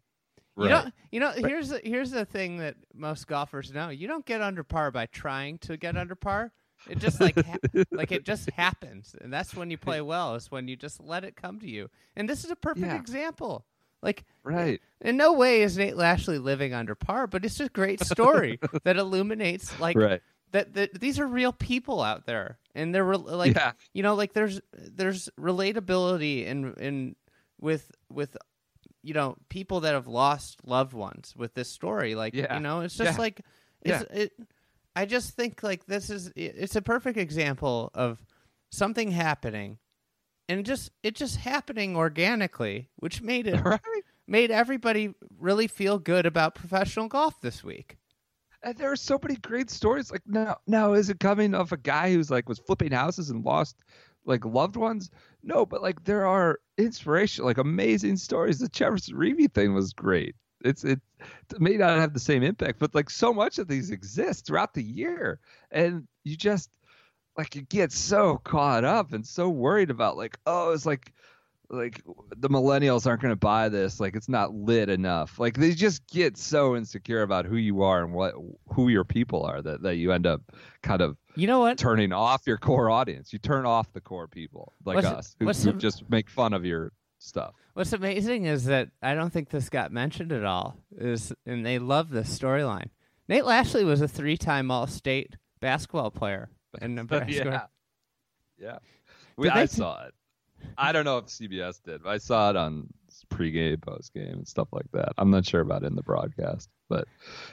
right. 0.57 0.69
don't. 0.69 0.93
You 1.11 1.19
know, 1.19 1.31
here's 1.31 1.69
the, 1.69 1.81
here's 1.83 2.11
the 2.11 2.25
thing 2.25 2.57
that 2.57 2.75
most 2.93 3.27
golfers 3.27 3.71
know: 3.73 3.89
you 3.89 4.07
don't 4.07 4.25
get 4.25 4.41
under 4.41 4.63
par 4.63 4.91
by 4.91 5.05
trying 5.07 5.57
to 5.59 5.77
get 5.77 5.97
under 5.97 6.15
par. 6.15 6.51
It 6.89 6.99
just 6.99 7.19
like 7.19 7.35
ha- 7.35 7.57
like 7.91 8.11
it 8.13 8.23
just 8.23 8.49
happens, 8.51 9.15
and 9.19 9.31
that's 9.31 9.53
when 9.53 9.69
you 9.69 9.77
play 9.77 9.99
well. 10.01 10.35
Is 10.35 10.49
when 10.49 10.67
you 10.67 10.75
just 10.77 11.01
let 11.01 11.23
it 11.25 11.35
come 11.35 11.59
to 11.59 11.69
you. 11.69 11.89
And 12.15 12.27
this 12.27 12.45
is 12.45 12.51
a 12.51 12.55
perfect 12.55 12.87
Yeah. 12.87 12.95
example. 12.95 13.65
Like, 14.01 14.23
right. 14.43 14.79
in 15.01 15.17
no 15.17 15.33
way 15.33 15.61
is 15.61 15.77
Nate 15.77 15.97
Lashley 15.97 16.37
living 16.37 16.73
under 16.73 16.95
par, 16.95 17.27
but 17.27 17.43
it's 17.43 17.57
just 17.57 17.69
a 17.69 17.73
great 17.73 18.01
story 18.01 18.59
that 18.83 18.97
illuminates 18.97 19.77
like 19.79 19.97
right. 19.97 20.21
that, 20.51 20.73
that 20.73 20.99
these 20.99 21.19
are 21.19 21.27
real 21.27 21.51
people 21.51 22.01
out 22.01 22.25
there, 22.25 22.57
and 22.75 22.95
they're 22.95 23.03
re- 23.03 23.17
like 23.17 23.55
yeah. 23.55 23.73
you 23.93 24.03
know 24.03 24.15
like 24.15 24.33
there's 24.33 24.61
there's 24.73 25.29
relatability 25.39 26.45
in 26.45 26.73
in 26.75 27.15
with 27.59 27.91
with 28.09 28.37
you 29.01 29.13
know 29.13 29.35
people 29.49 29.81
that 29.81 29.93
have 29.93 30.07
lost 30.07 30.59
loved 30.65 30.93
ones 30.93 31.33
with 31.35 31.53
this 31.53 31.69
story 31.69 32.15
like 32.15 32.33
Yeah. 32.33 32.55
you 32.55 32.59
know 32.59 32.81
it's 32.81 32.95
just 32.95 33.13
Yeah. 33.17 33.21
like 33.21 33.41
it's 33.81 34.03
it 34.11 34.33
i 34.95 35.05
just 35.05 35.35
think 35.35 35.63
like 35.63 35.85
this 35.85 36.09
is 36.09 36.31
it's 36.35 36.75
a 36.75 36.81
perfect 36.81 37.17
example 37.17 37.91
of 37.93 38.19
something 38.71 39.11
happening 39.11 39.77
and 40.49 40.65
just 40.65 40.91
it 41.03 41.15
just 41.15 41.37
happening 41.37 41.95
organically 41.95 42.89
which 42.97 43.21
made 43.21 43.47
it 43.47 43.61
Right. 43.65 43.79
made 44.27 44.51
everybody 44.51 45.15
really 45.39 45.67
feel 45.67 45.99
good 45.99 46.25
about 46.25 46.55
professional 46.55 47.07
golf 47.07 47.41
this 47.41 47.63
week 47.63 47.97
And 48.63 48.77
there 48.77 48.91
are 48.91 48.95
so 48.97 49.19
many 49.21 49.37
great 49.37 49.69
stories. 49.69 50.11
Like 50.11 50.23
now, 50.25 50.57
now 50.67 50.93
is 50.93 51.09
it 51.09 51.19
coming 51.19 51.53
of 51.55 51.71
a 51.71 51.77
guy 51.77 52.11
who's 52.13 52.29
like 52.31 52.49
was 52.49 52.59
flipping 52.59 52.91
houses 52.91 53.29
and 53.29 53.45
lost 53.45 53.83
like 54.25 54.43
loved 54.45 54.75
ones? 54.75 55.09
No, 55.43 55.65
but 55.65 55.81
like 55.81 56.03
there 56.03 56.25
are 56.25 56.59
inspirational, 56.77 57.47
like 57.47 57.57
amazing 57.57 58.17
stories. 58.17 58.59
The 58.59 58.69
Jefferson 58.69 59.15
Reeve 59.15 59.51
thing 59.53 59.73
was 59.73 59.93
great. 59.93 60.35
It's 60.65 60.83
it 60.83 60.99
may 61.59 61.77
not 61.77 61.99
have 61.99 62.13
the 62.13 62.19
same 62.19 62.43
impact, 62.43 62.79
but 62.79 62.93
like 62.95 63.09
so 63.09 63.33
much 63.33 63.59
of 63.59 63.67
these 63.69 63.91
exist 63.91 64.45
throughout 64.45 64.73
the 64.73 64.83
year, 64.83 65.39
and 65.71 66.07
you 66.25 66.35
just 66.35 66.69
like 67.39 67.55
you 67.55 67.61
get 67.61 67.91
so 67.91 68.37
caught 68.43 68.83
up 68.83 69.13
and 69.13 69.25
so 69.25 69.47
worried 69.47 69.89
about 69.89 70.17
like 70.17 70.37
oh 70.45 70.73
it's 70.73 70.85
like 70.85 71.13
like 71.69 72.01
the 72.35 72.49
millennials 72.49 73.07
aren't 73.07 73.21
going 73.21 73.31
to 73.31 73.37
buy 73.37 73.69
this 73.69 73.99
like 73.99 74.13
it's 74.15 74.27
not 74.27 74.53
lit 74.53 74.89
enough 74.89 75.39
like 75.39 75.55
they 75.55 75.71
just 75.71 76.05
get 76.07 76.35
so 76.35 76.75
insecure 76.75 77.21
about 77.21 77.45
who 77.45 77.55
you 77.55 77.81
are 77.81 78.03
and 78.03 78.13
what 78.13 78.33
who 78.73 78.89
your 78.89 79.05
people 79.05 79.43
are 79.43 79.61
that, 79.61 79.81
that 79.81 79.95
you 79.95 80.11
end 80.11 80.27
up 80.27 80.41
kind 80.83 81.01
of 81.01 81.15
you 81.35 81.47
know 81.47 81.61
what 81.61 81.77
turning 81.77 82.11
off 82.11 82.41
your 82.45 82.57
core 82.57 82.89
audience 82.89 83.31
you 83.31 83.39
turn 83.39 83.65
off 83.65 83.89
the 83.93 84.01
core 84.01 84.27
people 84.27 84.73
like 84.83 84.95
What's- 84.95 85.07
us 85.07 85.35
who, 85.39 85.71
who 85.71 85.77
just 85.77 86.09
make 86.09 86.29
fun 86.29 86.53
of 86.53 86.65
your 86.65 86.91
stuff 87.19 87.53
What's 87.75 87.93
amazing 87.93 88.43
is 88.43 88.65
that 88.65 88.89
I 89.01 89.13
don't 89.13 89.31
think 89.31 89.49
this 89.49 89.69
got 89.69 89.93
mentioned 89.93 90.33
at 90.33 90.43
all. 90.43 90.75
Is 90.97 91.31
and 91.45 91.65
they 91.65 91.79
love 91.79 92.09
this 92.09 92.37
storyline. 92.37 92.89
Nate 93.29 93.45
Lashley 93.45 93.85
was 93.85 94.01
a 94.01 94.07
three-time 94.07 94.69
All-State 94.69 95.37
basketball 95.61 96.11
player 96.11 96.49
in 96.81 96.95
Nebraska. 96.95 97.69
yeah 98.59 98.67
yeah 98.67 98.77
we, 99.37 99.49
i 99.49 99.65
saw 99.65 100.03
it 100.05 100.13
i 100.77 100.91
don't 100.91 101.05
know 101.05 101.17
if 101.17 101.25
cbs 101.25 101.81
did 101.83 102.03
but 102.03 102.09
i 102.09 102.17
saw 102.17 102.49
it 102.49 102.55
on 102.57 102.87
pregame 103.31 103.77
postgame 103.77 104.33
and 104.33 104.47
stuff 104.47 104.67
like 104.71 104.85
that 104.91 105.13
i'm 105.17 105.31
not 105.31 105.45
sure 105.45 105.61
about 105.61 105.83
it 105.83 105.87
in 105.87 105.95
the 105.95 106.03
broadcast 106.03 106.69
but 106.89 107.07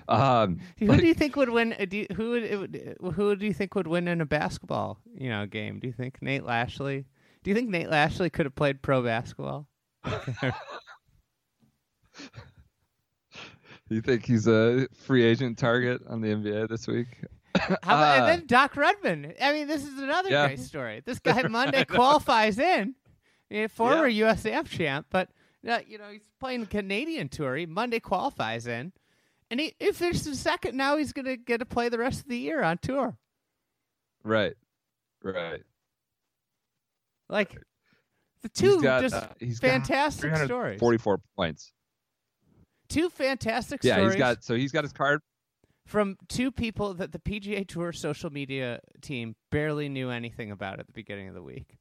um 0.08 0.58
Who 0.78 0.86
like- 0.86 1.00
do 1.00 1.06
you 1.06 1.14
think 1.14 1.36
would 1.36 1.50
win? 1.50 1.74
uh, 1.78 1.84
Do 1.84 1.98
you, 1.98 2.06
who 2.16 2.30
would, 2.30 2.42
it 2.42 2.58
would 2.58 2.96
who 3.14 3.36
do 3.36 3.46
you 3.46 3.52
think 3.54 3.74
would 3.74 3.86
win 3.86 4.08
in 4.08 4.20
a 4.20 4.26
basketball 4.26 4.98
you 5.14 5.28
know 5.30 5.46
game? 5.46 5.78
Do 5.78 5.86
you 5.86 5.92
think 5.92 6.18
Nate 6.20 6.44
Lashley? 6.44 7.04
Do 7.44 7.50
you 7.50 7.54
think 7.54 7.68
Nate 7.70 7.88
Lashley 7.90 8.30
could 8.30 8.46
have 8.46 8.54
played 8.54 8.82
pro 8.82 9.02
basketball? 9.02 9.68
You 13.88 14.00
think 14.00 14.24
he's 14.26 14.48
a 14.48 14.88
free 14.94 15.22
agent 15.22 15.58
target 15.58 16.02
on 16.08 16.20
the 16.20 16.28
NBA 16.28 16.68
this 16.68 16.88
week? 16.88 17.06
How 17.58 17.76
about, 17.82 18.02
Uh, 18.02 18.20
and 18.20 18.28
then 18.28 18.46
Doc 18.46 18.76
Redman. 18.76 19.34
I 19.40 19.52
mean, 19.52 19.66
this 19.68 19.84
is 19.84 19.98
another 19.98 20.30
Yeah. 20.30 20.46
great 20.46 20.60
story. 20.60 21.02
This 21.04 21.18
guy 21.20 21.42
Monday 21.46 21.84
qualifies 21.84 22.58
in, 22.58 22.94
a 23.50 23.66
former 23.68 24.06
US 24.08 24.44
Amp 24.46 24.68
champ, 24.68 25.06
but 25.10 25.30
uh, 25.68 25.80
you 25.86 25.98
know 25.98 26.10
he's 26.10 26.22
playing 26.40 26.60
the 26.60 26.66
Canadian 26.66 27.28
tour. 27.28 27.56
He 27.56 27.66
Monday 27.66 28.00
qualifies 28.00 28.66
in, 28.66 28.92
and 29.50 29.60
he, 29.60 29.74
he 29.78 29.92
finishes 29.92 30.38
second. 30.40 30.76
Now 30.76 30.96
he's 30.96 31.12
gonna 31.12 31.36
get 31.36 31.58
to 31.58 31.64
play 31.66 31.88
the 31.88 31.98
rest 31.98 32.20
of 32.20 32.28
the 32.28 32.38
year 32.38 32.62
on 32.62 32.78
tour. 32.78 33.16
Right, 34.24 34.54
right. 35.22 35.62
Like 37.28 37.50
the 38.42 38.50
He's 38.54 38.60
two 38.60 38.82
got, 38.82 39.00
just 39.02 39.14
uh, 39.14 39.28
fantastic 39.60 40.36
stories. 40.36 40.78
Forty-four 40.80 41.20
points. 41.36 41.72
Two 42.88 43.08
fantastic 43.10 43.82
Yeah, 43.82 43.94
stories 43.94 44.14
he's 44.14 44.18
got 44.18 44.44
so 44.44 44.54
he's 44.54 44.70
got 44.72 44.84
his 44.84 44.92
card. 44.92 45.20
From 45.86 46.16
two 46.28 46.50
people 46.52 46.92
that 46.94 47.12
the 47.12 47.18
PGA 47.18 47.66
Tour 47.66 47.92
social 47.92 48.30
media 48.30 48.80
team 49.00 49.34
barely 49.50 49.88
knew 49.88 50.10
anything 50.10 50.50
about 50.50 50.78
at 50.80 50.86
the 50.86 50.92
beginning 50.92 51.28
of 51.28 51.34
the 51.34 51.42
week. 51.42 51.78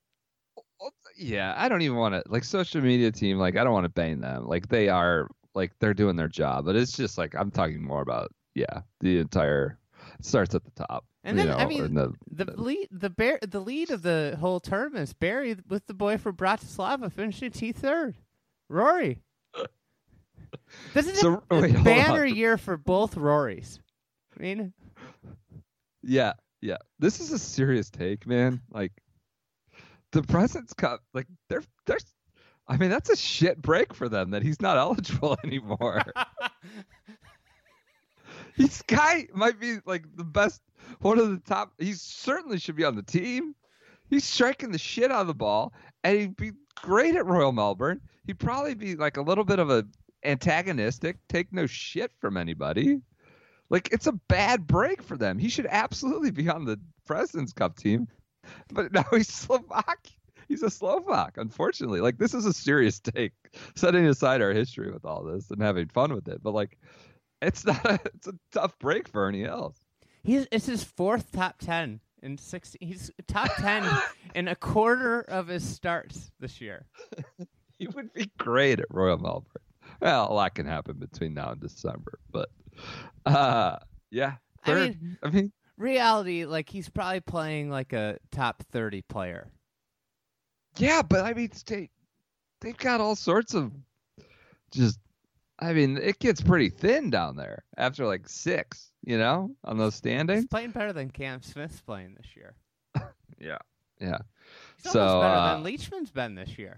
Oh, 0.81 0.89
yeah, 1.17 1.53
I 1.57 1.67
don't 1.67 1.81
even 1.81 1.97
want 1.97 2.13
to 2.15 2.23
like 2.27 2.43
social 2.43 2.81
media 2.81 3.11
team. 3.11 3.37
Like 3.37 3.57
I 3.57 3.63
don't 3.63 3.73
want 3.73 3.85
to 3.85 3.89
bang 3.89 4.21
them. 4.21 4.47
Like 4.47 4.69
they 4.69 4.87
are 4.89 5.27
like 5.53 5.71
they're 5.79 5.93
doing 5.93 6.15
their 6.15 6.27
job, 6.27 6.65
but 6.65 6.75
it's 6.75 6.95
just 6.95 7.17
like 7.17 7.33
I'm 7.35 7.51
talking 7.51 7.83
more 7.83 8.01
about 8.01 8.31
yeah 8.55 8.81
the 9.01 9.19
entire. 9.19 9.77
Starts 10.21 10.53
at 10.53 10.63
the 10.63 10.71
top. 10.71 11.03
And 11.23 11.37
then, 11.37 11.49
I 11.49 11.65
mean, 11.65 11.93
the, 11.95 12.13
The 12.31 12.45
lead, 12.55 12.87
the 12.91 13.09
bear, 13.09 13.39
the 13.41 13.59
lead 13.59 13.89
of 13.89 14.01
the 14.03 14.37
whole 14.39 14.59
tournament 14.59 15.01
is 15.03 15.13
Barry 15.13 15.57
with 15.67 15.87
the 15.87 15.93
boy 15.95 16.17
from 16.17 16.35
Bratislava 16.35 17.11
finishing 17.11 17.49
T 17.51 17.71
third. 17.71 18.15
Rory. 18.69 19.23
This 20.93 21.07
is 21.07 21.19
So, 21.19 21.43
a, 21.49 21.55
a 21.57 21.61
wait, 21.61 21.71
hold 21.75 21.83
banner 21.85 22.23
on. 22.25 22.35
year 22.35 22.57
for 22.57 22.77
both 22.77 23.15
Rorys. 23.15 23.79
I 24.37 24.41
mean, 24.41 24.73
Yeah, 26.03 26.33
yeah. 26.61 26.77
This 26.99 27.19
is 27.19 27.31
a 27.31 27.39
serious 27.39 27.89
take, 27.89 28.27
man. 28.27 28.61
Like 28.71 28.91
the 30.11 30.23
President's 30.23 30.73
Cup, 30.73 31.01
like 31.13 31.27
they're 31.49 31.63
they're 31.85 31.97
I 32.67 32.77
mean, 32.77 32.89
that's 32.89 33.09
a 33.11 33.15
shit 33.15 33.61
break 33.61 33.93
for 33.93 34.09
them 34.09 34.31
that 34.31 34.41
he's 34.43 34.61
not 34.61 34.77
eligible 34.85 35.37
anymore. 35.43 36.01
This 38.57 38.81
guy 38.83 39.27
might 39.33 39.59
be 39.59 39.79
like 39.85 40.05
the 40.15 40.23
best 40.23 40.61
one 40.99 41.19
of 41.19 41.29
the 41.29 41.39
top 41.39 41.73
he 41.77 41.91
certainly 41.93 42.57
should 42.57 42.77
be 42.77 42.85
on 42.85 42.95
the 42.95 43.03
team. 43.03 43.53
He's 44.09 44.23
striking 44.23 44.71
the 44.71 44.77
shit 44.77 45.11
out 45.11 45.21
of 45.21 45.27
the 45.27 45.33
ball 45.33 45.73
and 46.03 46.17
he'd 46.17 46.35
be 46.37 46.53
great 46.75 47.15
at 47.15 47.25
Royal 47.25 47.51
Melbourne. 47.51 47.99
He'd 48.25 48.39
probably 48.39 48.73
be 48.73 48.95
like 48.95 49.17
a 49.17 49.21
little 49.21 49.43
bit 49.43 49.59
of 49.59 49.69
a 49.69 49.85
antagonistic, 50.23 51.17
take 51.27 51.51
no 51.51 51.65
shit 51.65 52.11
from 52.19 52.37
anybody. 52.37 53.01
Like 53.69 53.89
it's 53.91 54.08
a 54.08 54.13
bad 54.13 54.67
break 54.67 55.01
for 55.01 55.17
them. 55.17 55.38
He 55.38 55.49
should 55.49 55.67
absolutely 55.69 56.32
be 56.32 56.49
on 56.49 56.65
the 56.65 56.80
President's 57.06 57.54
Cup 57.54 57.78
team. 57.78 58.08
But 58.71 58.91
now 58.91 59.06
he's 59.12 59.28
Slovak. 59.28 60.08
He's 60.47 60.62
a 60.62 60.69
Slovak, 60.69 61.38
unfortunately. 61.38 62.01
Like 62.01 62.17
this 62.17 62.34
is 62.34 62.45
a 62.45 62.54
serious 62.54 62.99
take. 63.15 63.34
Setting 63.75 64.06
aside 64.06 64.41
our 64.41 64.51
history 64.51 64.91
with 64.91 65.06
all 65.06 65.23
this 65.23 65.49
and 65.49 65.62
having 65.62 65.88
fun 65.88 66.13
with 66.13 66.28
it. 66.28 66.43
But 66.43 66.54
like 66.54 66.78
it's 67.41 67.65
not 67.65 67.84
a, 67.86 67.93
it's 68.13 68.28
a 68.28 68.34
tough 68.51 68.78
break 68.80 69.08
for 69.08 69.28
any 69.28 69.45
else. 69.45 69.78
he's 70.23 70.47
it's 70.51 70.65
his 70.67 70.84
fourth 70.84 71.32
top 71.32 71.58
ten 71.60 71.99
in 72.21 72.38
six. 72.38 72.75
He's 72.80 73.12
top 73.28 73.49
ten 73.56 73.84
in 74.36 74.47
a 74.47 74.56
quarter 74.56 75.21
of 75.21 75.47
his 75.47 75.67
starts 75.67 76.32
this 76.39 76.62
year. 76.62 76.86
He 77.78 77.88
would 77.88 78.13
be 78.13 78.32
great 78.38 78.80
at 78.80 78.86
Royal 78.89 79.17
Melbourne. 79.17 79.51
Well, 80.01 80.32
a 80.32 80.34
lot 80.34 80.56
can 80.56 80.65
happen 80.65 80.97
between 80.97 81.34
now 81.34 81.51
and 81.51 81.62
December, 81.62 82.19
but 82.32 82.49
uh 83.25 83.77
yeah. 84.11 84.35
I 84.65 84.73
mean- 84.73 85.17
I 85.23 85.29
mean 85.29 85.51
Reality, 85.77 86.45
like 86.45 86.69
he's 86.69 86.88
probably 86.88 87.19
playing 87.19 87.69
like 87.69 87.91
a 87.91 88.17
top 88.31 88.63
thirty 88.71 89.01
player. 89.01 89.49
Yeah, 90.77 91.01
but 91.01 91.25
I 91.25 91.33
mean, 91.33 91.51
they 91.67 91.89
they've 92.61 92.77
got 92.77 93.01
all 93.01 93.15
sorts 93.17 93.53
of 93.53 93.71
just 94.71 94.99
I 95.59 95.73
mean, 95.73 95.97
it 95.97 96.19
gets 96.19 96.39
pretty 96.41 96.69
thin 96.69 97.09
down 97.09 97.35
there 97.35 97.63
after 97.77 98.05
like 98.05 98.27
six, 98.29 98.91
you 99.03 99.17
know, 99.17 99.51
on 99.65 99.77
those 99.77 99.93
He's 99.95 99.97
standings. 99.97 100.45
playing 100.45 100.71
better 100.71 100.93
than 100.93 101.09
Cam 101.09 101.41
Smith's 101.41 101.81
playing 101.81 102.15
this 102.15 102.35
year. 102.35 102.55
Yeah. 103.39 103.57
Yeah. 104.01 104.17
He's 104.83 104.91
So, 104.91 105.21
better 105.21 105.35
uh, 105.35 105.53
than 105.55 105.63
Leishman's 105.63 106.11
been 106.11 106.35
this 106.35 106.57
year. 106.57 106.77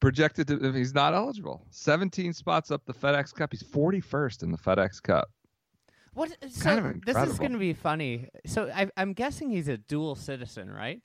Projected 0.00 0.46
to 0.48 0.72
he's 0.72 0.94
not 0.94 1.12
eligible. 1.14 1.66
17 1.70 2.32
spots 2.32 2.70
up 2.70 2.84
the 2.86 2.94
FedEx 2.94 3.34
Cup. 3.34 3.52
He's 3.52 3.64
41st 3.64 4.42
in 4.44 4.52
the 4.52 4.58
FedEx 4.58 5.02
Cup. 5.02 5.28
What? 6.14 6.30
So 6.50 6.60
kind 6.62 6.86
of 6.86 7.04
this 7.04 7.16
is 7.28 7.38
going 7.38 7.52
to 7.52 7.58
be 7.58 7.72
funny. 7.72 8.28
So 8.46 8.70
I, 8.74 8.88
I'm 8.96 9.12
guessing 9.12 9.50
he's 9.50 9.68
a 9.68 9.76
dual 9.76 10.14
citizen, 10.14 10.70
right? 10.70 11.00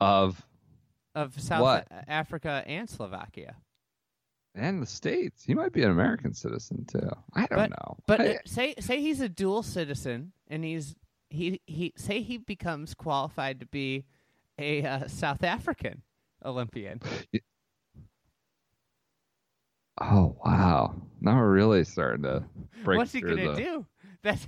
Of 0.00 0.44
Of 1.14 1.38
South 1.40 1.62
What? 1.62 1.88
Africa 2.08 2.62
and 2.66 2.88
Slovakia. 2.88 3.56
and 4.54 4.82
the 4.82 4.86
states. 4.86 5.42
He 5.44 5.54
might 5.54 5.72
be 5.72 5.82
an 5.82 5.90
American 5.90 6.34
citizen 6.34 6.84
too. 6.86 7.10
I 7.34 7.46
don't 7.46 7.58
But- 7.58 7.70
know. 7.70 7.96
But 8.06 8.20
I- 8.20 8.34
uh, 8.34 8.38
say 8.46 8.74
say 8.80 9.00
he's 9.00 9.20
a 9.20 9.28
dual 9.28 9.62
citizen 9.62 10.32
and 10.48 10.64
he's 10.64 10.94
he 11.30 11.60
he 11.66 11.92
say 11.96 12.20
he 12.22 12.38
becomes 12.38 12.94
qualified 12.94 13.60
to 13.60 13.66
be 13.66 14.04
a 14.58 14.84
uh, 14.84 15.08
South 15.08 15.42
African 15.44 16.02
Olympian. 16.46 17.00
oh 20.00 20.36
wow. 20.44 20.94
Now 21.20 21.36
we're 21.36 21.50
really 21.50 21.84
starting 21.84 22.22
to 22.22 22.44
break 22.84 22.98
What's 22.98 23.12
he 23.12 23.20
gonna 23.20 23.52
the 23.52 23.54
do? 23.54 23.86
That's 24.22 24.46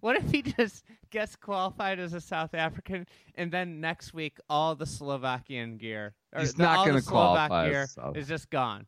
what 0.00 0.16
if 0.16 0.30
he 0.30 0.42
just 0.42 0.84
gets 1.10 1.36
qualified 1.36 1.98
as 1.98 2.14
a 2.14 2.20
South 2.20 2.54
African 2.54 3.06
and 3.34 3.50
then 3.50 3.80
next 3.80 4.14
week 4.14 4.38
all 4.48 4.74
the 4.74 4.86
Slovakian 4.86 5.76
gear 5.76 6.14
or 6.32 6.40
He's 6.40 6.56
not 6.56 6.86
gonna 6.86 7.02
Slovak 7.02 7.48
qualify 7.50 7.70
gear 7.70 7.86
South- 7.86 8.16
is 8.16 8.28
just 8.28 8.50
gone. 8.50 8.86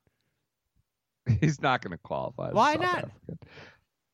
He's 1.40 1.60
not 1.60 1.82
going 1.82 1.92
to 1.92 1.98
qualify. 1.98 2.48
as 2.48 2.54
Why 2.54 2.74
South 2.74 2.82
not? 2.82 2.98
African. 2.98 3.38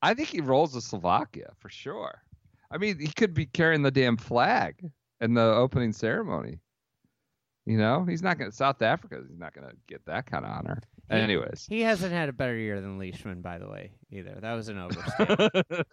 I 0.02 0.14
think 0.14 0.28
he 0.28 0.40
rolls 0.40 0.72
to 0.74 0.80
Slovakia 0.80 1.52
for 1.59 1.68
sure. 1.68 2.22
I 2.70 2.78
mean, 2.78 2.98
he 2.98 3.09
could 3.09 3.35
be 3.35 3.46
carrying 3.46 3.83
the 3.83 3.90
damn 3.90 4.16
flag 4.16 4.90
in 5.20 5.35
the 5.35 5.42
opening 5.42 5.92
ceremony. 5.92 6.59
You 7.66 7.79
know, 7.79 8.05
he's 8.05 8.22
not 8.22 8.38
going 8.38 8.50
to 8.50 8.57
South 8.57 8.83
Africa. 8.83 9.20
He's 9.27 9.38
not 9.38 9.55
going 9.55 9.66
to 9.68 9.74
get 9.87 10.05
that 10.07 10.27
kind 10.27 10.44
of 10.44 10.50
honor. 10.50 10.83
He- 11.11 11.16
Anyways, 11.16 11.66
He 11.68 11.81
hasn't 11.81 12.12
had 12.12 12.29
a 12.29 12.33
better 12.33 12.57
year 12.57 12.81
than 12.81 12.98
Leishman, 12.98 13.40
by 13.40 13.59
the 13.59 13.68
way, 13.68 13.92
either. 14.11 14.37
That 14.40 14.53
was 14.55 14.68
an 14.68 14.79
overstatement. 14.79 15.50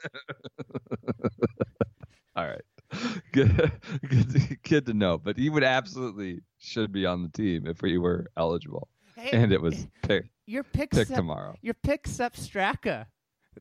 all 2.36 2.48
right, 2.48 2.62
good, 3.32 3.72
good, 4.08 4.58
good 4.64 4.86
to 4.86 4.94
know. 4.94 5.18
But 5.18 5.38
he 5.38 5.50
would 5.50 5.64
absolutely 5.64 6.42
should 6.60 6.92
be 6.92 7.06
on 7.06 7.24
the 7.24 7.30
team 7.30 7.68
if 7.68 7.80
he 7.82 7.98
were 7.98 8.28
eligible, 8.38 8.88
hey, 9.16 9.32
and 9.32 9.52
it 9.52 9.62
was 9.62 9.76
eh, 9.84 9.88
pick, 10.08 10.26
your 10.46 10.64
pick 10.64 10.92
pick 10.92 11.08
Sep- 11.08 11.18
tomorrow. 11.18 11.56
your 11.62 11.74
pick 11.74 12.08
Sepp 12.08 12.36
Straka 12.36 13.06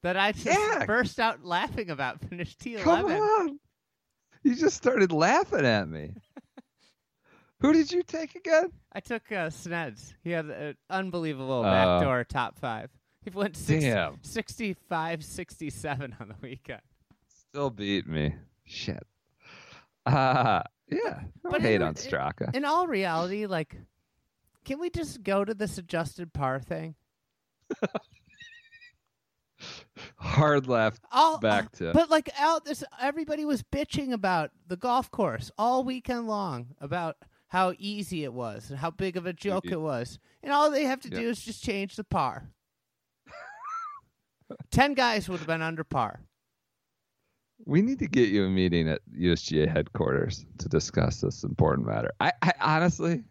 that 0.03 0.17
I 0.17 0.33
just 0.33 0.47
Yeah. 0.47 0.85
burst 0.87 1.19
out 1.19 1.45
laughing 1.45 1.91
about 1.91 2.21
finished 2.29 2.61
T 2.61 2.75
Come 2.77 3.07
eleven. 3.07 3.17
on. 3.21 3.61
You 4.43 4.55
just 4.55 4.77
started 4.77 5.13
laughing 5.13 5.67
at 5.67 5.89
me. 5.89 6.13
Who 7.61 7.73
did 7.73 7.93
you 7.93 8.03
take 8.03 8.35
again? 8.35 8.73
I 8.93 9.01
took 9.01 9.31
uh, 9.31 9.49
Sneds. 9.51 10.15
He 10.25 10.31
had 10.31 10.47
an 10.47 10.77
unbelievable 10.89 11.61
Uh, 11.65 11.71
backdoor 11.99 12.25
top 12.25 12.59
five. 12.59 12.91
He 13.23 13.31
went 13.31 13.57
six, 13.57 13.85
Damn. 13.85 14.19
65 14.23 15.23
67 15.25 16.17
on 16.21 16.29
the 16.29 16.35
weekend. 16.41 16.81
Still 17.29 17.69
beat 17.71 18.07
me. 18.07 18.35
Shit. 18.65 19.07
Uh, 20.07 20.63
yeah. 20.91 21.21
Don't 21.43 21.53
But 21.53 21.61
hate 21.61 21.77
in- 21.77 21.83
on 21.83 21.95
Straka. 21.95 22.55
In 22.55 22.65
all 22.65 22.87
reality, 22.87 23.45
like, 23.47 23.77
can 24.65 24.79
we 24.81 24.89
just 24.89 25.23
go 25.23 25.45
to 25.45 25.53
this 25.53 25.77
adjusted 25.77 26.33
par 26.33 26.61
thing? 26.61 26.95
Hard 30.17 30.67
left 30.67 31.03
All 31.13 31.39
back 31.39 31.71
to. 31.73 31.93
But 31.93 32.09
like 32.11 32.31
out 32.39 32.65
this 32.65 32.83
everybody 33.01 33.45
was 33.45 33.63
bitching 33.63 34.13
about 34.13 34.51
the 34.69 34.77
golf 34.77 35.11
course 35.11 35.51
all 35.59 35.85
weekend 35.85 36.27
long 36.27 36.69
about 36.81 37.17
how 37.51 37.75
easy 37.79 38.25
it 38.25 38.33
was 38.33 38.71
and 38.71 38.79
how 38.79 38.91
big 38.91 39.17
of 39.17 39.27
a 39.27 39.33
joke 39.33 39.65
Yeah. 39.67 39.73
it 39.75 39.81
was. 39.81 40.19
And 40.43 40.53
all 40.53 40.71
they 40.71 40.85
have 40.85 41.01
to 41.03 41.11
do 41.11 41.29
is 41.29 41.41
just 41.43 41.63
change 41.65 41.97
the 41.97 42.05
par. 42.05 42.49
Ten 44.71 44.95
guys 44.95 45.29
would 45.29 45.39
have 45.39 45.47
been 45.47 45.63
under 45.63 45.85
par. 45.85 46.21
we 47.67 47.83
need 47.83 47.99
to 47.99 48.07
get 48.07 48.29
you 48.31 48.45
a 48.47 48.49
meeting 48.49 48.89
at 48.89 49.01
USGA 49.15 49.69
headquarters 49.71 50.47
to 50.59 50.69
discuss 50.69 51.21
this 51.21 51.45
important 51.45 51.87
matter. 51.87 52.11
I, 52.21 52.33
I 52.41 52.53
honestly, 52.61 53.23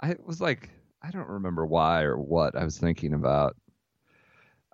I 0.00 0.14
was 0.24 0.40
like, 0.40 0.70
I 1.02 1.10
don't 1.10 1.28
remember 1.28 1.66
why 1.66 2.02
or 2.02 2.16
what 2.16 2.54
I 2.56 2.64
was 2.64 2.78
thinking 2.78 3.14
about. 3.14 3.56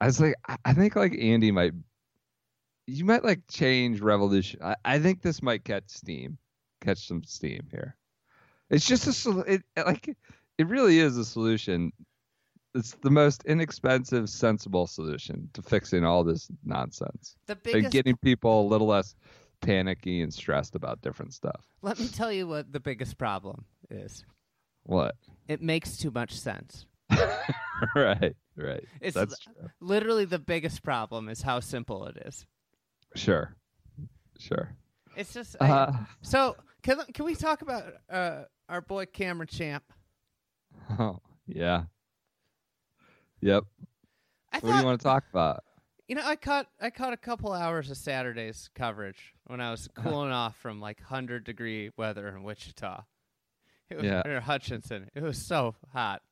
I 0.00 0.06
was 0.06 0.20
like, 0.20 0.34
I, 0.48 0.56
I 0.64 0.72
think 0.74 0.96
like 0.96 1.16
Andy 1.18 1.50
might, 1.50 1.72
you 2.86 3.04
might 3.04 3.24
like 3.24 3.40
change 3.50 4.00
Revolution. 4.00 4.60
I, 4.62 4.74
I 4.84 4.98
think 4.98 5.22
this 5.22 5.42
might 5.42 5.64
catch 5.64 5.84
steam, 5.88 6.38
catch 6.80 7.06
some 7.06 7.22
steam 7.24 7.66
here. 7.70 7.96
It's 8.70 8.86
just 8.86 9.26
a 9.26 9.40
it 9.40 9.62
like 9.76 10.08
it 10.58 10.66
really 10.68 10.98
is 11.00 11.16
a 11.16 11.24
solution. 11.24 11.92
It's 12.74 12.92
the 13.02 13.10
most 13.10 13.42
inexpensive, 13.46 14.30
sensible 14.30 14.86
solution 14.86 15.50
to 15.54 15.62
fixing 15.62 16.04
all 16.04 16.22
this 16.22 16.48
nonsense 16.64 17.34
The 17.46 17.54
and 17.54 17.62
biggest 17.64 17.92
getting 17.92 18.16
people 18.18 18.62
a 18.62 18.68
little 18.68 18.86
less 18.86 19.16
panicky 19.60 20.22
and 20.22 20.32
stressed 20.32 20.76
about 20.76 21.02
different 21.02 21.34
stuff. 21.34 21.66
Let 21.82 21.98
me 21.98 22.06
tell 22.06 22.32
you 22.32 22.46
what 22.46 22.72
the 22.72 22.78
biggest 22.78 23.18
problem 23.18 23.64
is. 23.90 24.24
What? 24.84 25.16
It 25.48 25.60
makes 25.60 25.96
too 25.96 26.12
much 26.12 26.32
sense. 26.32 26.86
right, 27.96 28.36
right. 28.56 28.84
It's 29.00 29.16
That's 29.16 29.38
true. 29.40 29.52
literally 29.80 30.24
the 30.24 30.38
biggest 30.38 30.84
problem 30.84 31.28
is 31.28 31.42
how 31.42 31.58
simple 31.58 32.06
it 32.06 32.18
is. 32.24 32.46
Sure, 33.16 33.56
sure. 34.38 34.76
It's 35.16 35.34
just 35.34 35.56
I- 35.60 35.68
Uh, 35.70 35.92
so. 36.22 36.56
Can 36.82 36.98
can 37.12 37.26
we 37.26 37.34
talk 37.34 37.60
about 37.60 37.84
uh, 38.08 38.44
our 38.70 38.80
boy 38.80 39.06
Cameron 39.06 39.48
Champ? 39.48 39.84
oh, 40.98 41.18
yeah. 41.46 41.84
Yep. 43.40 43.64
I 44.52 44.56
What 44.56 44.62
thought 44.62 44.72
do 44.72 44.78
you 44.78 44.84
want 44.86 45.00
to 45.00 45.04
talk 45.04 45.24
about? 45.30 45.64
You 46.08 46.16
know, 46.16 46.22
I 46.24 46.36
caught 46.36 46.66
I 46.80 46.90
caught 46.90 47.12
a 47.12 47.16
couple 47.16 47.52
hours 47.52 47.90
of 47.90 47.96
Saturday's 47.96 48.68
coverage 48.74 49.34
when 49.46 49.60
I 49.60 49.70
was 49.70 49.88
cooling 49.94 50.32
off 50.32 50.56
from 50.56 50.80
like 50.80 51.00
hundred 51.00 51.44
degree 51.44 51.90
weather 51.96 52.28
in 52.28 52.42
Wichita. 52.42 53.02
It 53.90 53.96
was, 53.96 54.04
Yeah. 54.06 54.40
Hutchinson. 54.40 55.08
It 55.14 55.22
was 55.22 55.38
so 55.38 55.74
hot. 55.92 56.22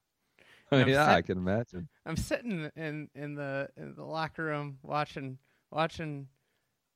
yeah, 0.73 1.05
I'm 1.05 1.11
I 1.11 1.23
can 1.23 1.39
imagine. 1.39 1.89
I'm 2.07 2.17
sitting 2.17 2.71
in 2.77 3.09
in 3.15 3.35
the 3.35 3.69
in 3.77 3.95
the 3.95 4.05
locker 4.05 4.45
room 4.45 4.79
watching 4.83 5.39
watching 5.71 6.29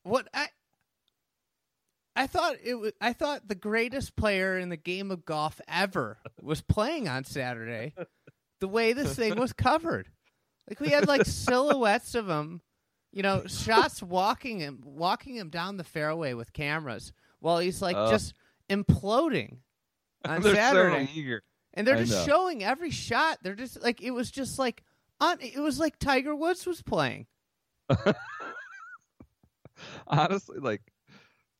what 0.03 0.29
I 0.35 0.49
I 2.15 2.27
thought 2.27 2.57
it 2.63 2.75
was 2.75 2.93
I 3.01 3.13
thought 3.15 3.49
the 3.49 3.55
greatest 3.55 4.17
player 4.17 4.59
in 4.59 4.69
the 4.69 4.77
game 4.77 5.11
of 5.11 5.25
golf 5.25 5.61
ever 5.67 6.19
was 6.41 6.61
playing 6.61 7.09
on 7.09 7.25
Saturday. 7.25 7.95
The 8.61 8.69
way 8.69 8.93
this 8.93 9.15
thing 9.17 9.39
was 9.39 9.53
covered. 9.53 10.09
Like 10.69 10.79
we 10.81 10.89
had 10.91 11.09
like 11.09 11.25
silhouettes 11.27 12.15
of 12.15 12.29
him, 12.29 12.61
you 13.13 13.23
know, 13.23 13.45
shots 13.47 14.03
walking 14.03 14.61
him 14.61 14.83
walking 14.85 15.37
him 15.37 15.49
down 15.49 15.77
the 15.79 15.85
fairway 15.85 16.35
with 16.35 16.53
cameras 16.53 17.13
while 17.41 17.59
he's 17.59 17.81
like 17.83 17.97
Oh. 17.97 18.11
just 18.11 18.35
imploding 18.69 19.59
on 20.25 20.43
They're 20.43 20.55
Saturday 20.55 21.07
so 21.07 21.13
eager. 21.15 21.43
and 21.75 21.87
they're 21.87 21.97
I 21.97 22.05
just 22.05 22.13
know. 22.13 22.25
showing 22.27 22.63
every 22.63 22.91
shot. 22.91 23.39
They're 23.43 23.55
just 23.55 23.83
like 23.83 24.03
it 24.03 24.11
was 24.13 24.31
just 24.31 24.59
like 24.59 24.83
on. 25.19 25.39
It 25.41 25.59
was 25.61 25.79
like 25.81 25.99
Tiger 25.99 26.37
Woods 26.37 26.67
was 26.67 26.83
playing. 26.83 27.27
Honestly, 30.07 30.59
like 30.61 30.83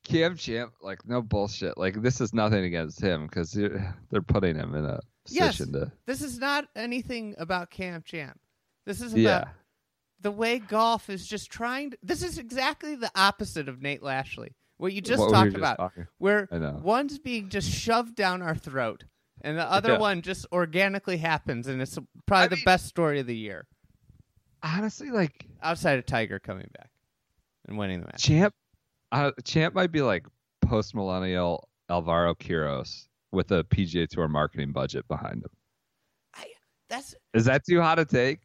Cam 0.03 0.35
Champ, 0.35 0.73
like 0.81 1.05
no 1.07 1.21
bullshit. 1.21 1.77
Like 1.77 2.01
this 2.01 2.19
is 2.21 2.33
nothing 2.33 2.63
against 2.65 3.01
him 3.01 3.27
because 3.27 3.51
they're 4.11 4.21
putting 4.27 4.55
him 4.55 4.75
in 4.75 4.85
a 4.85 4.99
Yes. 5.29 5.57
position 5.57 5.73
to. 5.73 5.91
This 6.05 6.21
is 6.21 6.37
not 6.37 6.67
anything 6.75 7.35
about 7.37 7.69
Cam 7.69 8.01
Champ. 8.03 8.37
This 8.85 8.99
is 9.01 9.13
about 9.13 9.19
Yeah. 9.21 9.43
the 10.19 10.31
way 10.31 10.59
golf 10.59 11.09
is 11.09 11.25
just 11.25 11.49
trying. 11.49 11.91
To, 11.91 11.97
this 12.03 12.21
is 12.23 12.37
exactly 12.37 12.95
the 12.95 13.09
opposite 13.15 13.69
of 13.69 13.81
Nate 13.81 14.03
Lashley. 14.03 14.53
What 14.77 14.91
you 14.91 14.99
just 15.01 15.19
What 15.21 15.27
we 15.27 15.33
talked 15.33 15.45
just 15.51 15.57
about, 15.57 15.93
where 16.17 16.49
one's 16.81 17.17
being 17.19 17.47
just 17.47 17.69
shoved 17.71 18.15
down 18.15 18.41
our 18.41 18.55
throat, 18.55 19.05
and 19.39 19.57
the 19.57 19.63
other 19.63 19.93
Yeah. 19.93 19.99
one 19.99 20.21
just 20.21 20.45
organically 20.51 21.15
happens, 21.17 21.67
and 21.67 21.81
it's 21.81 21.97
probably 22.25 22.43
I 22.43 22.47
the 22.49 22.55
mean- 22.57 22.65
best 22.65 22.87
story 22.87 23.19
of 23.21 23.27
the 23.27 23.37
year, 23.37 23.65
Honestly, 24.61 25.09
like 25.09 25.45
outside 25.61 25.99
of 25.99 26.05
Tiger 26.05 26.39
coming 26.39 26.69
back 26.77 26.89
and 27.67 27.77
winning 27.77 27.99
the 28.01 28.07
match. 28.07 28.23
Champ, 28.23 28.53
uh, 29.13 29.31
Champ 29.45 29.73
might 29.73 29.91
be 29.91 30.01
like 30.01 30.25
post 30.61 30.95
millennial 30.95 31.69
Alvaro 31.89 32.33
Quiros 32.33 33.07
with 33.31 33.51
a 33.51 33.63
PGA 33.63 34.07
Tour 34.07 34.27
marketing 34.27 34.71
budget 34.71 35.07
behind 35.07 35.43
him. 35.43 35.51
I, 36.35 36.45
that's 36.89 37.15
Is 37.33 37.45
that 37.45 37.65
too 37.65 37.81
hot 37.81 37.95
to 37.95 38.05
take? 38.05 38.39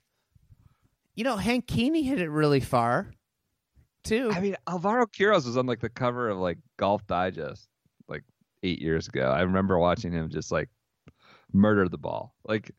you 1.15 1.25
know 1.25 1.37
Hank 1.37 1.67
Kuehne 1.67 2.05
hit 2.05 2.21
it 2.21 2.31
really 2.31 2.61
far, 2.61 3.11
too. 4.05 4.31
I 4.33 4.41
mean, 4.41 4.55
Alvaro 4.69 5.05
Quiros 5.07 5.47
was 5.47 5.57
on 5.57 5.67
like 5.67 5.81
the 5.81 5.89
cover 5.89 6.29
of 6.29 6.39
like 6.39 6.59
Golf 6.79 7.05
Digest 7.09 7.67
like 8.09 8.23
eight 8.63 8.81
years 8.81 9.09
ago. 9.09 9.31
I 9.31 9.41
remember 9.41 9.79
watching 9.79 10.13
him 10.13 10.29
just 10.31 10.53
like 10.53 10.69
murder 11.53 11.89
the 11.89 11.99
ball. 11.99 12.35
Like 12.47 12.71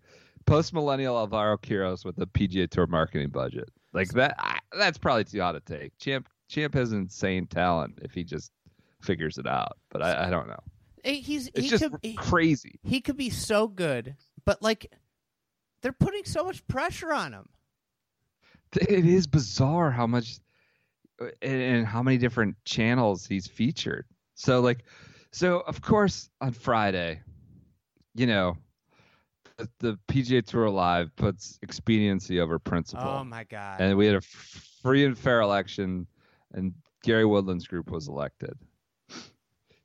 post 0.46 0.74
millennial 0.74 1.18
Alvaro 1.18 1.58
Quiros 1.58 2.06
with 2.06 2.16
the 2.16 2.28
PGA 2.28 2.70
Tour 2.70 2.88
marketing 2.88 3.30
budget. 3.30 3.70
Like 3.92 4.10
that, 4.10 4.36
I, 4.38 4.60
that's 4.78 4.98
probably 4.98 5.26
too 5.26 5.42
hot 5.42 5.54
to 5.54 5.60
take. 5.60 5.98
Champ 5.98 6.30
Champ 6.50 6.74
has 6.74 6.92
insane 6.92 7.46
talent 7.48 8.00
if 8.02 8.14
he 8.14 8.24
just 8.24 8.52
figures 9.02 9.38
it 9.38 9.48
out, 9.48 9.78
but 9.90 10.02
I, 10.02 10.28
I 10.28 10.30
don't 10.30 10.48
know. 10.48 10.60
He's 11.04 11.48
It's 11.48 11.62
he 11.62 11.70
just 11.70 11.84
could, 11.84 11.98
he, 12.02 12.16
crazy. 12.16 12.80
he 12.84 13.00
could 13.00 13.16
be 13.16 13.30
so 13.30 13.68
good, 13.68 14.16
but 14.46 14.62
like 14.62 14.92
they're 15.82 15.94
putting 15.94 16.26
so 16.26 16.44
much 16.44 16.68
pressure 16.68 17.14
on 17.14 17.32
him. 17.32 17.48
It 18.76 19.06
is 19.06 19.26
bizarre 19.26 19.92
how 19.92 20.06
much 20.06 20.40
and, 21.20 21.62
and 21.62 21.88
how 21.88 22.04
many 22.04 22.18
different 22.18 22.56
channels 22.66 23.26
he's 23.26 23.48
featured. 23.48 24.06
So 24.36 24.60
like, 24.60 24.84
so 25.32 25.62
of 25.62 25.82
course 25.82 26.30
on 26.42 26.52
Friday, 26.52 27.22
you 28.16 28.28
know, 28.28 28.58
the, 29.58 29.70
the 29.80 30.00
PGA 30.08 30.46
Tour 30.46 30.70
Live 30.70 31.16
puts 31.16 31.60
expediency 31.62 32.40
over 32.40 32.60
principle. 32.60 33.08
Oh 33.08 33.24
my 33.24 33.44
god! 33.44 33.82
and 33.82 33.98
we 33.98 34.06
had 34.06 34.16
a 34.16 34.22
free 34.22 35.06
and 35.06 35.18
fair 35.18 35.42
election, 35.42 36.08
and 36.54 36.74
Gary 37.04 37.26
Woodland's 37.26 37.68
group 37.68 37.92
was 37.92 38.08
elected. 38.08 38.58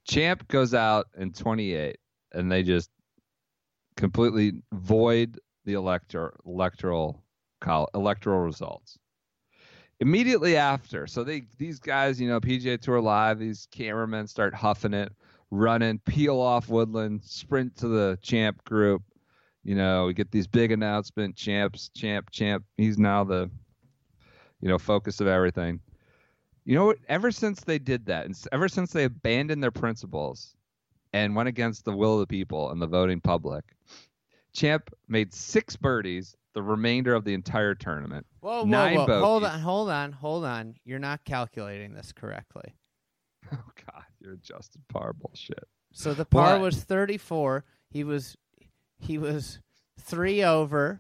Champ 0.06 0.46
goes 0.48 0.74
out 0.74 1.06
in 1.16 1.32
28, 1.32 1.96
and 2.32 2.50
they 2.50 2.62
just 2.62 2.90
completely 3.96 4.52
void 4.72 5.38
the 5.64 5.74
elector 5.74 6.34
electoral 6.46 7.22
electoral 7.94 8.40
results. 8.40 8.98
Immediately 10.00 10.56
after, 10.56 11.06
so 11.06 11.24
they 11.24 11.44
these 11.56 11.78
guys, 11.78 12.20
you 12.20 12.28
know, 12.28 12.40
PGA 12.40 12.78
Tour 12.78 13.00
Live, 13.00 13.38
these 13.38 13.66
cameramen 13.70 14.26
start 14.26 14.52
huffing 14.52 14.92
it, 14.92 15.12
running, 15.50 15.98
peel 16.00 16.38
off 16.40 16.68
Woodland, 16.68 17.22
sprint 17.24 17.76
to 17.76 17.88
the 17.88 18.18
Champ 18.20 18.62
group. 18.64 19.02
You 19.62 19.76
know, 19.76 20.06
we 20.06 20.12
get 20.12 20.30
these 20.30 20.46
big 20.46 20.72
announcement, 20.72 21.36
champs, 21.36 21.90
champ, 21.96 22.30
champ. 22.30 22.64
He's 22.76 22.98
now 22.98 23.24
the, 23.24 23.50
you 24.60 24.68
know, 24.68 24.78
focus 24.78 25.20
of 25.20 25.26
everything. 25.26 25.80
You 26.64 26.74
know 26.74 26.86
what? 26.86 26.98
Ever 27.08 27.30
since 27.30 27.60
they 27.60 27.78
did 27.78 28.06
that, 28.06 28.24
and 28.26 28.34
ever 28.52 28.68
since 28.68 28.92
they 28.92 29.04
abandoned 29.04 29.62
their 29.62 29.70
principles 29.70 30.54
and 31.12 31.36
went 31.36 31.48
against 31.48 31.84
the 31.84 31.92
will 31.94 32.14
of 32.14 32.20
the 32.20 32.26
people 32.26 32.70
and 32.70 32.80
the 32.80 32.86
voting 32.86 33.20
public, 33.20 33.64
Champ 34.54 34.90
made 35.08 35.34
six 35.34 35.76
birdies 35.76 36.34
the 36.54 36.62
remainder 36.62 37.14
of 37.14 37.24
the 37.24 37.34
entire 37.34 37.74
tournament. 37.74 38.24
whoa, 38.40 38.60
whoa, 38.62 38.64
nine 38.64 38.96
whoa! 38.96 39.20
Hold 39.20 39.44
on, 39.44 39.60
hold 39.60 39.90
on, 39.90 40.12
hold 40.12 40.44
on. 40.44 40.74
You're 40.84 40.98
not 41.00 41.24
calculating 41.24 41.94
this 41.94 42.12
correctly. 42.12 42.74
Oh 43.52 43.58
God, 43.92 44.04
you're 44.20 44.36
Justin 44.36 44.82
par 44.88 45.12
bullshit. 45.12 45.68
So 45.92 46.14
the 46.14 46.24
par 46.24 46.54
What? 46.54 46.62
was 46.62 46.82
34. 46.82 47.62
He 47.90 48.02
was 48.02 48.36
he 48.98 49.18
was 49.18 49.60
three 50.00 50.42
over 50.42 50.98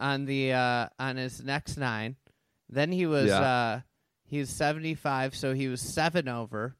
on 0.00 0.24
the 0.24 0.52
uh, 0.52 0.88
on 0.98 1.16
his 1.18 1.40
next 1.42 1.76
nine. 1.76 2.16
Then 2.68 2.90
he 2.90 3.06
was 3.06 3.28
Yeah. 3.28 3.40
uh, 3.40 3.80
he 4.30 4.38
was 4.38 4.48
75, 4.50 5.34
so 5.34 5.52
he 5.54 5.66
was 5.66 5.80
seven 5.80 6.28
over. 6.28 6.76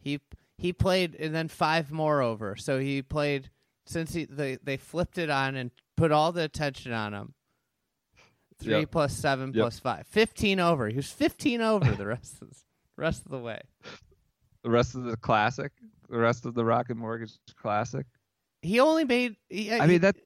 He 0.00 0.20
he 0.56 0.72
played 0.72 1.14
and 1.16 1.34
then 1.34 1.48
five 1.48 1.90
more 1.92 2.22
over. 2.22 2.56
So 2.56 2.78
he 2.78 3.02
played 3.02 3.50
since 3.86 4.14
he 4.14 4.24
they 4.24 4.56
they 4.56 4.78
flipped 4.78 5.18
it 5.18 5.28
on 5.28 5.54
and 5.54 5.70
put 5.96 6.10
all 6.12 6.32
the 6.32 6.42
attention 6.44 6.92
on 6.92 7.12
him. 7.12 7.34
Three 8.58 8.80
Yep. 8.80 8.90
plus 8.90 9.12
seven 9.14 9.48
Yep. 9.52 9.62
plus 9.62 9.78
five. 9.80 10.06
15 10.06 10.60
over. 10.60 10.88
He 10.88 10.96
was 10.96 11.10
15 11.10 11.60
over 11.60 11.94
the 11.94 12.06
rest 12.06 12.40
of 12.40 12.48
the 12.50 12.56
rest 12.96 13.24
of 13.26 13.30
the 13.32 13.38
way. 13.38 13.60
The 14.62 14.70
rest 14.70 14.94
of 14.94 15.04
the 15.04 15.16
classic, 15.18 15.72
the 16.08 16.16
rest 16.18 16.46
of 16.46 16.54
the 16.54 16.64
Rocket 16.64 16.96
Mortgage 16.96 17.32
Classic. 17.56 18.06
He 18.62 18.80
only 18.80 19.04
made. 19.04 19.36
He, 19.50 19.70
I 19.70 19.86
mean 19.86 20.00
that. 20.00 20.16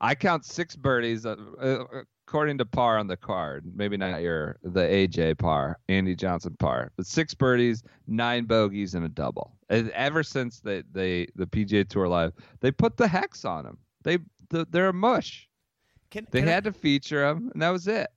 I 0.00 0.14
count 0.14 0.44
six 0.44 0.74
birdies 0.76 1.26
uh, 1.26 1.36
uh, 1.60 1.84
according 2.28 2.58
to 2.58 2.64
par 2.66 2.98
on 2.98 3.06
the 3.06 3.16
card. 3.16 3.64
Maybe 3.74 3.96
not 3.96 4.20
your 4.20 4.58
the 4.62 4.80
AJ 4.82 5.38
par, 5.38 5.78
Andy 5.88 6.14
Johnson 6.14 6.54
par, 6.58 6.92
but 6.96 7.06
six 7.06 7.32
birdies, 7.32 7.82
nine 8.06 8.44
bogeys, 8.44 8.94
and 8.94 9.04
a 9.04 9.08
double. 9.08 9.54
And 9.70 9.90
ever 9.92 10.22
since 10.22 10.60
they 10.60 10.82
they 10.92 11.26
the 11.36 11.46
PGA 11.46 11.88
Tour 11.88 12.06
Live, 12.08 12.32
they 12.60 12.70
put 12.70 12.96
the 12.98 13.08
hex 13.08 13.44
on 13.44 13.64
them. 13.64 13.78
They 14.02 14.18
the, 14.50 14.66
they're 14.70 14.88
a 14.90 14.92
mush. 14.92 15.48
Can, 16.10 16.26
They 16.30 16.40
can 16.40 16.48
I- 16.48 16.52
had 16.52 16.64
to 16.64 16.72
feature 16.72 17.20
them, 17.26 17.50
and 17.52 17.62
that 17.62 17.70
was 17.70 17.88
it. 17.88 18.08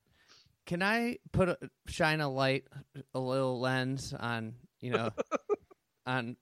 Can 0.66 0.84
I 0.84 1.18
put 1.32 1.50
a, 1.50 1.58
shine 1.88 2.22
a 2.22 2.30
light, 2.30 2.66
a 3.14 3.20
little 3.20 3.60
lens 3.60 4.14
on 4.18 4.54
you 4.80 4.92
know, 4.92 5.10
on 6.06 6.36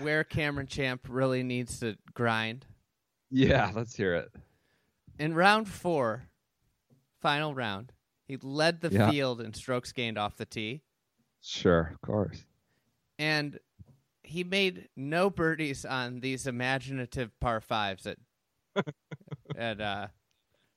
where 0.00 0.24
Cameron 0.24 0.66
Champ 0.66 1.06
really 1.08 1.42
needs 1.42 1.80
to 1.80 1.96
grind 2.14 2.64
Yeah, 3.30 3.70
let's 3.74 3.94
hear 3.96 4.14
it. 4.14 4.30
in 5.18 5.34
round 5.34 5.68
four, 5.68 6.24
final 7.22 7.54
round. 7.54 7.92
He 8.26 8.36
led 8.42 8.80
the 8.82 8.90
Yeah. 8.90 9.10
field 9.10 9.40
in 9.40 9.54
strokes 9.54 9.92
gained 9.92 10.18
off 10.18 10.36
the 10.36 10.44
tee, 10.46 10.82
Sure, 11.40 11.90
of 11.94 12.00
course. 12.02 12.44
and 13.18 13.58
he 14.24 14.44
made 14.44 14.88
no 14.96 15.28
birdies 15.30 15.84
on 15.84 16.20
these 16.20 16.46
imaginative 16.46 17.30
par 17.40 17.60
fives 17.60 18.06
at 18.06 18.18
at 19.56 19.80
uh, 19.80 20.08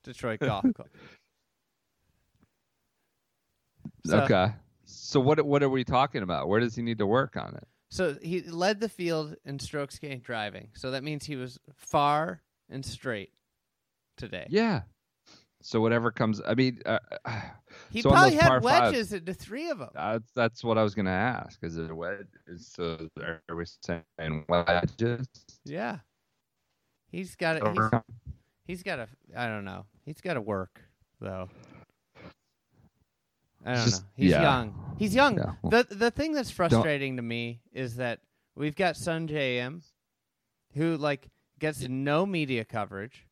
Detroit 0.03 0.39
Golf 0.41 0.65
Club. 0.73 0.87
So- 4.05 4.19
okay. 4.21 4.53
So 4.87 5.19
what 5.19 5.43
what 5.43 5.63
are 5.63 5.69
we 5.69 5.83
talking 5.83 6.21
about? 6.21 6.47
Where 6.47 6.59
does 6.59 6.75
he 6.75 6.83
need 6.83 6.99
to 6.99 7.07
work 7.07 7.35
on 7.37 7.55
it? 7.55 7.67
So 7.89 8.15
he 8.21 8.41
led 8.41 8.79
the 8.79 8.89
field 8.89 9.35
in 9.45 9.57
strokes 9.57 9.97
gained 9.97 10.21
driving. 10.21 10.69
So 10.73 10.91
that 10.91 11.03
means 11.03 11.25
he 11.25 11.35
was 11.37 11.57
far 11.75 12.43
and 12.69 12.85
straight 12.85 13.31
today. 14.17 14.45
Yeah. 14.49 14.81
So 15.65 15.81
whatever 15.81 16.11
comes, 16.11 16.43
I 16.45 16.53
mean, 16.53 16.79
uh, 16.85 16.99
He 17.89 18.03
so 18.03 18.11
probably 18.11 18.35
had 18.35 18.61
wedges 18.61 19.13
into 19.13 19.33
three 19.33 19.69
of 19.71 19.79
them. 19.79 19.89
That's 19.95 20.31
that's 20.35 20.63
what 20.63 20.77
I 20.77 20.83
was 20.83 20.93
gonna 20.93 21.09
ask. 21.09 21.57
Is 21.63 21.77
it 21.77 21.89
a 21.89 21.95
wedge? 21.95 22.27
So 22.57 23.09
are 23.19 23.55
we 23.55 23.65
saying 23.81 24.45
wedges? 24.47 25.27
Yeah. 25.65 25.97
He's 27.11 27.35
got 27.35 27.53
to 27.53 27.71
he's, 27.71 28.01
he's 28.65 28.83
got 28.83 28.99
a. 28.99 29.07
I 29.35 29.47
don't 29.47 29.65
know. 29.65 29.85
He's 30.05 30.21
got 30.21 30.35
to 30.35 30.41
work 30.41 30.81
though. 31.19 31.49
I 33.65 33.73
don't 33.73 33.85
Just- 33.85 34.03
know. 34.03 34.07
He's 34.17 34.31
yeah. 34.31 34.41
young. 34.43 34.95
He's 34.99 35.15
young. 35.15 35.37
Yeah. 35.37 35.53
The 35.63 35.95
the 35.95 36.11
thing 36.11 36.33
that's 36.33 36.51
frustrating 36.51 37.15
to 37.15 37.23
me 37.23 37.61
is 37.73 37.95
that 37.95 38.19
we've 38.55 38.75
got 38.75 38.95
Sungjae 38.95 39.57
Im 39.57 39.81
who 40.75 40.95
like 40.97 41.27
gets 41.59 41.87
no 41.87 42.25
media 42.27 42.63
coverage. 42.65 43.24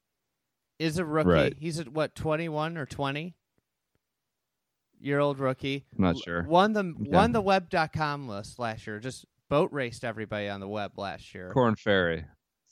Is 0.80 0.98
a 0.98 1.06
rookie. 1.06 1.30
Right. 1.30 1.56
He's 1.60 1.80
at 1.80 1.88
what, 1.90 2.16
21 2.16 2.78
or 2.78 2.86
20? 2.86 3.36
Year 5.00 5.20
old 5.20 5.40
rookie. 5.40 5.86
I'm 5.98 6.04
not 6.04 6.18
sure. 6.18 6.44
Won 6.44 6.74
the 6.74 6.84
Yeah. 7.00 7.12
won 7.12 7.32
the 7.34 7.42
web.com 7.42 8.28
list 8.28 8.58
last 8.58 8.88
year. 8.88 9.00
Just 9.00 9.26
boat 9.50 9.72
raced 9.74 10.04
everybody 10.06 10.48
on 10.48 10.60
the 10.62 10.68
web 10.68 10.98
last 10.98 11.36
year. 11.36 11.52
Korn 11.54 11.76
Ferry. 11.76 12.26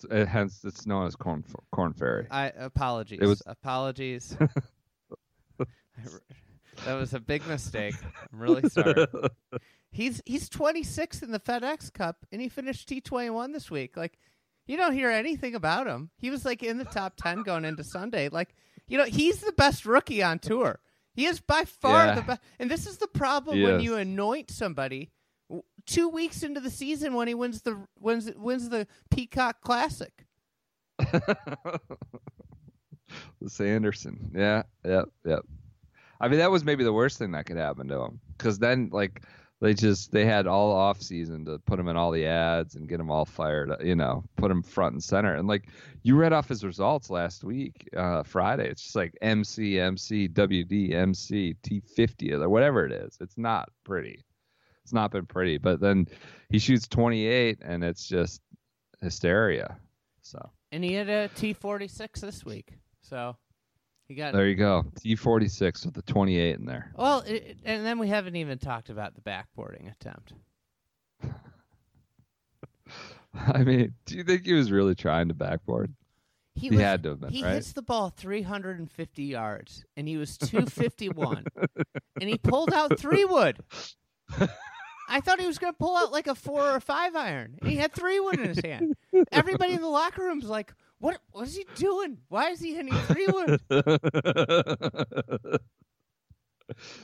It, 0.09 0.27
hence, 0.27 0.61
it's 0.63 0.87
known 0.87 1.05
as 1.07 1.15
Corn 1.15 1.43
Korn 1.71 1.93
Ferry. 1.93 2.27
I 2.31 2.47
apologies. 2.47 3.19
It 3.21 3.27
was- 3.27 3.43
apologies. 3.45 4.35
that 6.85 6.93
was 6.93 7.13
a 7.13 7.19
big 7.19 7.45
mistake. 7.47 7.95
I'm 8.33 8.39
really 8.39 8.67
sorry. 8.69 9.05
He's 9.93 10.21
he's 10.25 10.47
26 10.47 11.21
in 11.21 11.31
the 11.31 11.39
FedEx 11.39 11.91
Cup, 11.91 12.25
and 12.31 12.41
he 12.41 12.47
finished 12.47 12.87
T21 12.87 13.51
this 13.51 13.69
week. 13.69 13.97
Like, 13.97 14.17
you 14.67 14.77
don't 14.77 14.93
hear 14.93 15.09
anything 15.09 15.55
about 15.55 15.87
him. 15.87 16.09
He 16.17 16.29
was 16.29 16.45
like 16.45 16.63
in 16.63 16.77
the 16.77 16.85
top 16.85 17.13
10 17.17 17.43
going 17.43 17.65
into 17.65 17.83
Sunday. 17.83 18.29
Like, 18.29 18.55
you 18.87 18.97
know, 18.97 19.05
he's 19.05 19.39
the 19.41 19.51
best 19.53 19.85
rookie 19.85 20.21
on 20.23 20.39
tour. 20.39 20.79
He 21.13 21.25
is 21.25 21.39
by 21.41 21.65
far 21.65 22.05
Yeah. 22.05 22.15
the 22.15 22.21
best. 22.21 22.41
And 22.59 22.71
this 22.71 22.87
is 22.87 22.97
the 22.97 23.07
problem 23.07 23.57
He 23.57 23.63
when 23.63 23.75
is. 23.75 23.83
you 23.83 23.95
anoint 23.95 24.49
somebody 24.51 25.11
w- 25.49 25.63
two 25.85 26.07
weeks 26.09 26.41
into 26.43 26.59
the 26.61 26.69
season 26.69 27.13
when 27.15 27.27
he 27.27 27.33
wins 27.33 27.61
the 27.63 27.85
wins 27.99 28.31
wins 28.37 28.69
the 28.69 28.87
Peacock 29.09 29.61
Classic. 29.61 30.25
Sanderson. 33.47 34.31
Yeah, 34.33 34.63
yep, 34.85 35.05
yep. 35.25 35.41
I 36.19 36.27
mean, 36.27 36.39
that 36.39 36.51
was 36.51 36.63
maybe 36.63 36.83
the 36.83 36.93
worst 36.93 37.17
thing 37.17 37.31
that 37.31 37.45
could 37.45 37.57
happen 37.57 37.87
to 37.87 37.99
him, 37.99 38.19
because 38.37 38.59
then 38.59 38.89
like 38.91 39.23
they 39.61 39.75
just 39.75 40.11
they 40.11 40.25
had 40.25 40.47
all 40.47 40.71
off 40.71 41.01
season 41.01 41.45
to 41.45 41.59
put 41.59 41.79
him 41.79 41.87
in 41.87 41.95
all 41.95 42.09
the 42.09 42.25
ads 42.25 42.75
and 42.75 42.89
get 42.89 42.99
him 42.99 43.11
all 43.11 43.25
fired, 43.25 43.71
you 43.83 43.95
know, 43.95 44.23
put 44.35 44.49
him 44.49 44.63
front 44.63 44.93
and 44.93 45.03
center. 45.03 45.35
And 45.35 45.47
like 45.47 45.67
you 46.01 46.15
read 46.15 46.33
off 46.33 46.49
his 46.49 46.63
results 46.63 47.11
last 47.11 47.43
week, 47.43 47.87
uh, 47.95 48.23
Friday. 48.23 48.67
It's 48.67 48.81
just 48.81 48.95
like 48.95 49.15
MC, 49.21 49.79
MC, 49.79 50.27
WD, 50.27 50.93
MC, 50.93 51.55
T50 51.63 52.41
or 52.41 52.49
whatever 52.49 52.85
it 52.85 52.91
is. 52.91 53.17
It's 53.21 53.37
not 53.37 53.69
pretty. 53.83 54.23
It's 54.83 54.93
not 54.93 55.11
been 55.11 55.27
pretty. 55.27 55.59
But 55.59 55.79
then 55.79 56.07
he 56.49 56.57
shoots 56.57 56.87
28, 56.87 57.59
and 57.61 57.83
it's 57.83 58.07
just 58.07 58.41
hysteria. 58.99 59.77
So. 60.23 60.39
And 60.71 60.83
he 60.83 60.93
had 60.93 61.07
a 61.07 61.29
T46 61.29 62.19
this 62.19 62.43
week. 62.43 62.73
So 63.01 63.35
got 64.15 64.33
There 64.33 64.47
you 64.47 64.55
go. 64.55 64.85
T46 64.99 65.85
with 65.85 65.93
the 65.93 66.01
28 66.03 66.57
in 66.59 66.65
there. 66.65 66.91
Well, 66.95 67.19
it, 67.21 67.31
it- 67.33 67.57
and 67.63 67.85
then 67.85 67.99
we 67.99 68.07
haven't 68.07 68.35
even 68.35 68.57
talked 68.59 68.89
about 68.89 69.13
the 69.15 69.21
backboarding 69.21 69.91
attempt. 69.91 70.33
I 73.33 73.63
mean, 73.63 73.93
do 74.05 74.17
you 74.17 74.23
think 74.23 74.45
he 74.45 74.53
was 74.53 74.71
really 74.71 74.95
trying 74.95 75.29
to 75.29 75.33
backboard? 75.33 75.93
He, 76.53 76.67
He 76.67 76.69
was, 76.71 76.79
had 76.81 77.03
to 77.03 77.09
have 77.09 77.21
been, 77.21 77.29
He 77.29 77.43
right? 77.43 77.53
hits 77.53 77.71
the 77.71 77.81
ball 77.81 78.09
350 78.09 79.23
yards, 79.23 79.85
and 79.95 80.05
he 80.07 80.17
was 80.17 80.37
251, 80.37 81.45
and 82.19 82.29
he 82.29 82.37
pulled 82.37 82.73
out 82.73 82.99
three 82.99 83.23
wood. 83.23 83.57
I 85.07 85.21
thought 85.21 85.39
he 85.39 85.47
was 85.47 85.57
going 85.59 85.73
to 85.73 85.77
pull 85.77 85.95
out 85.95 86.11
like 86.11 86.27
a 86.27 86.35
four 86.35 86.61
or 86.61 86.79
five 86.81 87.15
iron, 87.15 87.57
he 87.63 87.77
had 87.77 87.93
three 87.93 88.19
wood 88.19 88.39
in 88.39 88.49
his 88.49 88.59
hand. 88.63 88.95
Everybody 89.31 89.73
in 89.73 89.81
the 89.81 89.87
locker 89.87 90.23
room's 90.23 90.45
like, 90.45 90.73
"What? 91.01 91.19
What 91.31 91.47
is 91.47 91.55
he 91.55 91.65
doing? 91.75 92.17
Why 92.29 92.49
is 92.51 92.59
he 92.61 92.73
hitting 92.73 92.93
three 92.93 93.27
wood?" 93.27 93.59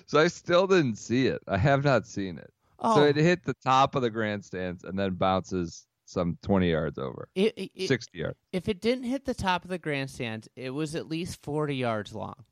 so 0.06 0.20
I 0.20 0.28
still 0.28 0.68
didn't 0.68 0.96
see 0.98 1.28
it. 1.28 1.42
I 1.48 1.58
have 1.58 1.84
not 1.84 2.08
seen 2.08 2.38
it. 2.38 2.52
Oh, 2.80 2.96
So 2.96 3.04
it 3.04 3.16
hit 3.16 3.44
the 3.44 3.56
top 3.56 3.96
of 3.96 4.02
the 4.02 4.10
grandstands 4.10 4.84
and 4.84 4.98
then 4.98 5.16
bounces 5.16 5.86
some 6.06 6.38
20 6.42 6.70
yards 6.72 6.98
over, 6.98 7.28
it- 7.36 7.54
it- 7.58 7.72
it- 7.76 7.88
60 7.90 8.18
yards. 8.20 8.38
if 8.54 8.70
it 8.70 8.80
didn't 8.80 9.04
hit 9.04 9.26
the 9.26 9.34
top 9.34 9.66
of 9.66 9.70
the 9.70 9.78
grandstands, 9.78 10.48
it 10.56 10.70
was 10.70 10.96
at 10.96 11.08
least 11.10 11.42
40 11.44 11.76
yards 11.76 12.16
long. 12.16 12.46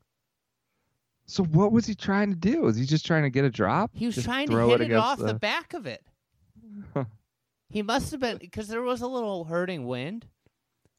So 1.24 1.42
what 1.44 1.72
was 1.72 1.86
he 1.86 1.94
trying 1.94 2.30
to 2.30 2.36
do? 2.36 2.62
Was 2.62 2.76
he 2.76 2.84
just 2.84 3.06
trying 3.06 3.22
to 3.22 3.30
get 3.30 3.44
a 3.46 3.50
drop? 3.50 3.92
He 3.94 4.04
was 4.06 4.14
Just 4.14 4.26
trying 4.26 4.48
to 4.48 4.66
hit 4.66 4.80
it, 4.80 4.84
against 4.84 5.02
off 5.04 5.18
the... 5.18 5.34
back 5.34 5.72
of 5.74 5.86
it. 5.86 6.04
he 7.70 7.82
must 7.82 8.10
have 8.10 8.20
been 8.20 8.36
because 8.38 8.68
there 8.68 8.82
was 8.82 9.00
a 9.00 9.06
little 9.08 9.44
hurting 9.44 9.86
wind, 9.86 10.26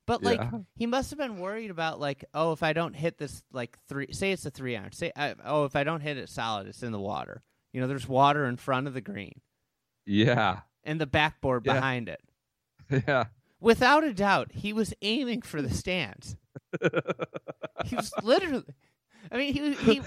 but 0.08 0.24
like 0.24 0.39
Yeah. 0.39 0.50
he 0.76 0.88
must 0.88 1.12
have 1.12 1.20
been 1.20 1.38
worried 1.39 1.70
about 1.70 2.00
like 2.00 2.26
oh 2.34 2.52
if 2.54 2.63
I 2.63 2.74
don't 2.74 2.96
hit 2.96 3.20
this 3.20 3.43
like 3.54 3.78
three 3.88 4.08
say 4.12 4.32
it's 4.32 4.46
a 4.46 4.50
three 4.50 4.76
iron 4.76 4.91
say 4.93 5.12
I, 5.15 5.36
oh 5.46 5.65
if 5.65 5.76
I 5.76 5.84
don't 5.84 6.02
hit 6.02 6.17
it 6.17 6.30
solid 6.30 6.65
it's 6.67 6.82
in 6.82 6.91
the 6.91 7.00
water 7.00 7.43
you 7.74 7.80
know 7.82 7.88
there's 7.88 8.08
water 8.08 8.46
in 8.46 8.58
front 8.58 8.88
of 8.88 8.93
the 8.96 9.02
green 9.02 9.41
Yeah. 10.06 10.62
and 10.84 11.00
the 11.00 11.06
backboard 11.06 11.63
Yeah. 11.65 11.74
behind 11.74 12.10
it 12.10 12.22
Yeah. 13.08 13.26
without 13.60 14.04
a 14.04 14.13
doubt 14.13 14.52
he 14.54 14.74
was 14.74 14.93
aiming 15.04 15.43
for 15.43 15.62
the 15.62 15.70
stands 15.74 16.36
he 17.86 17.96
was 17.96 18.12
literally. 18.24 18.63
I 19.32 19.38
mean, 19.38 19.54
he, 19.54 19.74
he 19.74 20.02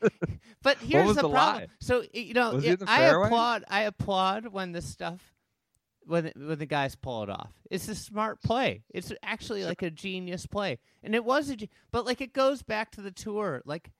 but 0.62 0.76
here's 0.78 1.14
the, 1.16 1.22
the 1.22 1.28
problem. 1.30 1.68
So 1.80 2.04
you 2.12 2.34
know, 2.34 2.58
it- 2.58 2.82
I 2.86 3.04
applaud. 3.04 3.64
I 3.68 3.82
applaud 3.82 4.46
when 4.48 4.72
the 4.72 4.82
stuff 4.82 5.20
when 6.08 6.24
the- 6.24 6.32
when 6.46 6.58
the 6.58 6.66
guys 6.66 6.96
pull 6.96 7.22
it 7.22 7.30
off. 7.30 7.52
It's 7.70 7.86
a 7.88 7.94
smart 7.94 8.42
play. 8.42 8.82
It's 8.90 9.12
actually 9.22 9.64
like 9.64 9.82
a 9.82 9.90
genius 9.90 10.46
play, 10.46 10.78
and 11.02 11.14
it 11.14 11.24
was 11.24 11.50
a. 11.50 11.56
ge- 11.56 11.68
But 11.92 12.04
like, 12.06 12.20
it 12.20 12.32
goes 12.32 12.62
back 12.62 12.90
to 12.92 13.02
the 13.02 13.10
tour. 13.12 13.62
Like, 13.64 13.92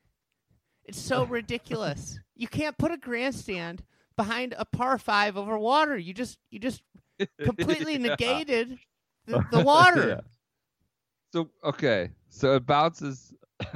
it's 0.84 0.98
so 1.00 1.24
ridiculous. 1.38 2.18
You 2.34 2.48
can't 2.48 2.76
put 2.78 2.90
a 2.90 2.96
grandstand 2.96 3.84
behind 4.16 4.54
a 4.58 4.64
par 4.64 4.98
five 4.98 5.36
over 5.36 5.58
water. 5.58 5.96
You 5.96 6.12
just 6.14 6.38
you 6.50 6.58
just 6.58 6.82
completely 7.44 7.92
Yeah. 7.92 8.08
negated 8.08 8.78
the, 9.26 9.44
the 9.52 9.60
water. 9.60 10.08
Yeah. 10.08 10.20
So 11.32 11.50
okay, 11.62 12.10
so 12.30 12.54
it 12.54 12.64
bounces, 12.64 13.34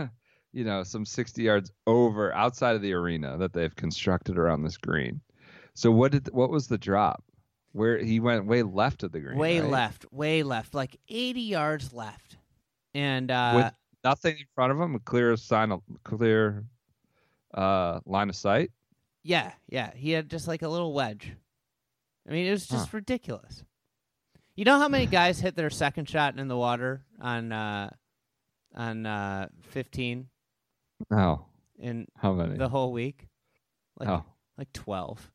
you 0.52 0.64
know, 0.64 0.82
some 0.84 1.04
60 1.04 1.42
yards 1.42 1.70
over 1.86 2.32
outside 2.32 2.76
of 2.76 2.82
the 2.82 2.94
arena 2.94 3.36
that 3.38 3.52
they've 3.52 3.76
constructed 3.76 4.38
around 4.38 4.62
this 4.62 4.78
green. 4.78 5.20
So 5.74 5.90
what 5.92 6.12
did 6.12 6.28
what 6.32 6.48
was 6.50 6.66
the 6.66 6.78
drop? 6.78 7.22
Where 7.72 7.98
he 7.98 8.20
went 8.20 8.46
way 8.46 8.62
left 8.62 9.02
of 9.02 9.12
the 9.12 9.20
green. 9.20 9.38
way 9.38 9.60
right? 9.60 9.70
left, 9.70 10.04
way 10.12 10.42
left, 10.42 10.74
like 10.74 10.98
80 11.08 11.40
yards 11.40 11.92
left. 11.92 12.36
And 12.94 13.30
uh, 13.30 13.52
With 13.56 13.72
nothing 14.04 14.36
in 14.38 14.44
front 14.54 14.72
of 14.72 14.80
him, 14.80 14.94
a 14.94 14.98
clear 15.00 15.36
sign 15.36 15.72
of 15.72 15.80
clear 16.04 16.64
uh 17.54 18.00
line 18.06 18.28
of 18.28 18.36
sight. 18.36 18.70
yeah, 19.22 19.52
yeah, 19.68 19.90
he 19.94 20.10
had 20.10 20.28
just 20.30 20.48
like 20.48 20.62
a 20.62 20.68
little 20.68 20.92
wedge. 20.92 21.32
I 22.28 22.32
mean, 22.32 22.46
it 22.46 22.50
was 22.50 22.66
just 22.66 22.92
ridiculous. 22.92 23.64
You 24.54 24.64
know 24.64 24.78
how 24.78 24.88
many 24.88 25.06
guys 25.06 25.40
hit 25.40 25.56
their 25.56 25.70
second 25.70 26.08
shot 26.08 26.38
in 26.38 26.46
the 26.48 26.56
water 26.56 27.02
on 27.20 27.52
uh, 27.52 27.90
on 28.74 29.06
uh, 29.06 29.48
15 29.62 30.28
No. 31.10 31.46
in 31.78 32.06
How 32.16 32.32
many? 32.32 32.56
the 32.58 32.68
whole 32.68 32.92
week? 32.92 33.26
Like 33.98 34.08
oh. 34.08 34.24
like 34.58 34.72
12. 34.72 35.30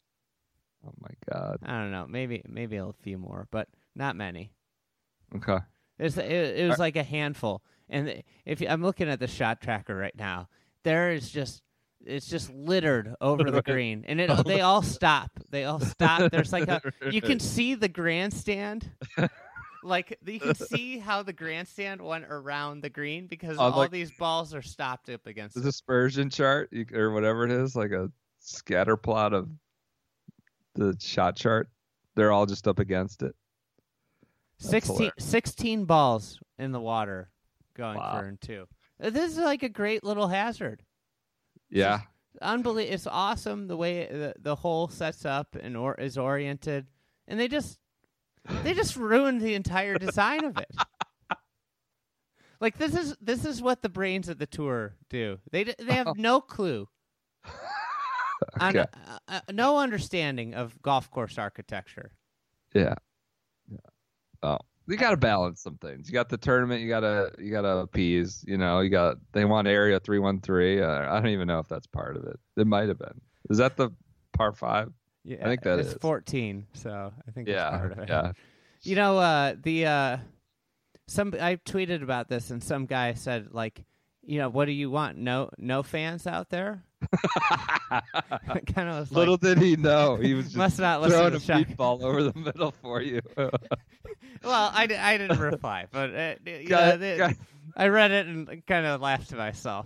Oh 0.88 0.94
my 1.02 1.10
god. 1.32 1.58
I 1.64 1.80
don't 1.82 1.92
know, 1.92 2.06
maybe 2.08 2.42
maybe 2.48 2.78
a 2.78 2.92
few 3.02 3.18
more, 3.18 3.48
but 3.52 3.68
not 3.96 4.16
many. 4.16 4.52
Okay. 5.36 5.58
It's, 6.00 6.18
it, 6.18 6.26
it 6.32 6.70
was 6.70 6.80
like 6.80 6.96
a 6.96 7.04
handful. 7.04 7.64
And 7.90 8.24
if 8.46 8.62
I'm 8.62 8.82
looking 8.84 9.10
at 9.10 9.20
the 9.20 9.28
shot 9.28 9.62
tracker 9.62 9.96
right 9.96 10.16
now, 10.18 10.48
there 10.84 11.12
is 11.12 11.30
just 11.30 11.62
it's 12.06 12.28
just 12.28 12.50
littered 12.52 13.16
over 13.20 13.50
the 13.50 13.62
green, 13.66 14.06
and 14.08 14.22
it 14.22 14.46
they 14.46 14.62
all 14.62 14.82
stop. 14.84 15.32
They 15.50 15.64
all 15.66 15.80
stop. 15.80 16.32
There's 16.32 16.54
like 16.54 16.68
a 16.68 16.82
you 17.12 17.22
can 17.22 17.40
see 17.42 17.76
the 17.76 17.90
grandstand. 17.90 18.90
Like 19.84 20.18
you 20.26 20.40
can 20.40 20.56
see 20.56 20.98
how 20.98 21.24
the 21.24 21.32
grandstand 21.32 22.02
went 22.02 22.26
around 22.26 22.82
the 22.82 22.90
green 22.90 23.28
because 23.28 23.58
On, 23.58 23.72
all 23.72 23.78
like- 23.80 23.92
these 23.92 24.12
balls 24.12 24.54
are 24.54 24.62
stopped 24.62 25.08
up 25.10 25.26
against 25.28 25.56
The 25.56 25.62
it. 25.62 25.66
dispersion 25.66 26.30
chart 26.30 26.70
you, 26.74 26.86
or 26.94 27.12
whatever 27.12 27.46
it 27.46 27.52
is, 27.52 27.76
like 27.76 27.92
a 27.92 28.12
scatter 28.40 28.98
plot 28.98 29.34
of 29.34 29.48
the 30.78 30.96
shot 31.00 31.36
chart. 31.36 31.70
They're 32.16 32.32
all 32.32 32.46
just 32.46 32.68
up 32.68 32.80
against 32.80 33.22
it. 33.24 33.36
That's 34.60 34.70
16, 34.88 35.12
16 35.20 35.86
balls 35.86 36.40
in 36.58 36.72
the 36.72 36.80
water 36.80 37.30
going 37.76 37.98
Wow. 37.98 38.20
for 38.20 38.38
two. 38.42 38.68
This 39.00 39.34
is 39.34 39.38
like 39.38 39.62
a 39.64 39.70
great 39.70 40.04
little 40.04 40.28
hazard. 40.28 40.82
Yeah. 41.70 42.00
unbelievable. 42.42 42.94
It's 42.96 43.06
awesome 43.08 43.68
the 43.68 43.78
way 43.78 44.08
the, 44.08 44.34
the 44.40 44.56
hole 44.56 44.88
sets 44.88 45.26
up 45.26 45.56
and 45.60 45.78
or 45.78 45.94
is 45.96 46.18
oriented, 46.18 46.88
and 47.28 47.40
they 47.40 47.48
just 47.48 47.78
they 48.64 48.74
just 48.74 48.96
ruined 48.96 49.42
the 49.42 49.54
entire 49.54 49.98
design 49.98 50.44
of 50.46 50.58
it. 50.58 50.72
Like 52.60 52.80
this 52.80 52.96
is 52.96 53.16
this 53.22 53.46
is 53.46 53.62
what 53.62 53.84
the 53.84 53.90
brains 53.90 54.30
of 54.30 54.40
the 54.40 54.48
tour 54.48 54.96
do. 55.12 55.38
They 55.52 55.64
they 55.64 55.94
have 55.94 56.14
no 56.18 56.42
clue, 56.42 56.90
Okay. 58.62 58.86
uh, 59.08 59.18
uh, 59.28 59.40
no 59.52 59.78
understanding 59.78 60.54
of 60.54 60.82
golf 60.82 61.10
course 61.12 61.38
architecture. 61.38 62.12
Yeah. 62.74 62.96
Yeah. 63.70 63.78
Oh, 64.44 64.58
you 64.88 64.98
got 64.98 65.12
to 65.12 65.18
balance 65.18 65.62
some 65.62 65.78
things. 65.78 66.08
You 66.08 66.14
got 66.14 66.30
the 66.30 66.38
tournament. 66.38 66.82
You 66.82 66.90
got 66.90 67.02
to 67.02 67.32
you 67.40 67.52
got 67.52 67.62
to 67.62 67.78
appease. 67.80 68.44
You 68.48 68.58
know, 68.58 68.80
you 68.80 68.90
got 68.90 69.18
they 69.34 69.46
want 69.46 69.68
area 69.68 70.00
three 70.00 70.20
one 70.20 70.40
three. 70.40 70.82
Uh, 70.82 71.12
I 71.12 71.20
don't 71.20 71.32
even 71.32 71.48
know 71.48 71.60
if 71.60 71.68
that's 71.68 71.88
part 71.88 72.16
of 72.18 72.24
it. 72.26 72.40
It 72.56 72.68
might 72.68 72.88
have 72.88 73.00
been. 73.00 73.20
Is 73.50 73.58
that 73.58 73.78
the 73.78 73.90
par 74.34 74.52
five? 74.54 74.92
Yeah, 75.24 75.38
I 75.42 75.46
think 75.46 75.64
that 75.64 75.80
it's 75.80 75.90
is. 75.90 75.98
fourteen, 76.00 76.68
so 76.74 77.12
I 77.28 77.32
think 77.32 77.48
that's 77.48 77.78
part 77.78 77.92
of 77.92 77.98
Yeah. 77.98 78.04
it. 78.04 78.10
Yeah. 78.10 78.32
You 78.84 78.96
know, 78.96 79.18
uh, 79.18 79.56
the 79.62 79.86
uh, 79.86 80.18
some 81.08 81.34
I 81.40 81.58
tweeted 81.58 82.04
about 82.04 82.30
this, 82.30 82.52
and 82.52 82.64
some 82.64 82.86
guy 82.86 83.14
said 83.14 83.50
like, 83.52 83.84
you 84.28 84.38
know, 84.40 84.50
what 84.50 84.66
do 84.66 84.72
you 84.74 84.92
want? 84.92 85.18
No, 85.18 85.50
no 85.58 85.82
fans 85.84 86.28
out 86.28 86.50
there. 86.50 86.84
kind 87.90 88.90
of 88.90 89.00
was 89.00 89.12
Little 89.12 89.36
like, 89.36 89.42
did 89.42 89.58
he 89.60 89.76
know 89.78 90.18
he 90.18 90.34
was 90.34 90.46
just 90.54 90.58
must 90.58 90.80
not 90.80 91.04
throwing 91.08 91.32
to 91.32 91.38
a 91.38 91.40
show. 91.40 91.54
meatball 91.54 92.04
over 92.04 92.24
the 92.24 92.38
middle 92.38 92.72
for 92.82 93.02
you. 93.02 93.22
Well, 93.38 93.52
I, 94.74 94.88
I 95.00 95.18
didn't 95.18 95.40
reply, 95.40 95.86
but 95.92 96.14
uh, 96.14 96.36
you 96.46 96.70
know, 96.70 96.98
guy- 97.18 97.36
I 97.76 97.88
read 97.88 98.12
it 98.12 98.28
and 98.28 98.66
kind 98.68 98.86
of 98.86 99.02
laughed 99.02 99.30
to 99.30 99.36
myself. 99.36 99.86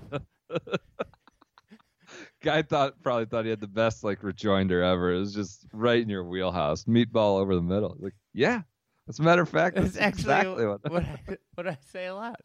Guy 2.42 2.62
thought 2.64 3.02
probably 3.04 3.26
thought 3.26 3.44
he 3.46 3.52
had 3.52 3.62
the 3.62 3.68
best 3.68 4.04
like 4.04 4.24
rejoinder 4.24 4.82
ever. 4.82 5.14
It 5.14 5.20
was 5.20 5.34
just 5.34 5.68
right 5.74 6.02
in 6.02 6.10
your 6.10 6.24
wheelhouse, 6.24 6.86
meatball 6.86 7.40
over 7.40 7.56
the 7.56 7.62
middle. 7.62 7.96
Like, 8.00 8.16
yeah. 8.34 8.62
As 9.08 9.20
a 9.20 9.24
matter 9.24 9.44
of 9.44 9.50
fact, 9.50 9.78
It's 9.78 9.94
that's 9.94 9.98
actually 9.98 10.22
exactly 10.24 10.66
what. 10.66 10.92
what 10.92 11.04
I, 11.04 11.38
what 11.56 11.68
I 11.68 11.78
say 11.92 12.08
a 12.08 12.16
lot. 12.16 12.40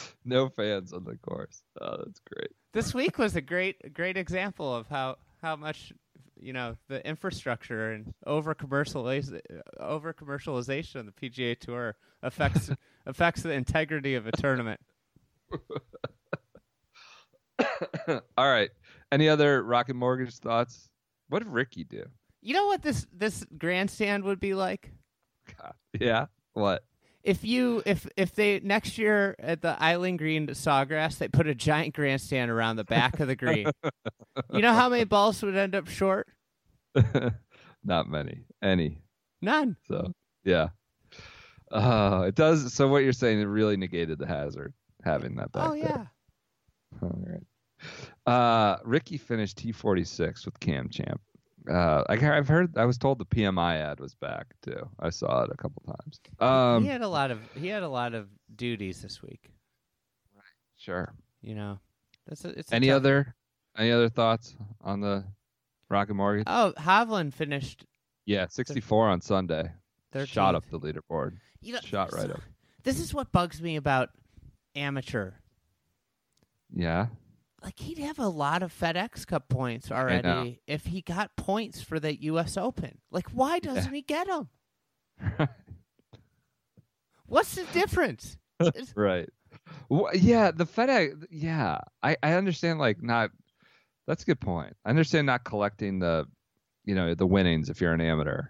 no 0.24 0.48
fans 0.48 0.92
on 0.92 1.04
the 1.04 1.16
course. 1.16 1.62
Oh, 1.80 1.96
that's 2.04 2.20
great. 2.32 2.50
This 2.72 2.94
week 2.94 3.18
was 3.18 3.36
a 3.36 3.40
great 3.40 3.92
great 3.94 4.16
example 4.16 4.74
of 4.74 4.86
how 4.88 5.16
how 5.42 5.56
much 5.56 5.92
you 6.36 6.52
know 6.52 6.76
the 6.88 7.06
infrastructure 7.06 7.92
and 7.92 8.12
over 8.26 8.54
commercialization 8.54 9.40
over 9.78 10.12
commercialization 10.12 10.96
of 10.96 11.06
the 11.06 11.12
PGA 11.12 11.58
Tour 11.58 11.96
affects 12.22 12.70
affects 13.06 13.42
the 13.42 13.52
integrity 13.52 14.14
of 14.14 14.26
a 14.26 14.32
tournament. 14.32 14.80
All 18.08 18.50
right. 18.50 18.70
Any 19.12 19.28
other 19.28 19.62
Rocket 19.62 19.94
Mortgage 19.94 20.36
thoughts? 20.36 20.88
What 21.28 21.42
did 21.42 21.48
Rickie 21.48 21.84
do? 21.84 22.04
You 22.42 22.54
know 22.54 22.66
what 22.66 22.82
this 22.82 23.06
this 23.12 23.44
grandstand 23.58 24.24
would 24.24 24.40
be 24.40 24.54
like 24.54 24.92
God. 25.60 25.74
Yeah. 25.98 26.26
What? 26.52 26.84
If 27.22 27.44
you 27.44 27.82
if 27.84 28.06
if 28.16 28.34
they 28.34 28.60
next 28.60 28.96
year 28.96 29.36
at 29.38 29.60
the 29.60 29.80
Island 29.82 30.18
Green 30.18 30.46
Sawgrass 30.48 31.18
they 31.18 31.28
put 31.28 31.46
a 31.46 31.54
giant 31.54 31.94
grandstand 31.94 32.50
around 32.50 32.76
the 32.76 32.84
back 32.84 33.20
of 33.20 33.28
the 33.28 33.36
green. 33.36 33.70
you 34.52 34.62
know 34.62 34.72
how 34.72 34.88
many 34.88 35.04
balls 35.04 35.42
would 35.42 35.56
end 35.56 35.74
up 35.74 35.86
short? 35.88 36.28
Not 37.84 38.08
many. 38.08 38.44
Any. 38.62 39.02
None. 39.42 39.76
So 39.86 40.12
yeah. 40.44 40.68
Uh, 41.70 42.24
it 42.26 42.34
does. 42.34 42.72
So 42.72 42.88
what 42.88 43.04
you're 43.04 43.12
saying, 43.12 43.40
it 43.40 43.44
really 43.44 43.76
negated 43.76 44.18
the 44.18 44.26
hazard 44.26 44.72
having 45.04 45.36
that 45.36 45.52
back 45.52 45.68
oh 45.68 45.72
there. 45.72 45.82
yeah. 45.82 46.04
All 47.02 47.18
right. 47.26 47.46
Uh, 48.26 48.78
Rickie 48.84 49.18
finished 49.18 49.58
T46 49.58 50.44
with 50.44 50.58
Cam 50.60 50.88
Champ. 50.88 51.20
Uh, 51.68 52.04
I, 52.08 52.14
I've 52.14 52.48
heard. 52.48 52.76
I 52.78 52.84
was 52.84 52.96
told 52.98 53.18
the 53.18 53.26
PMI 53.26 53.76
ad 53.76 54.00
was 54.00 54.14
back 54.14 54.46
too. 54.62 54.88
I 54.98 55.10
saw 55.10 55.42
it 55.42 55.50
a 55.52 55.56
couple 55.56 55.82
times. 55.86 56.20
Um, 56.38 56.82
he 56.82 56.88
had 56.88 57.02
a 57.02 57.08
lot 57.08 57.30
of 57.30 57.38
he 57.54 57.68
had 57.68 57.82
a 57.82 57.88
lot 57.88 58.14
of 58.14 58.28
duties 58.56 59.02
this 59.02 59.22
week. 59.22 59.50
sure. 60.76 61.14
You 61.42 61.54
know, 61.54 61.78
that's 62.26 62.44
a, 62.44 62.48
it's 62.58 62.72
a 62.72 62.74
Any 62.74 62.88
tough- 62.88 62.96
other 62.96 63.34
any 63.76 63.90
other 63.92 64.08
thoughts 64.08 64.56
on 64.80 65.00
the 65.00 65.24
Rocket 65.88 66.14
Mortgage? 66.14 66.44
Oh, 66.46 66.72
Hovland 66.78 67.32
finished 67.34 67.84
yeah, 68.26 68.46
64 68.48 69.08
on 69.08 69.20
Sunday. 69.20 69.70
13th. 70.14 70.26
Shot 70.28 70.54
up 70.54 70.64
the 70.70 70.78
leaderboard. 70.78 71.36
You 71.60 71.74
know, 71.74 71.80
Shot 71.84 72.12
right 72.12 72.26
so- 72.26 72.32
up. 72.32 72.40
This 72.84 72.98
is 73.00 73.12
what 73.12 73.30
bugs 73.32 73.60
me 73.60 73.76
about 73.76 74.10
amateur. 74.74 75.32
Yeah. 76.74 77.06
Like 77.62 77.78
he'd 77.78 77.98
have 77.98 78.18
a 78.18 78.28
lot 78.28 78.62
of 78.62 78.72
FedEx 78.72 79.26
Cup 79.26 79.48
points 79.48 79.90
already 79.90 80.60
if 80.66 80.86
he 80.86 81.02
got 81.02 81.36
points 81.36 81.82
for 81.82 82.00
the 82.00 82.14
U.S. 82.24 82.56
Open. 82.56 82.98
Like, 83.10 83.28
why 83.30 83.58
doesn't 83.58 83.92
he 83.92 84.00
get 84.02 84.26
them? 84.26 84.48
What's 87.26 87.54
the 87.54 87.64
difference? 87.72 88.36
Right. 88.94 89.28
Well, 89.88 90.10
yeah, 90.14 90.50
the 90.50 90.66
FedEx. 90.66 91.26
Yeah, 91.30 91.78
I 92.02 92.16
I 92.22 92.32
understand. 92.34 92.78
Like 92.78 93.02
not. 93.02 93.30
That's 94.06 94.22
a 94.22 94.26
good 94.26 94.40
point. 94.40 94.74
I 94.84 94.90
understand 94.90 95.26
not 95.26 95.44
collecting 95.44 95.98
the, 96.00 96.26
you 96.84 96.94
know, 96.94 97.14
the 97.14 97.26
winnings 97.26 97.68
if 97.70 97.80
you're 97.80 97.92
an 97.92 98.00
amateur. 98.00 98.42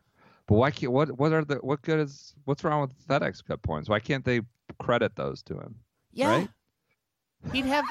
But 0.47 0.55
why 0.55 0.71
can't 0.71 0.93
what 0.93 1.19
what 1.19 1.33
are 1.33 1.45
the 1.45 1.57
what 1.57 1.83
good 1.83 2.01
is 2.01 2.35
what's 2.45 2.65
wrong 2.65 2.81
with 2.81 3.07
FedEx 3.07 3.45
Cup 3.45 3.63
points? 3.63 3.89
Why 3.89 4.01
can't 4.01 4.25
they 4.25 4.41
credit 4.79 5.15
those 5.17 5.43
to 5.45 5.55
him? 5.55 5.77
yeah, 6.13 6.29
Right? 6.31 6.49
he'd 7.53 7.67
have 7.67 7.85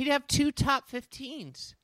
he'd 0.00 0.08
have 0.10 0.26
two 0.26 0.50
top 0.50 0.88
15s. 0.90 1.74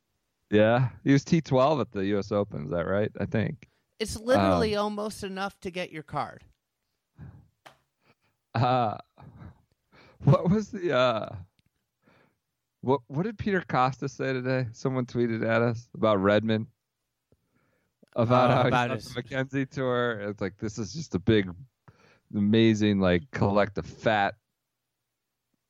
Yeah, 0.51 0.89
he 1.05 1.12
was 1.12 1.23
T12 1.23 1.83
at 1.83 1.93
the 1.93 2.07
U.S. 2.07 2.33
Open. 2.33 2.64
Is 2.64 2.71
that 2.71 2.87
right? 2.87 3.11
I 3.21 3.27
think. 3.27 3.69
It's 4.01 4.19
literally 4.19 4.75
Um, 4.75 4.85
almost 4.85 5.23
enough 5.23 5.61
to 5.61 5.71
get 5.71 5.93
your 5.93 6.03
card. 6.03 6.43
Uh, 8.55 8.97
what 10.25 10.49
was 10.51 10.69
the 10.69 10.97
uh, 10.97 11.29
what 12.81 13.01
what 13.09 13.25
did 13.25 13.37
Peter 13.37 13.61
Kostis 13.61 14.11
say 14.11 14.33
today? 14.33 14.67
Someone 14.73 15.05
tweeted 15.05 15.47
at 15.47 15.61
us 15.61 15.89
about 15.95 16.23
Redman. 16.23 16.67
About 18.14 18.51
Oh, 18.51 18.55
how 18.62 18.69
about 18.69 18.91
he's 18.93 19.05
his- 19.05 19.09
on 19.09 19.12
the 19.14 19.29
Mackenzie 19.29 19.67
tour. 19.67 20.21
It's 20.21 20.41
like 20.41 20.57
this 20.57 20.79
is 20.79 20.95
just 20.95 21.14
a 21.14 21.19
big, 21.19 21.51
amazing 22.35 22.99
like 22.99 23.31
collect 23.31 23.77
a 23.77 23.83
fat 23.83 24.37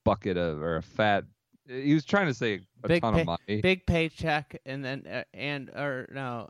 bucket 0.05 0.37
of 0.37 0.61
or 0.63 0.77
a 0.77 0.83
fat. 0.83 1.25
He 1.69 1.95
was 1.95 2.05
trying 2.05 2.27
to 2.27 2.35
say 2.35 2.61
a 2.85 2.89
Big 2.89 3.03
ton 3.03 3.15
pay- 3.15 3.21
of 3.23 3.27
money. 3.27 3.61
Big 3.61 3.87
paycheck, 3.87 4.61
and 4.65 4.85
then 4.85 5.07
uh, 5.07 5.25
and 5.35 5.69
or 5.71 6.09
no, 6.13 6.49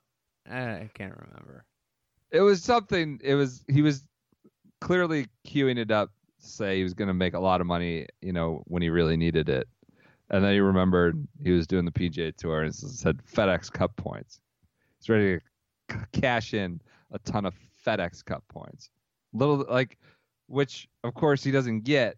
I 0.50 0.90
can't 0.94 1.14
remember. 1.16 1.64
It 2.30 2.40
was 2.40 2.62
something. 2.62 3.20
It 3.22 3.34
was 3.34 3.64
he 3.68 3.82
was 3.82 4.04
clearly 4.80 5.28
queuing 5.46 5.78
it 5.78 5.90
up 5.90 6.10
to 6.40 6.46
say 6.46 6.76
he 6.76 6.82
was 6.82 6.94
going 6.94 7.08
to 7.08 7.14
make 7.14 7.34
a 7.34 7.40
lot 7.40 7.60
of 7.60 7.66
money, 7.66 8.06
you 8.20 8.32
know, 8.32 8.62
when 8.66 8.82
he 8.82 8.90
really 8.90 9.16
needed 9.16 9.48
it. 9.48 9.66
And 10.28 10.44
then 10.44 10.52
he 10.52 10.60
remembered 10.60 11.26
he 11.42 11.52
was 11.52 11.66
doing 11.66 11.84
the 11.84 11.92
PGA 11.92 12.36
Tour 12.36 12.62
and 12.62 12.74
said 12.74 13.20
FedEx 13.32 13.70
Cup 13.72 13.94
points. 13.96 14.40
He's 14.98 15.08
ready 15.08 15.38
to 15.38 15.40
c- 15.94 16.20
cash 16.20 16.52
in 16.52 16.80
a 17.12 17.18
ton 17.20 17.46
of 17.46 17.54
FedEx 17.86 18.24
Cup 18.24 18.42
points. 18.48 18.90
Little 19.32 19.64
like, 19.68 19.98
which 20.48 20.88
of 21.04 21.14
course 21.14 21.44
he 21.44 21.52
doesn't 21.52 21.82
get. 21.84 22.16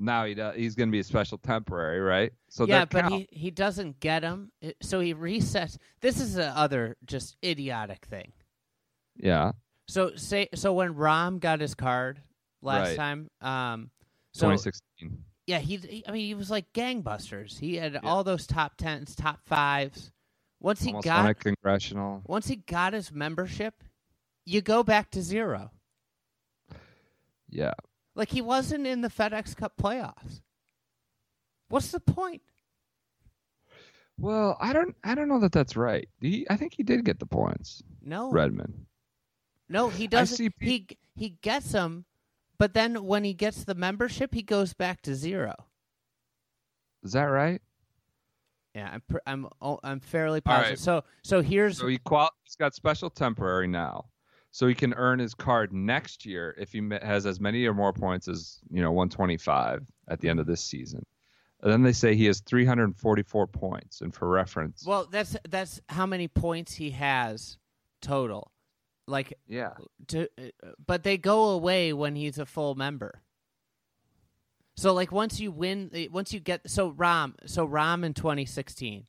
Now 0.00 0.24
he 0.24 0.34
does. 0.34 0.56
He's 0.56 0.74
going 0.74 0.88
to 0.88 0.92
be 0.92 1.00
a 1.00 1.04
special 1.04 1.38
temporary, 1.38 2.00
right? 2.00 2.32
So 2.48 2.66
yeah, 2.66 2.80
that 2.80 2.90
but 2.90 3.00
count. 3.02 3.14
he 3.14 3.28
he 3.30 3.50
doesn't 3.50 4.00
get 4.00 4.22
him, 4.22 4.50
so 4.80 5.00
he 5.00 5.14
resets. 5.14 5.76
This 6.00 6.20
is 6.20 6.34
the 6.34 6.46
other 6.48 6.96
just 7.04 7.36
idiotic 7.44 8.04
thing. 8.06 8.32
yeah, 9.16 9.52
So 9.88 10.14
say 10.16 10.48
so 10.54 10.72
when 10.72 10.94
Rahm 10.94 11.40
got 11.40 11.60
his 11.60 11.74
card 11.74 12.20
last 12.62 12.88
Right. 12.90 12.96
time, 12.96 13.30
um, 13.40 13.90
so 14.32 14.46
2016. 14.46 15.24
yeah, 15.46 15.58
he, 15.58 15.76
he 15.76 16.04
I 16.06 16.12
mean 16.12 16.26
he 16.26 16.34
was 16.34 16.50
like 16.50 16.72
gangbusters. 16.72 17.58
He 17.58 17.76
had 17.76 17.96
all 18.02 18.24
those 18.24 18.46
top 18.46 18.76
tens, 18.76 19.14
top 19.14 19.40
fives. 19.44 20.10
Once 20.60 20.82
he 20.82 20.88
Almost 20.90 21.04
got 21.06 21.28
a 21.30 21.34
congressional. 21.34 22.22
once 22.26 22.46
he 22.46 22.56
got 22.56 22.92
his 22.92 23.10
membership, 23.12 23.82
you 24.44 24.60
go 24.60 24.82
back 24.82 25.10
to 25.12 25.22
zero. 25.22 25.70
Yeah. 27.48 27.72
Like 28.20 28.28
he 28.28 28.42
wasn't 28.42 28.86
in 28.86 29.00
the 29.00 29.08
FedEx 29.08 29.56
Cup 29.56 29.72
playoffs. 29.82 30.42
What's 31.70 31.90
the 31.90 32.00
point? 32.00 32.42
Well, 34.18 34.58
I 34.60 34.74
don't. 34.74 34.94
I 35.02 35.14
don't 35.14 35.26
know 35.26 35.40
that 35.40 35.52
that's 35.52 35.74
right. 35.74 36.06
He, 36.20 36.46
I 36.50 36.58
think 36.58 36.74
he 36.74 36.82
did 36.82 37.06
get 37.06 37.18
the 37.18 37.24
points. 37.24 37.82
No, 38.02 38.30
Redman. 38.30 38.84
no, 39.70 39.88
he 39.88 40.06
doesn't. 40.06 40.36
pe- 40.58 40.66
he 40.66 40.86
he 41.16 41.30
gets 41.40 41.72
them, 41.72 42.04
but 42.58 42.74
then 42.74 43.04
when 43.04 43.24
he 43.24 43.32
gets 43.32 43.64
the 43.64 43.74
membership, 43.74 44.34
he 44.34 44.42
goes 44.42 44.74
back 44.74 45.00
to 45.02 45.14
zero. 45.14 45.54
Is 47.02 47.12
that 47.12 47.22
right? 47.22 47.62
Yeah, 48.74 48.90
I'm 48.92 49.02
pr- 49.08 49.24
I'm 49.26 49.48
oh, 49.62 49.80
I'm 49.82 50.00
fairly 50.00 50.42
All 50.44 50.52
right. 50.52 50.58
positive. 50.64 50.80
So 50.80 51.04
so 51.22 51.40
here's 51.40 51.78
So 51.78 51.86
he 51.86 51.96
qual- 51.96 52.34
he's 52.44 52.56
got 52.56 52.74
special 52.74 53.08
temporary 53.08 53.66
now, 53.66 54.04
so 54.52 54.66
he 54.66 54.74
can 54.74 54.94
earn 54.94 55.18
his 55.18 55.34
card 55.34 55.72
next 55.72 56.26
year 56.26 56.54
if 56.58 56.72
he 56.72 56.82
has 57.02 57.26
as 57.26 57.40
many 57.40 57.64
or 57.66 57.74
more 57.74 57.92
points 57.92 58.28
as 58.28 58.58
you 58.70 58.82
know 58.82 58.90
125 58.90 59.86
at 60.08 60.20
the 60.20 60.28
end 60.28 60.40
of 60.40 60.46
this 60.46 60.62
season. 60.62 61.04
And 61.62 61.70
then 61.70 61.82
they 61.82 61.92
say 61.92 62.14
he 62.14 62.24
has 62.24 62.40
344 62.40 63.46
points, 63.46 64.00
and 64.00 64.14
for 64.14 64.28
reference, 64.28 64.84
well 64.86 65.06
that's 65.10 65.36
that's 65.48 65.80
how 65.88 66.06
many 66.06 66.26
points 66.26 66.74
he 66.74 66.90
has 66.90 67.58
total. 68.00 68.50
Like 69.06 69.34
yeah, 69.46 69.74
to 70.08 70.28
but 70.84 71.02
they 71.02 71.18
go 71.18 71.50
away 71.50 71.92
when 71.92 72.16
he's 72.16 72.38
a 72.38 72.46
full 72.46 72.74
member. 72.74 73.22
So 74.76 74.94
like 74.94 75.12
once 75.12 75.38
you 75.38 75.50
win 75.50 75.90
once 76.10 76.32
you 76.32 76.40
get 76.40 76.70
so 76.70 76.92
Rahm 76.92 77.34
so 77.44 77.68
Rahm 77.68 78.04
in 78.04 78.14
2016 78.14 79.06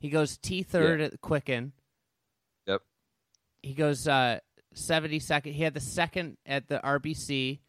he 0.00 0.08
goes 0.08 0.36
T 0.36 0.64
third 0.64 1.00
at 1.00 1.20
Quicken. 1.20 1.72
Yep. 2.66 2.82
He 3.62 3.74
goes 3.74 4.08
uh 4.08 4.40
72nd. 4.74 5.52
He 5.52 5.62
had 5.62 5.74
the 5.74 5.80
second 5.80 6.36
at 6.46 6.68
the 6.68 6.80
RBC, 6.82 7.60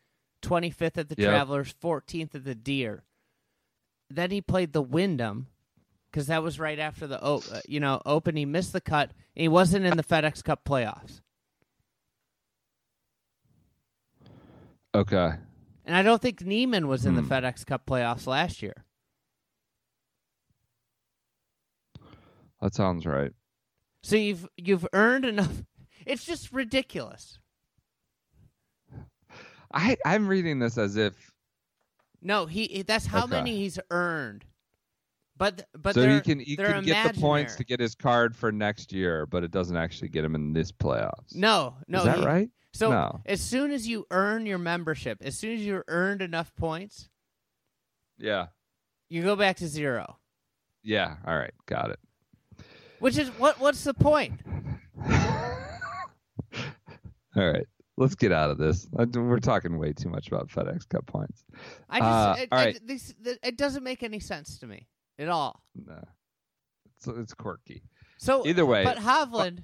25th 0.41 0.97
at 0.97 1.09
the 1.09 1.15
Yep. 1.17 1.29
Travelers, 1.29 1.73
14th 1.81 2.35
at 2.35 2.43
the 2.43 2.55
Deere. 2.55 3.03
Then 4.09 4.31
he 4.31 4.41
played 4.41 4.73
the 4.73 4.81
Wyndham 4.81 5.47
because 6.11 6.27
that 6.27 6.43
was 6.43 6.59
right 6.59 6.77
after 6.79 7.07
the 7.07 7.21
uh, 7.23 7.39
you 7.67 7.79
know 7.79 8.01
Open. 8.05 8.35
He 8.35 8.45
missed 8.45 8.73
the 8.73 8.81
cut. 8.81 9.11
And 9.35 9.41
he 9.41 9.47
wasn't 9.47 9.85
in 9.85 9.97
the 9.97 10.03
FedEx 10.03 10.43
Cup 10.43 10.63
playoffs. 10.63 11.21
okay, 14.95 15.31
And 15.85 15.95
I 15.95 16.03
don't 16.03 16.21
think 16.21 16.41
Niemann 16.41 16.87
was 16.87 17.05
in 17.05 17.15
the 17.15 17.23
Hmm. 17.23 17.31
FedEx 17.33 17.65
Cup 17.65 17.85
playoffs 17.87 18.27
last 18.27 18.61
year. 18.61 18.85
that 22.61 22.73
sounds 22.75 23.05
right. 23.05 23.31
So 24.03 24.15
you've 24.15 24.47
you've 24.55 24.87
earned 24.93 25.25
enough. 25.25 25.63
It's 26.05 26.23
just 26.25 26.51
ridiculous. 26.51 27.39
I 29.73 29.97
I'm 30.05 30.27
reading 30.27 30.59
this 30.59 30.77
as 30.77 30.97
if 30.97 31.13
No, 32.21 32.45
he 32.45 32.83
that's 32.83 33.05
how 33.05 33.23
Okay. 33.23 33.31
many 33.31 33.55
he's 33.57 33.79
earned. 33.89 34.45
But 35.35 35.67
but 35.75 35.95
so 35.95 36.07
he 36.07 36.21
can 36.21 36.39
he 36.39 36.55
can 36.55 36.83
get 36.83 37.15
the 37.15 37.19
points 37.19 37.55
to 37.55 37.63
get 37.63 37.79
his 37.79 37.95
card 37.95 38.35
for 38.35 38.51
next 38.51 38.93
year, 38.93 39.25
but 39.25 39.43
it 39.43 39.51
doesn't 39.51 39.75
actually 39.75 40.09
get 40.09 40.23
him 40.23 40.35
in 40.35 40.53
this 40.53 40.71
playoffs. 40.71 41.33
No, 41.35 41.77
no. 41.87 41.99
is 41.99 42.05
that 42.05 42.19
he- 42.19 42.25
right? 42.25 42.49
So 42.75 42.89
No. 42.91 43.21
as 43.25 43.39
soon 43.41 43.71
as 43.71 43.87
you 43.87 44.05
earn 44.11 44.45
your 44.45 44.57
membership, 44.57 45.19
as 45.21 45.37
soon 45.37 45.55
as 45.55 45.61
you 45.61 45.83
earned 45.87 46.21
enough 46.23 46.55
points, 46.55 47.07
Yeah. 48.17 48.47
you 49.09 49.21
go 49.21 49.35
back 49.35 49.57
to 49.57 49.67
zero. 49.67 50.19
Yeah. 50.83 51.17
All 51.25 51.37
right. 51.37 51.53
Got 51.65 51.91
it. 51.91 51.99
Which 52.99 53.17
is 53.17 53.29
what 53.39 53.59
what's 53.59 53.83
the 53.83 53.93
point? 53.93 54.39
All 57.35 57.51
right. 57.51 57.65
Let's 57.95 58.15
get 58.15 58.31
out 58.31 58.49
of 58.49 58.57
this. 58.57 58.87
We're 58.91 59.39
talking 59.39 59.77
way 59.77 59.93
too 59.93 60.09
much 60.09 60.27
about 60.27 60.49
FedEx 60.49 60.89
Cup 60.89 61.05
points. 61.05 61.43
I 61.89 61.99
just 61.99 62.09
Uh, 62.11 62.35
it, 62.41 62.49
all 62.51 62.59
I- 62.59 62.75
this, 62.83 63.13
it 63.43 63.55
doesn't 63.57 63.83
make 63.83 64.01
any 64.01 64.19
sense 64.19 64.57
to 64.59 64.67
me 64.67 64.87
at 65.19 65.29
all. 65.29 65.63
No. 65.75 66.03
It's, 66.97 67.07
it's 67.07 67.33
quirky. 67.33 67.83
So 68.17 68.47
Either 68.47 68.65
way, 68.65 68.83
but 68.83 68.97
Hovland, 68.97 69.59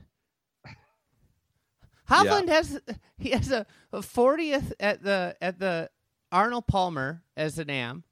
Hovland 2.09 2.49
has 2.49 2.79
he 3.17 3.29
has 3.31 3.51
a 3.51 3.65
fortieth 4.01 4.73
at 4.79 5.01
the 5.03 5.35
at 5.41 5.59
the 5.59 5.89
Arnold 6.31 6.67
Palmer 6.67 7.23
as 7.37 7.57
an 7.59 7.69
am, 7.69 8.03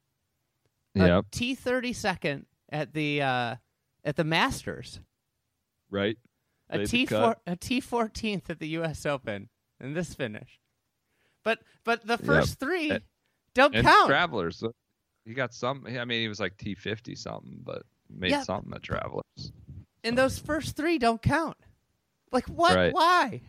Yep. 0.94 1.26
T 1.30 1.54
thirty 1.54 1.92
second 1.92 2.46
at 2.70 2.92
the 2.94 3.22
uh, 3.22 3.56
at 4.04 4.16
the 4.16 4.24
Masters, 4.24 5.00
Right. 5.90 6.16
A 6.70 6.86
T 6.86 7.06
four 7.06 7.36
a 7.46 7.56
T 7.56 7.80
fourteenth 7.80 8.50
at 8.50 8.58
the 8.60 8.68
U.S. 8.68 9.04
Open, 9.06 9.48
and 9.80 9.96
this 9.96 10.14
finish. 10.14 10.58
But 11.44 11.60
but 11.84 12.06
the 12.06 12.18
first 12.18 12.58
three 12.60 12.90
And- 12.90 13.02
don't 13.54 13.74
And 13.74 13.86
count. 13.86 14.08
Travelers. 14.08 14.62
Uh, 14.62 14.68
he 15.24 15.34
got 15.34 15.52
some. 15.54 15.84
I 15.86 16.04
mean, 16.04 16.20
he 16.22 16.28
was 16.28 16.40
like 16.40 16.56
T 16.56 16.74
fifty 16.74 17.14
something, 17.14 17.60
but 17.62 17.82
made 18.10 18.30
Yeah. 18.30 18.42
something 18.42 18.72
at 18.74 18.82
Travelers. 18.82 19.52
and 20.04 20.16
those 20.16 20.38
first 20.38 20.76
three 20.76 20.98
don't 20.98 21.20
count. 21.22 21.56
Like 22.32 22.46
what? 22.46 22.74
Right. 22.76 22.92
Why? 22.92 23.42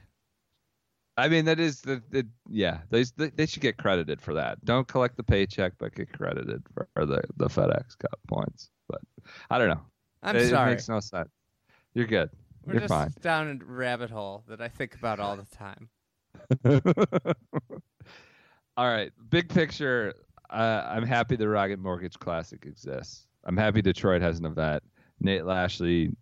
I 1.17 1.27
mean, 1.27 1.45
that 1.45 1.59
is 1.59 1.81
the, 1.81 2.01
the 2.11 2.25
yeah. 2.47 2.79
They, 2.89 3.03
they 3.17 3.29
they 3.31 3.45
should 3.45 3.61
get 3.61 3.75
credited 3.77 4.21
for 4.21 4.33
that. 4.35 4.63
Don't 4.63 4.87
collect 4.87 5.17
the 5.17 5.23
paycheck, 5.23 5.73
but 5.77 5.93
get 5.93 6.13
credited 6.13 6.63
for 6.93 7.05
the 7.05 7.21
the 7.35 7.47
FedEx 7.47 7.97
Cup 7.97 8.19
points. 8.29 8.69
But 8.87 9.01
I 9.49 9.57
don't 9.57 9.67
know. 9.67 9.81
I'm 10.23 10.35
it, 10.37 10.49
sorry. 10.49 10.71
It 10.71 10.75
makes 10.75 10.87
no 10.89 10.99
sense. 11.01 11.29
You're 11.93 12.07
good. 12.07 12.29
We're 12.65 12.73
You're 12.73 12.81
just 12.81 12.89
fine. 12.93 13.13
down 13.21 13.59
a 13.61 13.65
rabbit 13.65 14.09
hole 14.09 14.43
that 14.47 14.61
I 14.61 14.67
think 14.67 14.95
about 14.95 15.19
all 15.19 15.37
the 15.37 15.45
time. 15.55 15.89
All 18.77 18.87
right, 18.87 19.11
big 19.29 19.49
picture. 19.49 20.13
Uh, 20.49 20.83
I'm 20.87 21.05
happy 21.05 21.35
the 21.35 21.49
Rocket 21.49 21.79
Mortgage 21.79 22.17
Classic 22.17 22.65
exists. 22.65 23.27
I'm 23.43 23.57
happy 23.57 23.81
Detroit 23.81 24.21
has 24.21 24.39
an 24.39 24.45
event. 24.45 24.83
Nate 25.19 25.43
Lashley, 25.43 26.15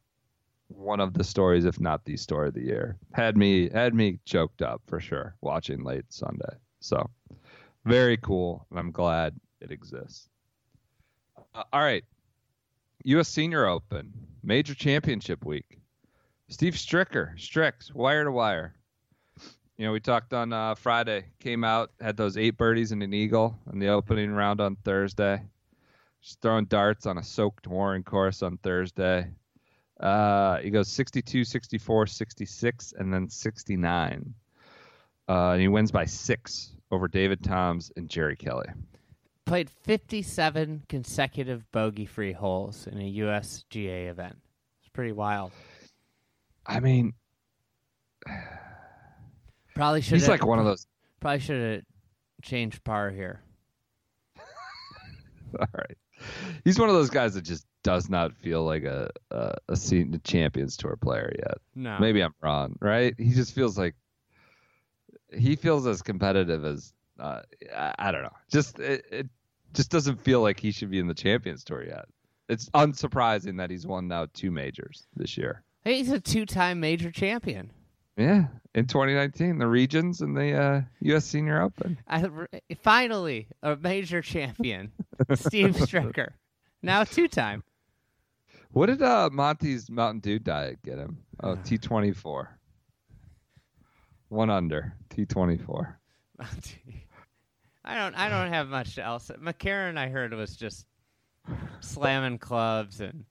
one 0.69 0.99
of 0.99 1.13
the 1.13 1.23
stories, 1.23 1.65
if 1.65 1.79
not 1.79 2.03
the 2.05 2.17
story 2.17 2.47
of 2.47 2.55
the 2.55 2.63
year, 2.63 2.97
had 3.13 3.37
me 3.37 3.69
had 3.69 3.93
me 3.93 4.17
choked 4.25 4.63
up 4.63 4.81
for 4.87 4.99
sure 4.99 5.35
watching 5.41 5.83
late 5.83 6.05
Sunday. 6.09 6.55
So 6.79 7.07
very 7.85 8.17
cool, 8.17 8.65
and 8.71 8.79
I'm 8.79 8.91
glad 8.91 9.35
it 9.61 9.71
exists. 9.71 10.27
Uh, 11.53 11.63
all 11.71 11.81
right, 11.81 12.03
U.S. 13.03 13.29
Senior 13.29 13.67
Open, 13.67 14.11
Major 14.43 14.73
Championship 14.73 15.45
Week. 15.45 15.76
Steve 16.49 16.75
Stricker, 16.75 17.37
Strix, 17.39 17.93
wire 17.93 18.23
to 18.23 18.31
wire. 18.31 18.73
You 19.77 19.85
know, 19.85 19.91
we 19.91 19.99
talked 19.99 20.33
on 20.33 20.53
uh, 20.53 20.75
Friday, 20.75 21.25
came 21.39 21.63
out, 21.63 21.91
had 21.99 22.15
those 22.15 22.37
eight 22.37 22.57
birdies 22.57 22.93
and 22.93 23.03
an 23.03 23.13
eagle 23.13 23.59
in 23.71 23.79
the 23.79 23.89
opening 23.89 24.31
round 24.31 24.61
on 24.61 24.77
Thursday. 24.77 25.43
Just 26.21 26.41
throwing 26.41 26.65
darts 26.65 27.05
on 27.05 27.17
a 27.17 27.23
soaked 27.23 27.67
Warren 27.67 28.01
course 28.01 28.41
on 28.41 28.57
Thursday. 28.57 29.29
Uh, 29.99 30.57
he 30.59 30.69
goes 30.69 30.87
62, 30.87 31.43
64, 31.43 32.07
66, 32.07 32.93
and 32.97 33.13
then 33.13 33.29
69. 33.29 34.33
Uh, 35.29 35.51
and 35.51 35.61
he 35.61 35.67
wins 35.67 35.91
by 35.91 36.05
six 36.05 36.71
over 36.91 37.07
David 37.07 37.43
Toms 37.43 37.91
and 37.97 38.09
Jerry 38.09 38.37
Kelly. 38.37 38.69
Played 39.45 39.69
57 39.69 40.83
consecutive 40.87 41.69
bogey-free 41.71 42.33
holes 42.33 42.87
in 42.87 42.99
a 42.99 43.13
USGA 43.17 44.09
event. 44.09 44.37
It's 44.79 44.89
pretty 44.89 45.11
wild. 45.11 45.51
I 46.67 46.79
mean, 46.79 47.13
Probably 49.75 50.01
should. 50.01 50.15
he's 50.15 50.27
like 50.27 50.45
one 50.45 50.59
of 50.59 50.65
those. 50.65 50.87
Probably 51.19 51.39
should 51.39 51.73
have 51.75 51.83
changed 52.43 52.83
par 52.83 53.09
here. 53.11 53.41
All 55.59 55.67
right. 55.73 55.97
He's 56.63 56.79
one 56.79 56.89
of 56.89 56.95
those 56.95 57.09
guys 57.11 57.35
that 57.35 57.43
just 57.43 57.65
does 57.83 58.09
not 58.09 58.33
feel 58.35 58.63
like 58.63 58.83
a 58.83 59.09
a, 59.31 59.53
a 59.69 59.75
senior 59.75 60.19
Champions 60.23 60.75
Tour 60.75 60.97
player 60.97 61.31
yet. 61.37 61.57
No. 61.75 61.97
Maybe 61.99 62.21
I'm 62.21 62.33
wrong, 62.41 62.75
right? 62.81 63.13
He 63.17 63.31
just 63.31 63.53
feels 63.53 63.77
like 63.77 63.95
he 65.31 65.55
feels 65.55 65.85
as 65.85 66.01
competitive 66.01 66.65
as 66.65 66.91
uh, 67.19 67.41
I, 67.75 67.93
I 67.99 68.11
don't 68.11 68.23
know. 68.23 68.35
Just 68.51 68.79
it, 68.79 69.05
it 69.11 69.27
just 69.73 69.91
doesn't 69.91 70.19
feel 70.19 70.41
like 70.41 70.59
he 70.59 70.71
should 70.71 70.89
be 70.89 70.99
in 70.99 71.07
the 71.07 71.13
Champions 71.13 71.63
Tour 71.63 71.85
yet. 71.85 72.05
It's 72.49 72.69
unsurprising 72.69 73.57
that 73.57 73.69
he's 73.69 73.85
won 73.85 74.07
now 74.07 74.27
two 74.33 74.51
majors 74.51 75.05
this 75.15 75.37
year. 75.37 75.63
Hey, 75.87 75.99
he's 75.99 76.11
a 76.11 76.19
two-time 76.19 76.81
major 76.81 77.11
champion. 77.11 77.71
Yeah, 78.17 78.47
in 78.75 78.87
2019, 78.87 79.57
the 79.57 79.67
regions 79.67 80.19
and 80.19 80.35
the 80.35 80.51
uh, 80.51 80.81
U.S. 80.99 81.23
Senior 81.23 81.61
Open. 81.61 81.97
I, 82.09 82.29
finally, 82.81 83.47
a 83.63 83.77
major 83.77 84.21
champion, 84.21 84.91
Steve 85.35 85.77
Stricker. 85.77 86.31
Now 86.83 87.05
two-time. 87.05 87.63
What 88.71 88.87
did 88.87 89.01
uh, 89.01 89.29
Monty's 89.31 89.89
Mountain 89.89 90.19
Dew 90.19 90.39
diet 90.39 90.79
get 90.83 90.97
him? 90.97 91.19
Oh, 91.41 91.55
T24. 91.63 92.47
One 94.27 94.49
under 94.49 94.93
T24. 95.09 95.93
Monty. 96.37 97.05
I 97.85 97.95
don't. 97.95 98.13
I 98.13 98.27
don't 98.27 98.51
have 98.51 98.67
much 98.67 98.99
else. 98.99 99.31
McCarron, 99.41 99.97
I 99.97 100.09
heard 100.09 100.33
was 100.33 100.57
just 100.57 100.85
slamming 101.79 102.39
clubs 102.39 102.99
and. 102.99 103.23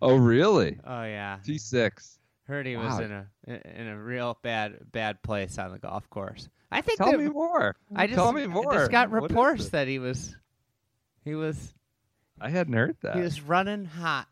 Oh, 0.00 0.16
really? 0.16 0.78
Oh 0.84 1.02
yeah, 1.04 1.38
T6. 1.46 2.16
heard 2.44 2.66
he 2.66 2.76
was 2.76 2.98
in 2.98 3.12
a 3.12 3.26
in 3.46 3.86
a 3.88 3.98
real 3.98 4.38
bad 4.42 4.78
bad 4.92 5.22
place 5.22 5.58
on 5.58 5.72
the 5.72 5.78
golf 5.78 6.08
course. 6.10 6.48
I 6.70 6.80
think 6.80 6.98
Tell 6.98 7.10
that- 7.12 7.18
me 7.20 7.28
more. 7.28 7.76
I 7.94 8.06
just 8.06 8.16
Tell 8.18 8.32
me 8.32 8.46
more. 8.46 8.72
just 8.72 8.90
got 8.90 9.10
reports 9.10 9.68
that 9.70 9.88
he 9.88 9.98
was 9.98 10.34
he 11.24 11.34
was 11.34 11.74
I 12.40 12.48
hadn't 12.50 12.72
heard 12.74 12.96
that. 13.02 13.16
he 13.16 13.20
was 13.22 13.40
running 13.40 13.84
hot. 13.84 14.26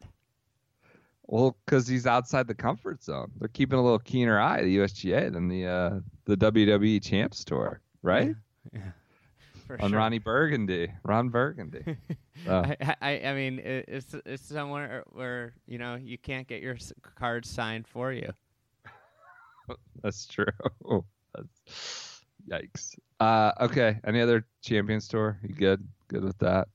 Well, 1.26 1.56
because 1.64 1.86
he's 1.86 2.06
outside 2.08 2.48
the 2.48 2.54
comfort 2.56 3.04
zone. 3.04 3.30
They're 3.38 3.46
keeping 3.48 3.78
a 3.78 3.82
little 3.82 4.00
keener 4.00 4.40
eye, 4.40 4.62
the 4.62 4.78
USGA, 4.78 5.32
than 5.32 5.46
the 5.46 5.66
uh, 5.66 6.00
the 6.24 6.36
WWE 6.36 7.00
Champs 7.04 7.44
Tour, 7.44 7.80
right? 8.02 8.34
For 9.70 9.80
On 9.80 9.90
sure. 9.90 9.98
Ronnie 9.98 10.18
Burgundy, 10.18 10.92
Ron 11.04 11.28
Burgundy. 11.28 11.96
Oh, 12.48 12.62
I, 12.62 12.96
I 13.02 13.10
I 13.26 13.34
mean 13.34 13.60
it's 13.62 14.14
it's 14.24 14.48
somewhere 14.48 15.04
where 15.12 15.52
you 15.66 15.76
know 15.76 15.96
you 15.96 16.16
can't 16.16 16.48
get 16.48 16.62
your 16.62 16.78
cards 17.14 17.50
signed 17.50 17.86
for 17.86 18.14
you. 18.14 18.30
that's 20.02 20.26
true. 20.26 20.46
That's, 21.34 22.22
yikes. 22.50 22.98
Uh, 23.20 23.52
okay. 23.60 24.00
Any 24.04 24.22
other 24.22 24.46
Champions 24.62 25.06
Tour? 25.06 25.38
You 25.42 25.54
good? 25.54 25.86
Good 26.08 26.24
with 26.24 26.38
that? 26.38 26.68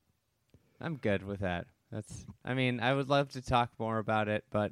I'm 0.79 0.97
good 0.97 1.23
with 1.23 1.39
that. 1.39 1.65
That's 1.91 2.27
I 2.45 2.53
mean 2.53 2.79
I 2.79 2.93
would 2.93 3.09
love 3.09 3.31
to 3.31 3.41
talk 3.41 3.71
more 3.79 3.97
about 3.97 4.27
it, 4.27 4.43
but 4.51 4.71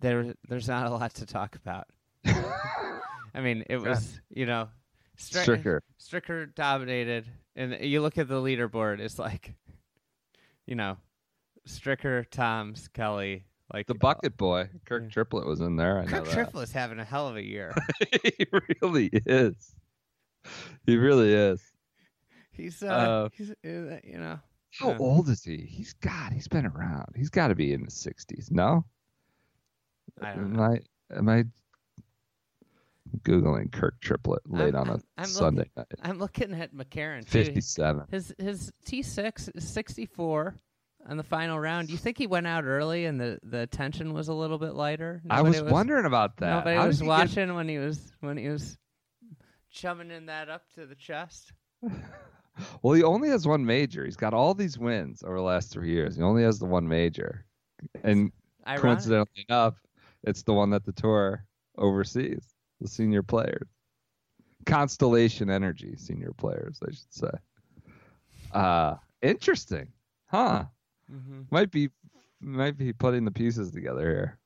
there 0.00 0.34
there's 0.50 0.68
not 0.68 0.86
a 0.86 0.90
lot 0.90 1.14
to 1.14 1.24
talk 1.24 1.56
about. 1.56 1.86
I 2.26 3.40
mean 3.40 3.64
it 3.70 3.78
was 3.78 4.20
you 4.28 4.44
know 4.44 4.68
Stri- 5.18 5.44
Stricker. 5.62 5.80
Stricker 6.00 6.54
dominated, 6.54 7.26
and 7.56 7.76
you 7.80 8.00
look 8.00 8.18
at 8.18 8.28
the 8.28 8.34
leaderboard. 8.34 9.00
It's 9.00 9.18
like, 9.18 9.54
you 10.66 10.74
know, 10.74 10.96
Stricker, 11.68 12.28
Toms, 12.30 12.88
Kelly, 12.88 13.44
like 13.72 13.86
The 13.86 13.94
bucket 13.94 14.36
boy, 14.36 14.68
Kirk 14.84 15.04
Yeah. 15.04 15.08
Triplett 15.10 15.46
was 15.46 15.60
in 15.60 15.76
there. 15.76 15.98
I 16.00 16.06
Kirk 16.06 16.24
that. 16.24 16.32
Triplett 16.34 16.64
is 16.68 16.72
having 16.72 16.98
a 16.98 17.04
hell 17.04 17.28
of 17.28 17.36
a 17.36 17.42
year. 17.44 17.74
he 18.38 18.46
really 18.82 19.06
is. 19.12 19.74
He 20.84 20.96
really 20.96 21.32
is. 21.32 21.62
He's, 22.52 22.82
uh, 22.82 22.86
Uh, 22.86 23.28
he's, 23.32 23.50
uh, 23.50 23.54
you 24.04 24.18
know, 24.18 24.38
How 24.78 24.90
Yeah. 24.90 24.98
old 24.98 25.28
is 25.28 25.42
he? 25.44 25.58
He's 25.58 25.92
God. 25.94 26.32
He's 26.32 26.48
been 26.48 26.66
around. 26.66 27.14
He's 27.16 27.30
got 27.30 27.48
to 27.48 27.54
be 27.54 27.72
in 27.72 27.84
his 27.84 27.94
sixties. 27.94 28.50
No, 28.50 28.84
I 30.20 30.34
don't 30.34 30.44
am 30.46 30.52
know. 30.52 30.62
I 30.62 30.80
am 31.16 31.28
I 31.28 31.44
googling 33.22 33.70
Kirk 33.72 34.00
Triplett 34.00 34.42
late 34.46 34.74
I'm- 34.74 34.88
on 34.90 35.00
a 35.00 35.02
I'm- 35.18 35.26
Sunday 35.28 35.70
night? 35.76 35.86
I'm 36.02 36.18
looking 36.18 36.52
at 36.54 36.74
McCarron. 36.74 37.26
Fifty-seven. 37.26 38.06
His 38.10 38.34
his 38.38 38.72
T 38.84 39.02
six 39.02 39.48
is 39.54 39.66
sixty 39.68 40.06
four 40.06 40.56
on 41.06 41.16
the 41.16 41.22
final 41.22 41.58
round. 41.60 41.88
Do 41.88 41.92
you 41.92 41.98
think 41.98 42.16
he 42.18 42.26
went 42.26 42.46
out 42.46 42.64
early 42.64 43.04
and 43.06 43.20
the 43.20 43.38
the 43.42 43.66
tension 43.66 44.12
was 44.12 44.28
a 44.28 44.34
little 44.34 44.58
bit 44.58 44.74
lighter? 44.74 45.22
I 45.30 45.42
was, 45.42 45.56
Nobody 45.56 45.72
wondering 45.72 46.06
about 46.06 46.36
that. 46.38 46.58
Nobody 46.58 46.76
How 46.76 46.86
was 46.86 46.98
he 46.98 47.04
get- 47.04 47.08
watching 47.08 47.54
when 47.54 47.68
he 47.68 47.78
was 47.78 48.12
when 48.20 48.36
he 48.36 48.48
was 48.48 48.76
chumming 49.70 50.10
in 50.10 50.26
that 50.26 50.48
up 50.48 50.62
to 50.74 50.86
the 50.86 50.94
chest. 50.94 51.52
Well, 52.82 52.94
he 52.94 53.02
only 53.02 53.30
has 53.30 53.48
one 53.48 53.66
major. 53.66 54.04
He's 54.04 54.14
got 54.14 54.32
all 54.32 54.54
these 54.54 54.78
wins 54.78 55.24
over 55.24 55.34
the 55.34 55.42
last 55.42 55.72
three 55.72 55.90
years. 55.90 56.14
He 56.14 56.22
only 56.22 56.44
has 56.44 56.60
the 56.60 56.66
one 56.66 56.86
major, 56.86 57.44
and 58.04 58.30
Ironic. 58.64 58.80
coincidentally 58.80 59.44
enough, 59.48 59.74
it's 60.22 60.44
the 60.44 60.52
one 60.52 60.70
that 60.70 60.84
the 60.84 60.92
tour 60.92 61.44
oversees. 61.76 62.53
The 62.84 62.90
senior 62.90 63.22
players, 63.22 63.66
Constellation 64.66 65.48
Energy 65.48 65.94
senior 65.96 66.32
players, 66.36 66.78
I 66.86 66.90
should 66.90 67.12
say. 67.14 67.30
Uh 68.52 68.96
interesting, 69.22 69.88
huh? 70.26 70.64
hmm 71.10 71.44
Might 71.50 71.70
be 71.70 71.88
might 72.42 72.76
be 72.76 72.92
putting 72.92 73.24
the 73.24 73.30
pieces 73.30 73.70
together 73.70 74.38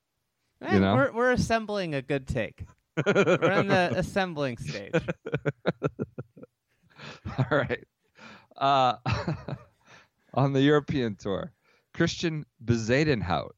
Eh, 0.62 0.74
You 0.74 0.80
know? 0.80 0.95
we're 0.95 1.11
we're 1.12 1.32
assembling 1.32 1.97
a 1.97 2.03
good 2.03 2.28
take. 2.28 2.64
We're 3.05 3.51
in 3.61 3.66
the 3.66 3.93
assembling 3.97 4.57
stage. 4.59 4.93
All 7.39 7.59
right. 7.59 7.84
Uh, 8.57 8.95
on 10.34 10.53
the 10.53 10.61
European 10.62 11.16
tour, 11.16 11.53
Christiaan 11.93 12.45
Bezuidenhout 12.64 13.51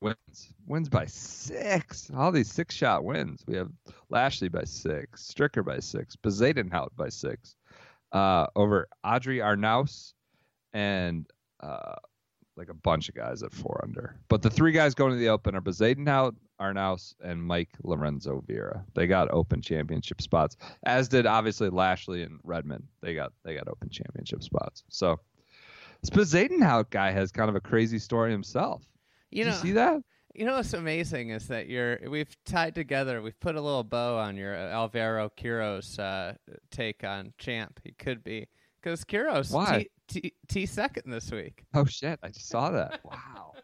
wins. 0.00 0.52
Wins 0.68 0.88
by 0.88 1.06
six. 1.06 2.10
All 2.16 2.30
these 2.30 2.50
six 2.52 2.74
shot 2.74 3.04
wins. 3.04 3.42
We 3.46 3.56
have 3.56 3.70
Lashley 4.10 4.48
by 4.48 4.64
six, 4.64 5.32
Stricker 5.32 5.64
by 5.64 5.80
six, 5.80 6.16
Bezuidenhout 6.16 6.90
by 6.96 7.08
six, 7.08 7.56
uh, 8.12 8.46
over 8.54 8.88
Adri 9.04 9.42
Arnaus 9.42 10.12
and 10.72 11.26
uh, 11.60 11.94
like 12.56 12.68
a 12.68 12.74
bunch 12.74 13.08
of 13.08 13.14
guys 13.14 13.42
at 13.42 13.52
four 13.52 13.80
under. 13.82 14.18
But 14.28 14.42
the 14.42 14.50
three 14.50 14.72
guys 14.72 14.94
going 14.94 15.12
to 15.12 15.18
the 15.18 15.30
Open 15.30 15.54
are 15.54 15.60
Bezuidenhout, 15.60 16.34
Arnaus, 16.60 17.14
and 17.22 17.42
Mike 17.42 17.70
Lorenzo 17.82 18.42
Vera. 18.46 18.84
They 18.94 19.06
got 19.06 19.30
Open 19.30 19.62
championship 19.62 20.20
spots, 20.20 20.56
as 20.82 21.08
did 21.08 21.24
obviously 21.24 21.70
Lashley 21.70 22.22
and 22.22 22.40
Redman. 22.42 22.82
They 23.00 23.14
got 23.14 23.32
they 23.44 23.54
got 23.54 23.68
Open 23.68 23.88
championship 23.88 24.42
spots. 24.42 24.84
So 24.90 25.18
this 26.02 26.10
Bezuidenhout 26.10 26.90
guy 26.90 27.12
has 27.12 27.32
kind 27.32 27.48
of 27.48 27.56
a 27.56 27.60
crazy 27.60 27.98
story 27.98 28.32
himself. 28.32 28.82
You 29.30 29.44
Did 29.44 29.50
know, 29.50 29.56
you 29.56 29.62
see 29.62 29.72
that? 29.72 30.02
You 30.38 30.44
know 30.44 30.54
what's 30.54 30.72
amazing 30.72 31.30
is 31.30 31.48
that 31.48 31.68
you're 31.68 31.98
we've 32.08 32.32
tied 32.44 32.76
together. 32.76 33.20
We've 33.20 33.40
put 33.40 33.56
a 33.56 33.60
little 33.60 33.82
bow 33.82 34.18
on 34.18 34.36
your 34.36 34.54
uh, 34.54 34.70
Alvaro 34.70 35.32
Quiros 35.36 35.98
uh, 35.98 36.34
take 36.70 37.02
on 37.02 37.32
Champ. 37.38 37.80
He 37.82 37.90
could 37.90 38.22
be 38.22 38.46
because 38.80 39.02
Quiros 39.04 39.52
Why? 39.52 39.88
T, 40.06 40.20
T, 40.20 40.34
T 40.46 40.64
second 40.64 41.10
this 41.10 41.32
week. 41.32 41.64
Oh 41.74 41.84
shit! 41.86 42.20
I 42.22 42.28
just 42.28 42.48
saw 42.48 42.70
that. 42.70 43.00
Wow. 43.04 43.54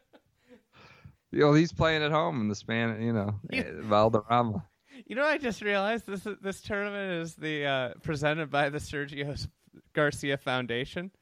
You 1.30 1.40
know, 1.40 1.52
he's 1.52 1.72
playing 1.72 2.02
at 2.02 2.10
home 2.10 2.40
in 2.40 2.48
the 2.48 2.56
Spain. 2.56 3.00
You 3.00 3.12
know, 3.12 3.34
You- 3.52 3.60
eh, 3.62 3.72
Valderrama. 3.76 4.64
You 5.06 5.14
know, 5.14 5.24
I 5.24 5.38
just 5.38 5.62
realized 5.62 6.08
this 6.08 6.26
this 6.42 6.60
tournament 6.60 7.22
is 7.22 7.36
the 7.36 7.66
uh, 7.66 7.88
presented 8.02 8.50
by 8.50 8.68
the 8.68 8.78
Sergio 8.78 9.46
Garcia 9.92 10.38
Foundation. 10.38 11.12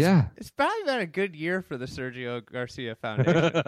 Yeah. 0.00 0.26
It's 0.36 0.50
probably 0.50 0.84
been 0.84 1.00
a 1.00 1.06
good 1.06 1.34
year 1.36 1.62
for 1.62 1.76
the 1.76 1.86
Sergio 1.86 2.44
Garcia 2.44 2.94
Foundation. 3.02 3.62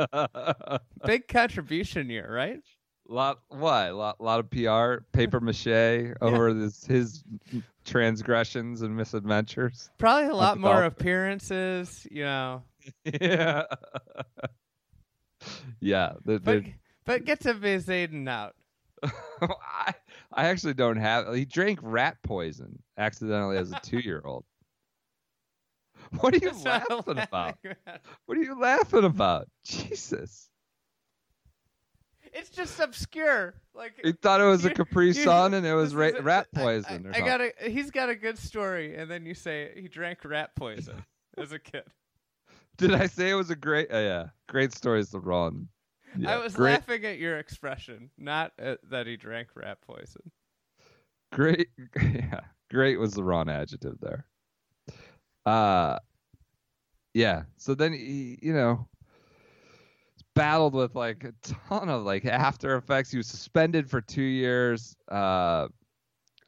Big 1.05 1.29
contribution 1.29 2.11
year, 2.11 2.33
right? 2.33 2.61
lot 3.09 3.41
what? 3.49 3.95
Lot 3.95 4.21
lot 4.21 4.41
of 4.41 4.51
PR, 4.51 5.05
paper 5.13 5.41
mache 5.41 6.15
over 6.21 6.53
this 6.53 6.85
his 6.85 7.25
transgressions 7.85 8.83
and 8.83 8.97
misadventures. 8.97 9.91
Probably 9.99 10.29
a 10.29 10.35
lot 10.35 10.59
more 10.59 10.81
golf. 10.81 10.93
appearances, 10.93 12.07
you 12.11 12.25
know. 12.25 12.63
yeah. 13.21 13.63
yeah. 15.81 16.13
The, 16.25 16.41
But 16.41 16.65
but 17.05 17.25
get 17.25 17.41
to 17.41 17.55
Zayden 17.55 18.29
out. 18.29 18.55
I, 19.41 19.95
I 20.33 20.47
actually 20.49 20.75
don't 20.75 20.97
have. 20.97 21.33
He 21.35 21.45
drank 21.45 21.79
rat 21.83 22.17
poison 22.23 22.83
accidentally 22.97 23.59
as 23.59 23.71
a 23.71 23.81
two-year-old. 23.81 24.45
What 26.21 26.35
are 26.35 26.39
you 26.39 26.53
laughing 26.65 27.19
about? 27.19 27.59
What 28.27 28.39
are 28.39 28.43
you 28.43 28.61
laughing 28.61 29.05
about? 29.05 29.49
Jesus! 29.65 30.49
It's 32.33 32.51
just 32.51 32.79
obscure. 32.81 33.55
Like 33.75 33.95
He 34.03 34.13
thought 34.13 34.41
it 34.41 34.45
was 34.45 34.65
a 34.65 34.71
Capri 34.71 35.13
Sun 35.13 35.55
and 35.55 35.67
it 35.67 35.75
was 35.83 35.95
ra- 35.95 36.11
a- 36.17 36.23
rat 36.23 36.49
poison. 36.55 37.07
I, 37.07 37.21
or 37.21 37.23
I 37.23 37.27
got 37.27 37.41
a. 37.41 37.53
He's 37.71 37.91
got 37.91 38.09
a 38.09 38.15
good 38.15 38.39
story, 38.39 38.97
and 38.97 39.11
then 39.11 39.25
you 39.25 39.35
say 39.35 39.73
he 39.75 39.89
drank 39.89 40.25
rat 40.25 40.55
poison 40.55 41.03
as 41.39 41.53
a 41.53 41.59
kid. 41.59 41.85
Did 42.77 42.93
I 42.93 43.07
say 43.07 43.31
it 43.31 43.35
was 43.35 43.51
a 43.51 43.57
great? 43.57 43.91
Uh, 43.93 43.99
yeah, 43.99 44.27
great 44.49 44.75
stories 44.75 45.11
to 45.11 45.19
run. 45.19 45.69
Yeah, 46.19 46.35
I 46.35 46.39
was 46.39 46.55
great, 46.55 46.73
laughing 46.73 47.05
at 47.05 47.19
your 47.19 47.39
expression, 47.39 48.11
not 48.19 48.53
at, 48.59 48.79
that 48.91 49.07
he 49.07 49.17
drank 49.17 49.49
rat 49.55 49.79
poison. 49.81 50.31
great. 51.33 51.69
Yeah, 52.01 52.41
great 52.71 52.99
was 52.99 53.15
the 53.15 53.25
wrong 53.25 53.49
adjective 53.49 53.99
there. 54.01 54.27
Uh, 55.47 55.99
yeah. 57.15 57.45
So 57.57 57.75
then 57.75 57.93
he, 57.93 58.39
you 58.43 58.53
know, 58.53 58.89
battled 60.35 60.75
with 60.75 60.95
like 60.95 61.25
a 61.25 61.33
ton 61.43 61.89
of 61.89 62.03
like 62.03 62.27
after 62.27 62.77
effects. 62.77 63.11
He 63.11 63.17
was 63.17 63.27
suspended 63.27 63.89
for 63.89 64.01
two 64.01 64.23
years. 64.23 64.95
Uh, 65.11 65.69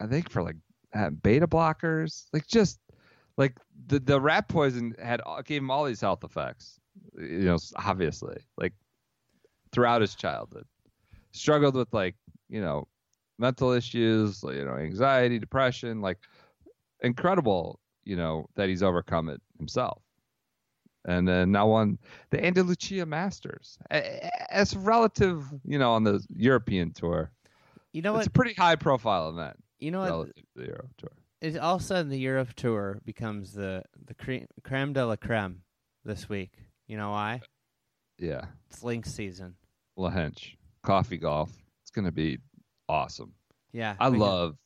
I 0.01 0.07
think 0.07 0.31
for 0.31 0.43
like 0.43 0.57
uh, 0.95 1.11
beta 1.11 1.47
blockers, 1.47 2.27
like 2.33 2.47
just 2.47 2.81
like 3.37 3.57
the 3.87 3.99
the 4.01 4.21
rat 4.21 4.49
poison 4.49 4.95
had 5.03 5.23
gave 5.45 5.63
him 5.63 5.71
all 5.71 5.85
these 5.85 6.01
health 6.01 6.25
effects. 6.25 6.79
You 7.17 7.41
know, 7.41 7.59
obviously, 7.77 8.37
like 8.57 8.75
throughout 9.73 10.01
his 10.01 10.15
childhood, 10.15 10.67
struggled 11.33 11.75
with 11.75 11.93
like 11.93 12.17
you 12.49 12.61
know 12.61 12.89
mental 13.39 13.73
issues, 13.73 14.43
you 14.43 14.65
know, 14.65 14.75
anxiety, 14.77 15.39
depression, 15.39 16.01
like 16.01 16.19
incredible, 17.01 17.81
you 18.09 18.17
know, 18.17 18.49
that 18.57 18.69
he's 18.71 18.83
overcome 18.83 19.29
it 19.29 19.41
himself. 19.59 20.03
And 21.05 21.29
then 21.29 21.53
now 21.53 21.71
on 21.71 21.99
the 22.31 22.39
Andalucia 22.39 23.07
Masters. 23.07 23.79
As 23.91 24.75
relative, 24.75 25.45
you 25.65 25.79
know, 25.79 25.93
on 25.93 26.05
the 26.05 26.25
European 26.35 26.93
tour, 26.93 27.31
You 27.93 28.03
know 28.03 28.17
it's 28.17 28.27
a 28.27 28.31
pretty 28.31 28.55
high 28.55 28.77
profile 28.77 29.29
event 29.29 29.57
You 29.79 29.91
know 29.91 30.01
what? 30.01 30.37
to 30.37 30.43
the 30.57 30.67
Europe 30.67 30.91
tour. 30.97 31.13
Is 31.41 31.57
all 31.57 31.77
of 31.77 31.83
a 31.83 31.85
sudden 31.85 32.11
the 32.11 32.19
Europe 32.19 32.55
tour 32.55 33.01
becomes 33.05 33.53
the 33.53 33.85
the 34.07 34.15
creme, 34.15 34.47
creme 34.65 34.93
de 34.93 35.07
la 35.07 35.17
creme 35.17 35.63
this 36.05 36.29
week. 36.29 36.53
You 36.89 36.97
know 36.97 37.11
why? 37.11 37.43
Yeah. 38.19 38.47
It's 38.71 38.83
Links 38.83 39.13
season. 39.13 39.55
Lahinch, 39.99 40.57
coffee 40.83 41.19
golf. 41.19 41.53
It's 41.83 41.91
going 41.91 42.07
to 42.07 42.13
be 42.13 42.39
awesome. 42.89 43.33
Yeah, 43.73 43.95
I 44.01 44.09
love, 44.09 44.57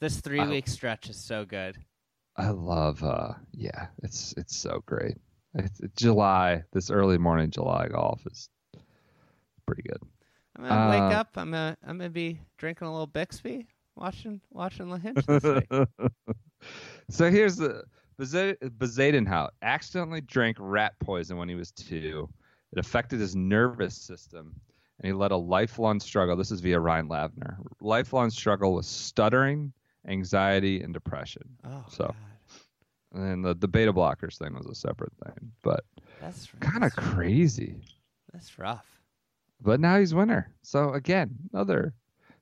this 0.00 0.20
three 0.20 0.44
week 0.46 0.66
stretch 0.68 1.08
is 1.08 1.16
so 1.16 1.44
good. 1.44 1.78
I 2.36 2.50
love, 2.50 3.02
uh, 3.04 3.32
yeah, 3.52 3.88
it's, 4.02 4.34
it's 4.36 4.56
so 4.56 4.82
great. 4.86 5.16
It's, 5.54 5.80
it's 5.80 6.00
July, 6.00 6.62
this 6.72 6.90
early 6.90 7.18
morning 7.18 7.50
July 7.50 7.88
golf 7.88 8.26
is 8.26 8.48
pretty 9.66 9.82
good. 9.82 9.98
I'm 10.56 10.64
gonna 10.64 10.90
wake 10.90 11.14
Uh, 11.14 11.18
up. 11.20 11.28
I'm 11.36 11.50
gonna 11.50 11.76
I'm 11.86 11.96
gonna 11.98 12.10
be 12.10 12.40
drinking 12.58 12.86
a 12.86 12.90
little 12.92 13.06
Bixby, 13.06 13.66
watching 13.96 14.40
watching 14.50 14.86
Lahinch 14.86 15.24
this 15.26 15.42
week. 15.44 15.88
so 17.10 17.30
here's 17.30 17.56
the 17.56 17.84
Bezuidenhout 18.20 19.50
accidentally 19.62 20.20
drank 20.20 20.56
rat 20.60 20.92
poison 21.00 21.36
when 21.38 21.48
he 21.48 21.54
was 21.54 21.70
two. 21.72 22.28
It 22.72 22.78
affected 22.78 23.20
his 23.20 23.34
nervous 23.34 23.94
system, 23.96 24.54
and 24.98 25.06
he 25.06 25.12
led 25.12 25.30
a 25.32 25.36
lifelong 25.36 26.00
struggle. 26.00 26.36
This 26.36 26.50
is 26.50 26.60
via 26.60 26.78
Ryan 26.80 27.08
Lavner. 27.08 27.56
Lifelong 27.80 28.30
struggle 28.30 28.74
with 28.74 28.86
stuttering, 28.86 29.72
anxiety, 30.06 30.82
and 30.82 30.92
depression. 30.92 31.42
Oh, 31.64 31.84
So, 31.88 32.06
God. 32.06 32.16
And 33.14 33.24
then 33.26 33.42
the, 33.42 33.54
the 33.54 33.68
beta 33.68 33.92
blockers 33.92 34.38
thing 34.38 34.54
was 34.54 34.66
a 34.66 34.74
separate 34.74 35.12
thing, 35.24 35.52
but 35.62 35.84
that's 36.20 36.48
kind 36.60 36.82
of 36.84 36.92
crazy. 36.96 37.82
That's 38.32 38.58
rough. 38.58 38.86
But 39.60 39.80
now 39.80 39.98
he's 39.98 40.14
winner. 40.14 40.52
So 40.62 40.92
again, 40.94 41.36
another 41.52 41.92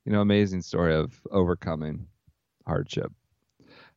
you 0.04 0.12
know 0.12 0.20
amazing 0.20 0.62
story 0.62 0.94
of 0.94 1.20
overcoming 1.30 2.06
hardship. 2.66 3.12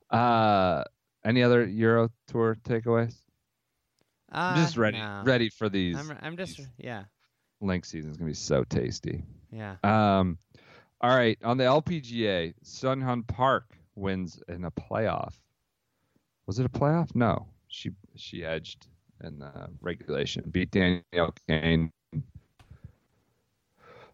Uh, 0.09 0.83
any 1.23 1.43
other 1.43 1.65
Euro 1.65 2.09
Tour 2.27 2.57
takeaways? 2.63 3.15
I'm 4.31 4.55
just 4.55 4.77
Uh, 4.77 4.81
ready, 4.81 4.97
no. 4.97 5.21
ready 5.23 5.49
for 5.49 5.69
these. 5.69 5.95
I'm 5.97 6.17
I'm 6.21 6.37
just 6.37 6.59
yeah 6.77 7.03
Link 7.61 7.85
season's 7.85 8.17
gonna 8.17 8.29
be 8.31 8.35
so 8.35 8.63
tasty. 8.63 9.23
yeah. 9.51 9.75
Um, 9.83 10.37
all 11.03 11.15
right, 11.15 11.37
on 11.43 11.57
the 11.57 11.65
LPGA, 11.65 12.53
Sung 12.63 13.01
Hyun 13.01 13.27
Park 13.27 13.77
wins 13.95 14.41
in 14.47 14.63
a 14.63 14.71
playoff. 14.71 15.33
Was 16.47 16.59
it 16.59 16.65
a 16.65 16.69
playoff? 16.69 17.13
No, 17.13 17.47
she 17.67 17.91
she 18.15 18.45
edged 18.45 18.87
in 19.21 19.39
the 19.39 19.67
regulation, 19.81 20.45
beat 20.49 20.71
Danielle 20.71 21.33
Kang, 21.47 21.91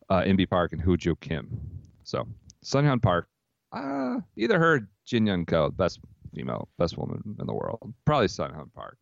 uh, 0.09 0.21
Inbee 0.21 0.49
Park, 0.49 0.73
and 0.73 0.81
Hyo 0.81 0.97
Joo 0.97 1.15
Kim. 1.15 1.59
So 2.03 2.27
Sung 2.63 2.85
Hyun 2.85 3.01
Park, 3.01 3.29
uh, 3.71 4.17
either 4.35 4.57
her, 4.57 4.75
or 4.77 4.89
Jin 5.05 5.27
Young 5.27 5.45
Ko, 5.45 5.69
best 5.69 5.99
female, 6.33 6.69
best 6.79 6.97
woman 6.97 7.21
in 7.39 7.45
the 7.45 7.53
world, 7.53 7.93
probably 8.03 8.27
Sung 8.27 8.49
Hyun 8.49 8.73
Park. 8.73 8.97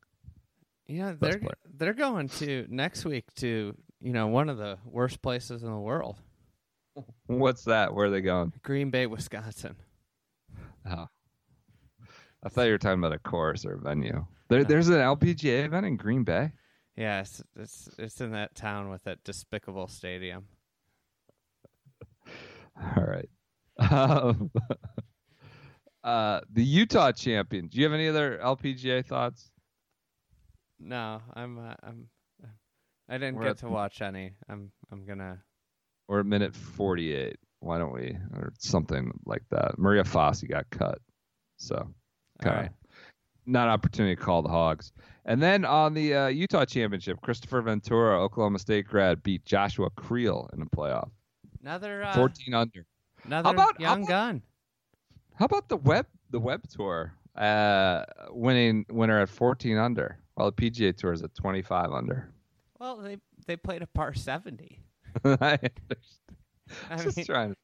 Know 0.90 1.16
they're 1.20 1.42
they're 1.74 1.94
going 1.94 2.28
to 2.30 2.66
next 2.70 3.06
week 3.06 3.34
to 3.36 3.76
you 4.02 4.12
know 4.12 4.28
one 4.28 4.50
of 4.50 4.58
the 4.58 4.78
worst 4.86 5.22
places 5.22 5.64
in 5.64 5.72
the 5.72 5.80
world, 5.80 6.18
What's 7.28 7.64
that? 7.66 7.94
Where 7.94 8.08
are 8.08 8.10
they 8.10 8.22
going? 8.22 8.54
Green 8.64 8.90
Bay, 8.90 9.06
Wisconsin. 9.06 9.76
Oh. 10.90 11.08
I 12.44 12.50
thought 12.50 12.64
you 12.64 12.72
were 12.72 12.78
talking 12.78 13.00
about 13.00 13.14
a 13.14 13.20
course 13.20 13.66
or 13.66 13.74
a 13.74 13.80
venue. 13.80 14.26
There, 14.50 14.64
there's 14.64 14.90
an 14.90 14.96
LPGA 14.96 15.66
event 15.66 15.86
in 15.86 15.98
Green 15.98 16.24
Bay. 16.24 16.54
Yeah, 16.96 17.22
it's, 17.22 17.44
it's 17.56 17.90
it's 18.00 18.22
in 18.22 18.32
that 18.32 18.56
town 18.56 18.90
with 18.90 19.04
that 19.04 19.24
despicable 19.24 19.88
stadium. 19.88 20.46
All 22.98 23.04
right. 23.04 23.30
Um, 23.78 24.50
uh, 26.04 26.42
the 26.52 26.64
Utah 26.64 27.12
champion. 27.12 27.68
Do 27.68 27.78
you 27.78 27.84
have 27.84 27.94
any 27.94 28.08
other 28.08 28.40
LPGA 28.44 29.06
thoughts? 29.06 29.52
No, 30.80 31.22
I'm 31.36 31.60
uh, 31.60 31.74
I'm 31.84 32.08
I 33.10 33.18
didn't 33.18 33.36
We're 33.36 33.46
get 33.46 33.60
to 33.60 33.70
watch 33.70 34.02
any. 34.02 34.34
I'm 34.50 34.72
I'm 34.92 35.06
gonna 35.06 35.44
We're 36.08 36.22
at 36.22 36.26
minute 36.26 36.56
48. 36.56 37.38
Why 37.60 37.78
don't 37.78 37.94
we? 37.94 38.18
Or 38.34 38.54
something 38.60 39.12
like 39.26 39.44
that. 39.52 39.78
Maria 39.78 40.04
Fassi 40.04 40.48
got 40.50 40.70
cut. 40.70 41.00
So, 41.58 41.90
right. 42.46 42.70
not 43.46 43.68
opportunity 43.68 44.16
to 44.16 44.22
call 44.22 44.42
the 44.42 44.50
Hogs. 44.50 44.92
And 45.26 45.42
then 45.42 45.66
on 45.66 45.94
the 45.94 46.14
uh, 46.14 46.28
Utah 46.28 46.66
championship, 46.66 47.20
Kristoffer 47.22 47.64
Ventura, 47.64 48.22
Oklahoma 48.22 48.60
State 48.60 48.88
grad, 48.88 49.24
beat 49.24 49.44
Joshua 49.44 49.90
Creel 49.90 50.50
in 50.54 50.60
the 50.60 50.66
playoff. 50.68 51.10
Another 51.62 52.04
uh, 52.04 52.14
14 52.14 52.54
under. 52.54 52.86
another 53.26 53.48
how 53.48 53.54
about- 53.54 53.76
how 53.78 53.82
young 53.84 54.04
about- 54.04 54.08
gun. 54.10 54.42
How 55.36 55.46
about 55.46 55.68
the 55.70 55.78
web 55.78 56.08
the 56.32 56.40
web 56.40 56.68
tour 56.68 57.14
uh, 57.36 58.04
winning 58.30 58.86
winner 58.90 59.20
at 59.22 59.30
14 59.30 59.78
under, 59.78 60.18
while 60.34 60.50
the 60.52 60.70
PGA 60.72 60.96
tour 60.96 61.14
is 61.14 61.22
at 61.22 61.36
25 61.36 61.92
under. 61.92 62.30
Well, 62.80 62.98
they 62.98 63.18
they 63.46 63.56
played 63.56 63.82
a 63.82 63.88
par 63.88 64.14
seventy. 64.14 64.82
I 65.26 65.60
understand. 65.60 65.72
I 66.90 66.98
just 66.98 67.18
mean, 67.18 67.26
trying, 67.26 67.56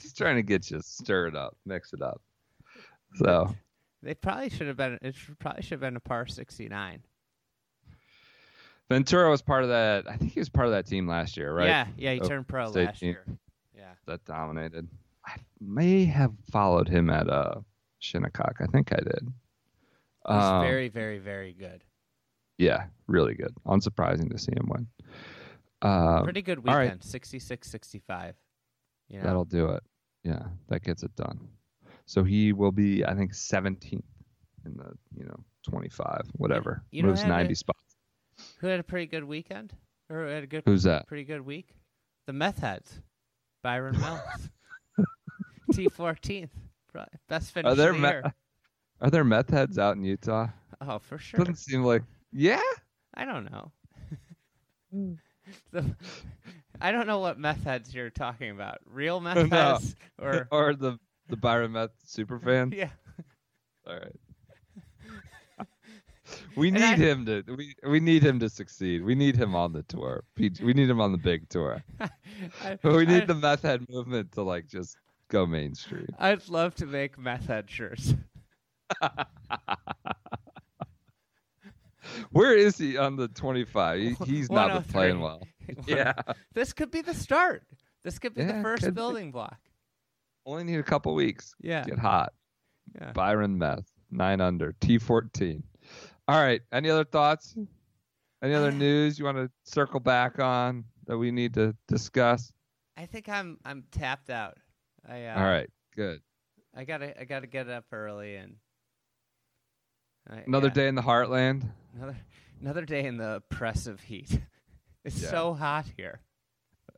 just 0.00 0.16
trying 0.16 0.36
to 0.36 0.42
get 0.42 0.70
you 0.70 0.80
stirred 0.82 1.34
up, 1.36 1.56
mix 1.64 1.92
it 1.92 2.02
up. 2.02 2.20
So 3.16 3.54
they 4.02 4.14
probably 4.14 4.50
should 4.50 4.66
have 4.68 4.76
been. 4.76 4.98
It 5.02 5.14
should, 5.14 5.38
probably 5.38 5.62
should 5.62 5.72
have 5.72 5.80
been 5.80 5.96
a 5.96 6.00
par 6.00 6.26
sixty 6.26 6.68
nine. 6.68 7.02
Ventura 8.88 9.30
was 9.30 9.40
part 9.42 9.62
of 9.62 9.70
that. 9.70 10.08
I 10.08 10.16
think 10.16 10.32
he 10.32 10.40
was 10.40 10.48
part 10.50 10.66
of 10.66 10.72
that 10.72 10.86
team 10.86 11.06
last 11.06 11.36
year, 11.36 11.54
right? 11.54 11.66
Yeah, 11.66 11.86
yeah, 11.96 12.12
he 12.14 12.20
Oh, 12.20 12.28
turned 12.28 12.46
pro 12.48 12.70
state 12.70 12.86
last 12.86 13.00
team. 13.00 13.10
year. 13.10 13.24
Yeah. 13.74 13.92
That 14.06 14.24
dominated. 14.24 14.86
I 15.26 15.36
may 15.60 16.04
have 16.04 16.32
followed 16.50 16.88
him 16.88 17.08
at 17.08 17.28
uh, 17.28 17.60
Shinnecock. 18.00 18.56
I 18.60 18.66
think 18.66 18.92
I 18.92 18.96
did. 18.96 19.32
He's 20.28 20.36
Um, 20.44 20.62
very, 20.62 20.88
very, 20.88 21.18
very 21.18 21.52
good. 21.52 21.82
Yeah, 22.58 22.84
really 23.06 23.34
good. 23.34 23.54
Unsurprising 23.66 24.30
to 24.30 24.38
see 24.38 24.52
him 24.52 24.68
win. 24.68 24.86
Um, 25.82 26.24
Pretty 26.24 26.42
good 26.42 26.58
all 26.58 26.74
right. 26.74 26.84
weekend. 26.84 27.04
66 27.04 27.68
65. 27.70 28.34
You 29.08 29.18
know? 29.18 29.24
That'll 29.24 29.44
do 29.44 29.66
it. 29.70 29.82
Yeah, 30.24 30.42
that 30.68 30.82
gets 30.82 31.02
it 31.02 31.14
done. 31.16 31.48
So 32.06 32.22
he 32.24 32.52
will 32.52 32.72
be, 32.72 33.04
I 33.04 33.14
think, 33.14 33.32
17th 33.32 34.02
in 34.64 34.76
the, 34.76 34.92
you 35.16 35.24
know, 35.24 35.36
25, 35.68 36.22
whatever. 36.36 36.84
you 36.90 37.02
know 37.02 37.08
Moves 37.08 37.22
who 37.22 37.28
had 37.28 37.36
90 37.36 37.52
a- 37.52 37.56
spots. 37.56 37.78
Who 38.60 38.66
had 38.68 38.80
a 38.80 38.82
pretty 38.84 39.06
good 39.06 39.24
weekend? 39.24 39.72
Or 40.10 40.26
had 40.26 40.42
a 40.44 40.46
good 40.46 40.62
Who's 40.66 40.82
that? 40.84 41.06
pretty 41.06 41.24
good 41.24 41.40
week? 41.42 41.74
The 42.26 42.32
meth 42.32 42.58
heads. 42.58 43.00
Byron 43.62 43.96
Mills. 44.00 44.50
T 45.72 45.88
fourteenth. 45.88 46.50
Best 47.28 47.52
finish 47.52 47.70
Are 47.72 47.74
there 47.74 47.90
of 47.90 47.96
the 47.96 48.02
me- 48.02 48.08
year. 48.08 48.34
Are 49.00 49.10
there 49.10 49.24
meth 49.24 49.50
heads 49.50 49.78
out 49.78 49.96
in 49.96 50.04
Utah? 50.04 50.48
Oh, 50.80 50.98
for 50.98 51.18
sure. 51.18 51.38
Doesn't 51.38 51.56
seem 51.56 51.82
like. 51.84 52.02
Yeah. 52.32 52.60
I 53.14 53.24
don't 53.24 53.50
know. 53.50 53.72
The- 55.72 55.94
I 56.80 56.90
don't 56.90 57.06
know 57.06 57.20
what 57.20 57.38
meth 57.38 57.62
heads 57.64 57.94
you're 57.94 58.10
talking 58.10 58.50
about. 58.50 58.78
Real 58.86 59.20
meth 59.26 59.48
No. 59.48 59.56
heads 59.74 59.94
or 60.20 60.48
or 60.52 60.74
the 60.74 60.98
the 61.28 61.36
Byron 61.36 61.72
Meth 61.72 61.90
super 62.04 62.38
fan. 62.38 62.72
yeah. 62.76 62.90
All 63.86 63.94
right. 63.94 64.16
We 66.56 66.70
need 66.70 66.82
I- 66.82 66.96
him 66.96 67.26
to 67.26 67.42
we 67.56 67.74
we 67.86 68.00
need 68.00 68.22
him 68.22 68.38
to 68.40 68.48
succeed. 68.48 69.04
We 69.04 69.14
need 69.14 69.36
him 69.36 69.54
on 69.54 69.72
the 69.72 69.82
tour. 69.82 70.24
We 70.36 70.72
need 70.74 70.88
him 70.90 71.00
on 71.00 71.12
the 71.12 71.18
big 71.18 71.48
tour. 71.48 71.82
I, 72.00 72.78
We 72.84 73.04
need 73.06 73.22
I- 73.22 73.26
the 73.26 73.34
meth 73.34 73.62
head 73.62 73.86
movement 73.88 74.32
to 74.32 74.42
like 74.42 74.66
just 74.68 74.96
go 75.28 75.46
mainstream. 75.46 76.06
I'd 76.18 76.48
love 76.48 76.74
to 76.76 76.86
make 76.86 77.18
meth 77.18 77.46
head 77.46 77.68
shirts. 77.70 78.14
Where 82.30 82.56
is 82.56 82.76
he 82.78 82.96
on 82.96 83.16
the 83.16 83.28
25? 83.28 84.00
He, 84.00 84.16
he's 84.24 84.50
not 84.50 84.72
been 84.72 84.92
playing 84.92 85.20
well. 85.20 85.42
Yeah. 85.86 86.12
This 86.54 86.72
could 86.72 86.90
be 86.90 87.02
the 87.02 87.14
start. 87.14 87.62
This 88.04 88.18
could 88.18 88.34
be 88.34 88.42
Yeah, 88.42 88.56
the 88.58 88.62
first 88.62 88.82
could 88.82 88.94
be. 88.94 88.98
building 88.98 89.30
block. 89.30 89.58
Only 90.44 90.64
need 90.64 90.78
a 90.78 90.82
couple 90.82 91.14
weeks. 91.14 91.54
Yeah. 91.60 91.84
Get 91.84 91.98
hot. 92.00 92.32
Yeah. 93.00 93.12
Byron 93.12 93.56
Meth, 93.58 93.88
nine 94.10 94.40
under, 94.40 94.72
T14. 94.80 95.62
All 96.26 96.42
right. 96.42 96.60
Any 96.72 96.90
other 96.90 97.04
thoughts? 97.04 97.54
Any 98.42 98.54
other 98.54 98.72
news 98.72 99.18
you 99.20 99.24
want 99.24 99.36
to 99.38 99.48
circle 99.64 100.00
back 100.00 100.40
on 100.40 100.84
that 101.06 101.16
we 101.16 101.30
need 101.30 101.54
to 101.54 101.76
discuss? 101.86 102.52
I 102.96 103.06
think 103.06 103.28
I'm 103.28 103.56
I'm 103.64 103.84
tapped 103.92 104.30
out. 104.30 104.58
I 105.08 105.26
uh, 105.26 105.38
All 105.38 105.44
right. 105.48 105.70
Good. 105.94 106.20
I 106.74 106.84
gotta 106.84 107.18
I 107.20 107.24
gotta 107.24 107.46
get 107.46 107.68
up 107.68 107.84
early 107.92 108.34
and 108.34 108.56
I- 110.28 110.42
Another 110.46 110.68
yeah, 110.68 110.74
day 110.74 110.88
in 110.88 110.96
the 110.96 111.02
heartland. 111.02 111.70
Another 111.94 112.16
another 112.60 112.84
day 112.84 113.04
in 113.06 113.16
the 113.16 113.36
oppressive 113.36 114.00
heat. 114.00 114.40
It's 115.04 115.20
Yeah. 115.20 115.30
so 115.30 115.54
hot 115.54 115.86
here. 115.96 116.20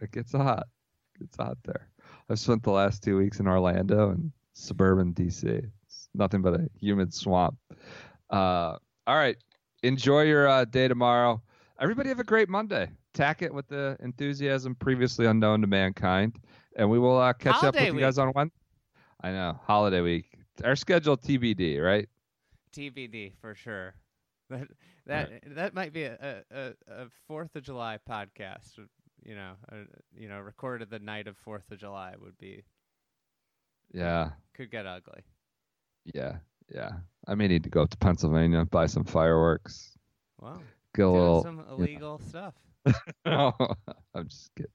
It 0.03 0.13
gets 0.13 0.33
hot. 0.33 0.67
It 1.15 1.21
gets 1.21 1.37
hot 1.39 1.57
there. 1.65 1.89
I've 2.29 2.39
spent 2.39 2.63
the 2.63 2.71
last 2.71 3.03
two 3.03 3.17
weeks 3.17 3.41
in 3.41 3.47
Orlando 3.49 4.11
and 4.11 4.31
suburban 4.53 5.15
DC. 5.15 5.71
It's 5.87 6.11
nothing 6.15 6.43
but 6.43 6.53
a 6.53 6.69
humid 6.79 7.15
swamp. 7.15 7.57
Uh, 8.29 8.77
all 9.07 9.17
right. 9.17 9.39
Enjoy 9.83 10.21
your 10.21 10.47
uh, 10.47 10.67
day 10.67 10.87
tomorrow. 10.87 11.41
Everybody 11.81 12.11
have 12.11 12.21
a 12.21 12.25
great 12.25 12.51
Monday. 12.51 12.91
Tack 13.15 13.41
it 13.41 13.55
with 13.55 13.69
the 13.69 13.97
enthusiasm 14.01 14.75
previously 14.75 15.25
unknown 15.25 15.63
to 15.63 15.67
mankind. 15.67 16.39
And 16.77 16.91
we 16.91 16.99
will 16.99 17.17
uh, 17.19 17.33
catch 17.33 17.55
up 17.55 17.61
Holiday 17.75 17.91
with 17.91 18.01
you 18.01 18.01
guys 18.07 18.19
on 18.19 18.33
Wednesday. 18.35 18.59
I 19.23 19.31
know. 19.31 19.59
Holiday 19.65 20.03
week. 20.03 20.31
Our 20.63 20.77
schedule 20.77 21.17
TBD, 21.17 21.83
right? 21.83 22.07
TBD 22.77 23.33
for 23.41 23.55
sure. 23.55 23.95
That 24.55 24.69
that 25.07 25.31
that 25.55 25.75
might 25.75 25.93
be 25.93 26.05
a 26.05 26.43
a, 26.51 26.73
a 26.89 27.07
Fourth 27.29 27.55
of 27.57 27.63
July 27.63 27.99
podcast. 28.09 28.79
You 29.25 29.35
know, 29.37 29.53
uh, 29.73 29.77
you 30.17 30.29
know, 30.29 30.39
recorded 30.41 30.91
the 30.91 30.99
night 30.99 31.27
of 31.29 31.37
Fourth 31.39 31.71
of 31.71 31.79
July 31.79 32.15
would 32.21 32.37
be 32.39 32.63
Yeah. 33.93 34.31
could 34.55 34.71
get 34.71 34.87
ugly. 34.87 35.23
Yeah. 36.15 36.37
Yeah. 36.75 36.91
I 37.27 37.35
may 37.35 37.49
need 37.49 37.63
to 37.65 37.71
go 37.71 37.83
up 37.83 37.91
to 37.91 37.97
Pennsylvania, 37.97 38.65
buy 38.67 38.87
some 38.87 39.05
fireworks, 39.05 39.97
Wow, 40.41 40.61
get 40.95 41.07
a 41.07 41.11
little. 41.11 41.43
some 41.43 41.65
illegal 41.71 42.19
stuff. 42.29 42.55
No, 43.25 43.55
I'm 44.15 44.29
just 44.29 44.55
kidding. 44.55 44.71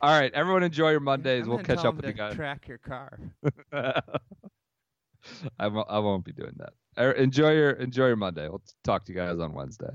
All 0.00 0.10
right, 0.18 0.32
everyone, 0.34 0.64
enjoy 0.64 0.90
your 0.90 0.98
Mondays. 0.98 1.44
I'm 1.44 1.50
we'll 1.50 1.58
catch 1.60 1.84
up 1.84 1.94
with 1.94 2.04
you 2.06 2.12
guys. 2.12 2.34
Track 2.34 2.66
your 2.66 2.78
car. 2.78 3.16
I 5.58 5.68
won't, 5.68 5.88
I 5.90 5.98
won't 5.98 6.24
be 6.24 6.32
doing 6.32 6.54
that. 6.58 6.72
Er, 6.98 7.12
Enjoy 7.12 7.52
your 7.52 7.70
enjoy 7.70 8.06
your 8.08 8.16
Monday. 8.16 8.48
We'll 8.48 8.62
talk 8.84 9.04
to 9.06 9.12
you 9.12 9.18
guys 9.18 9.38
on 9.38 9.52
Wednesday. 9.52 9.94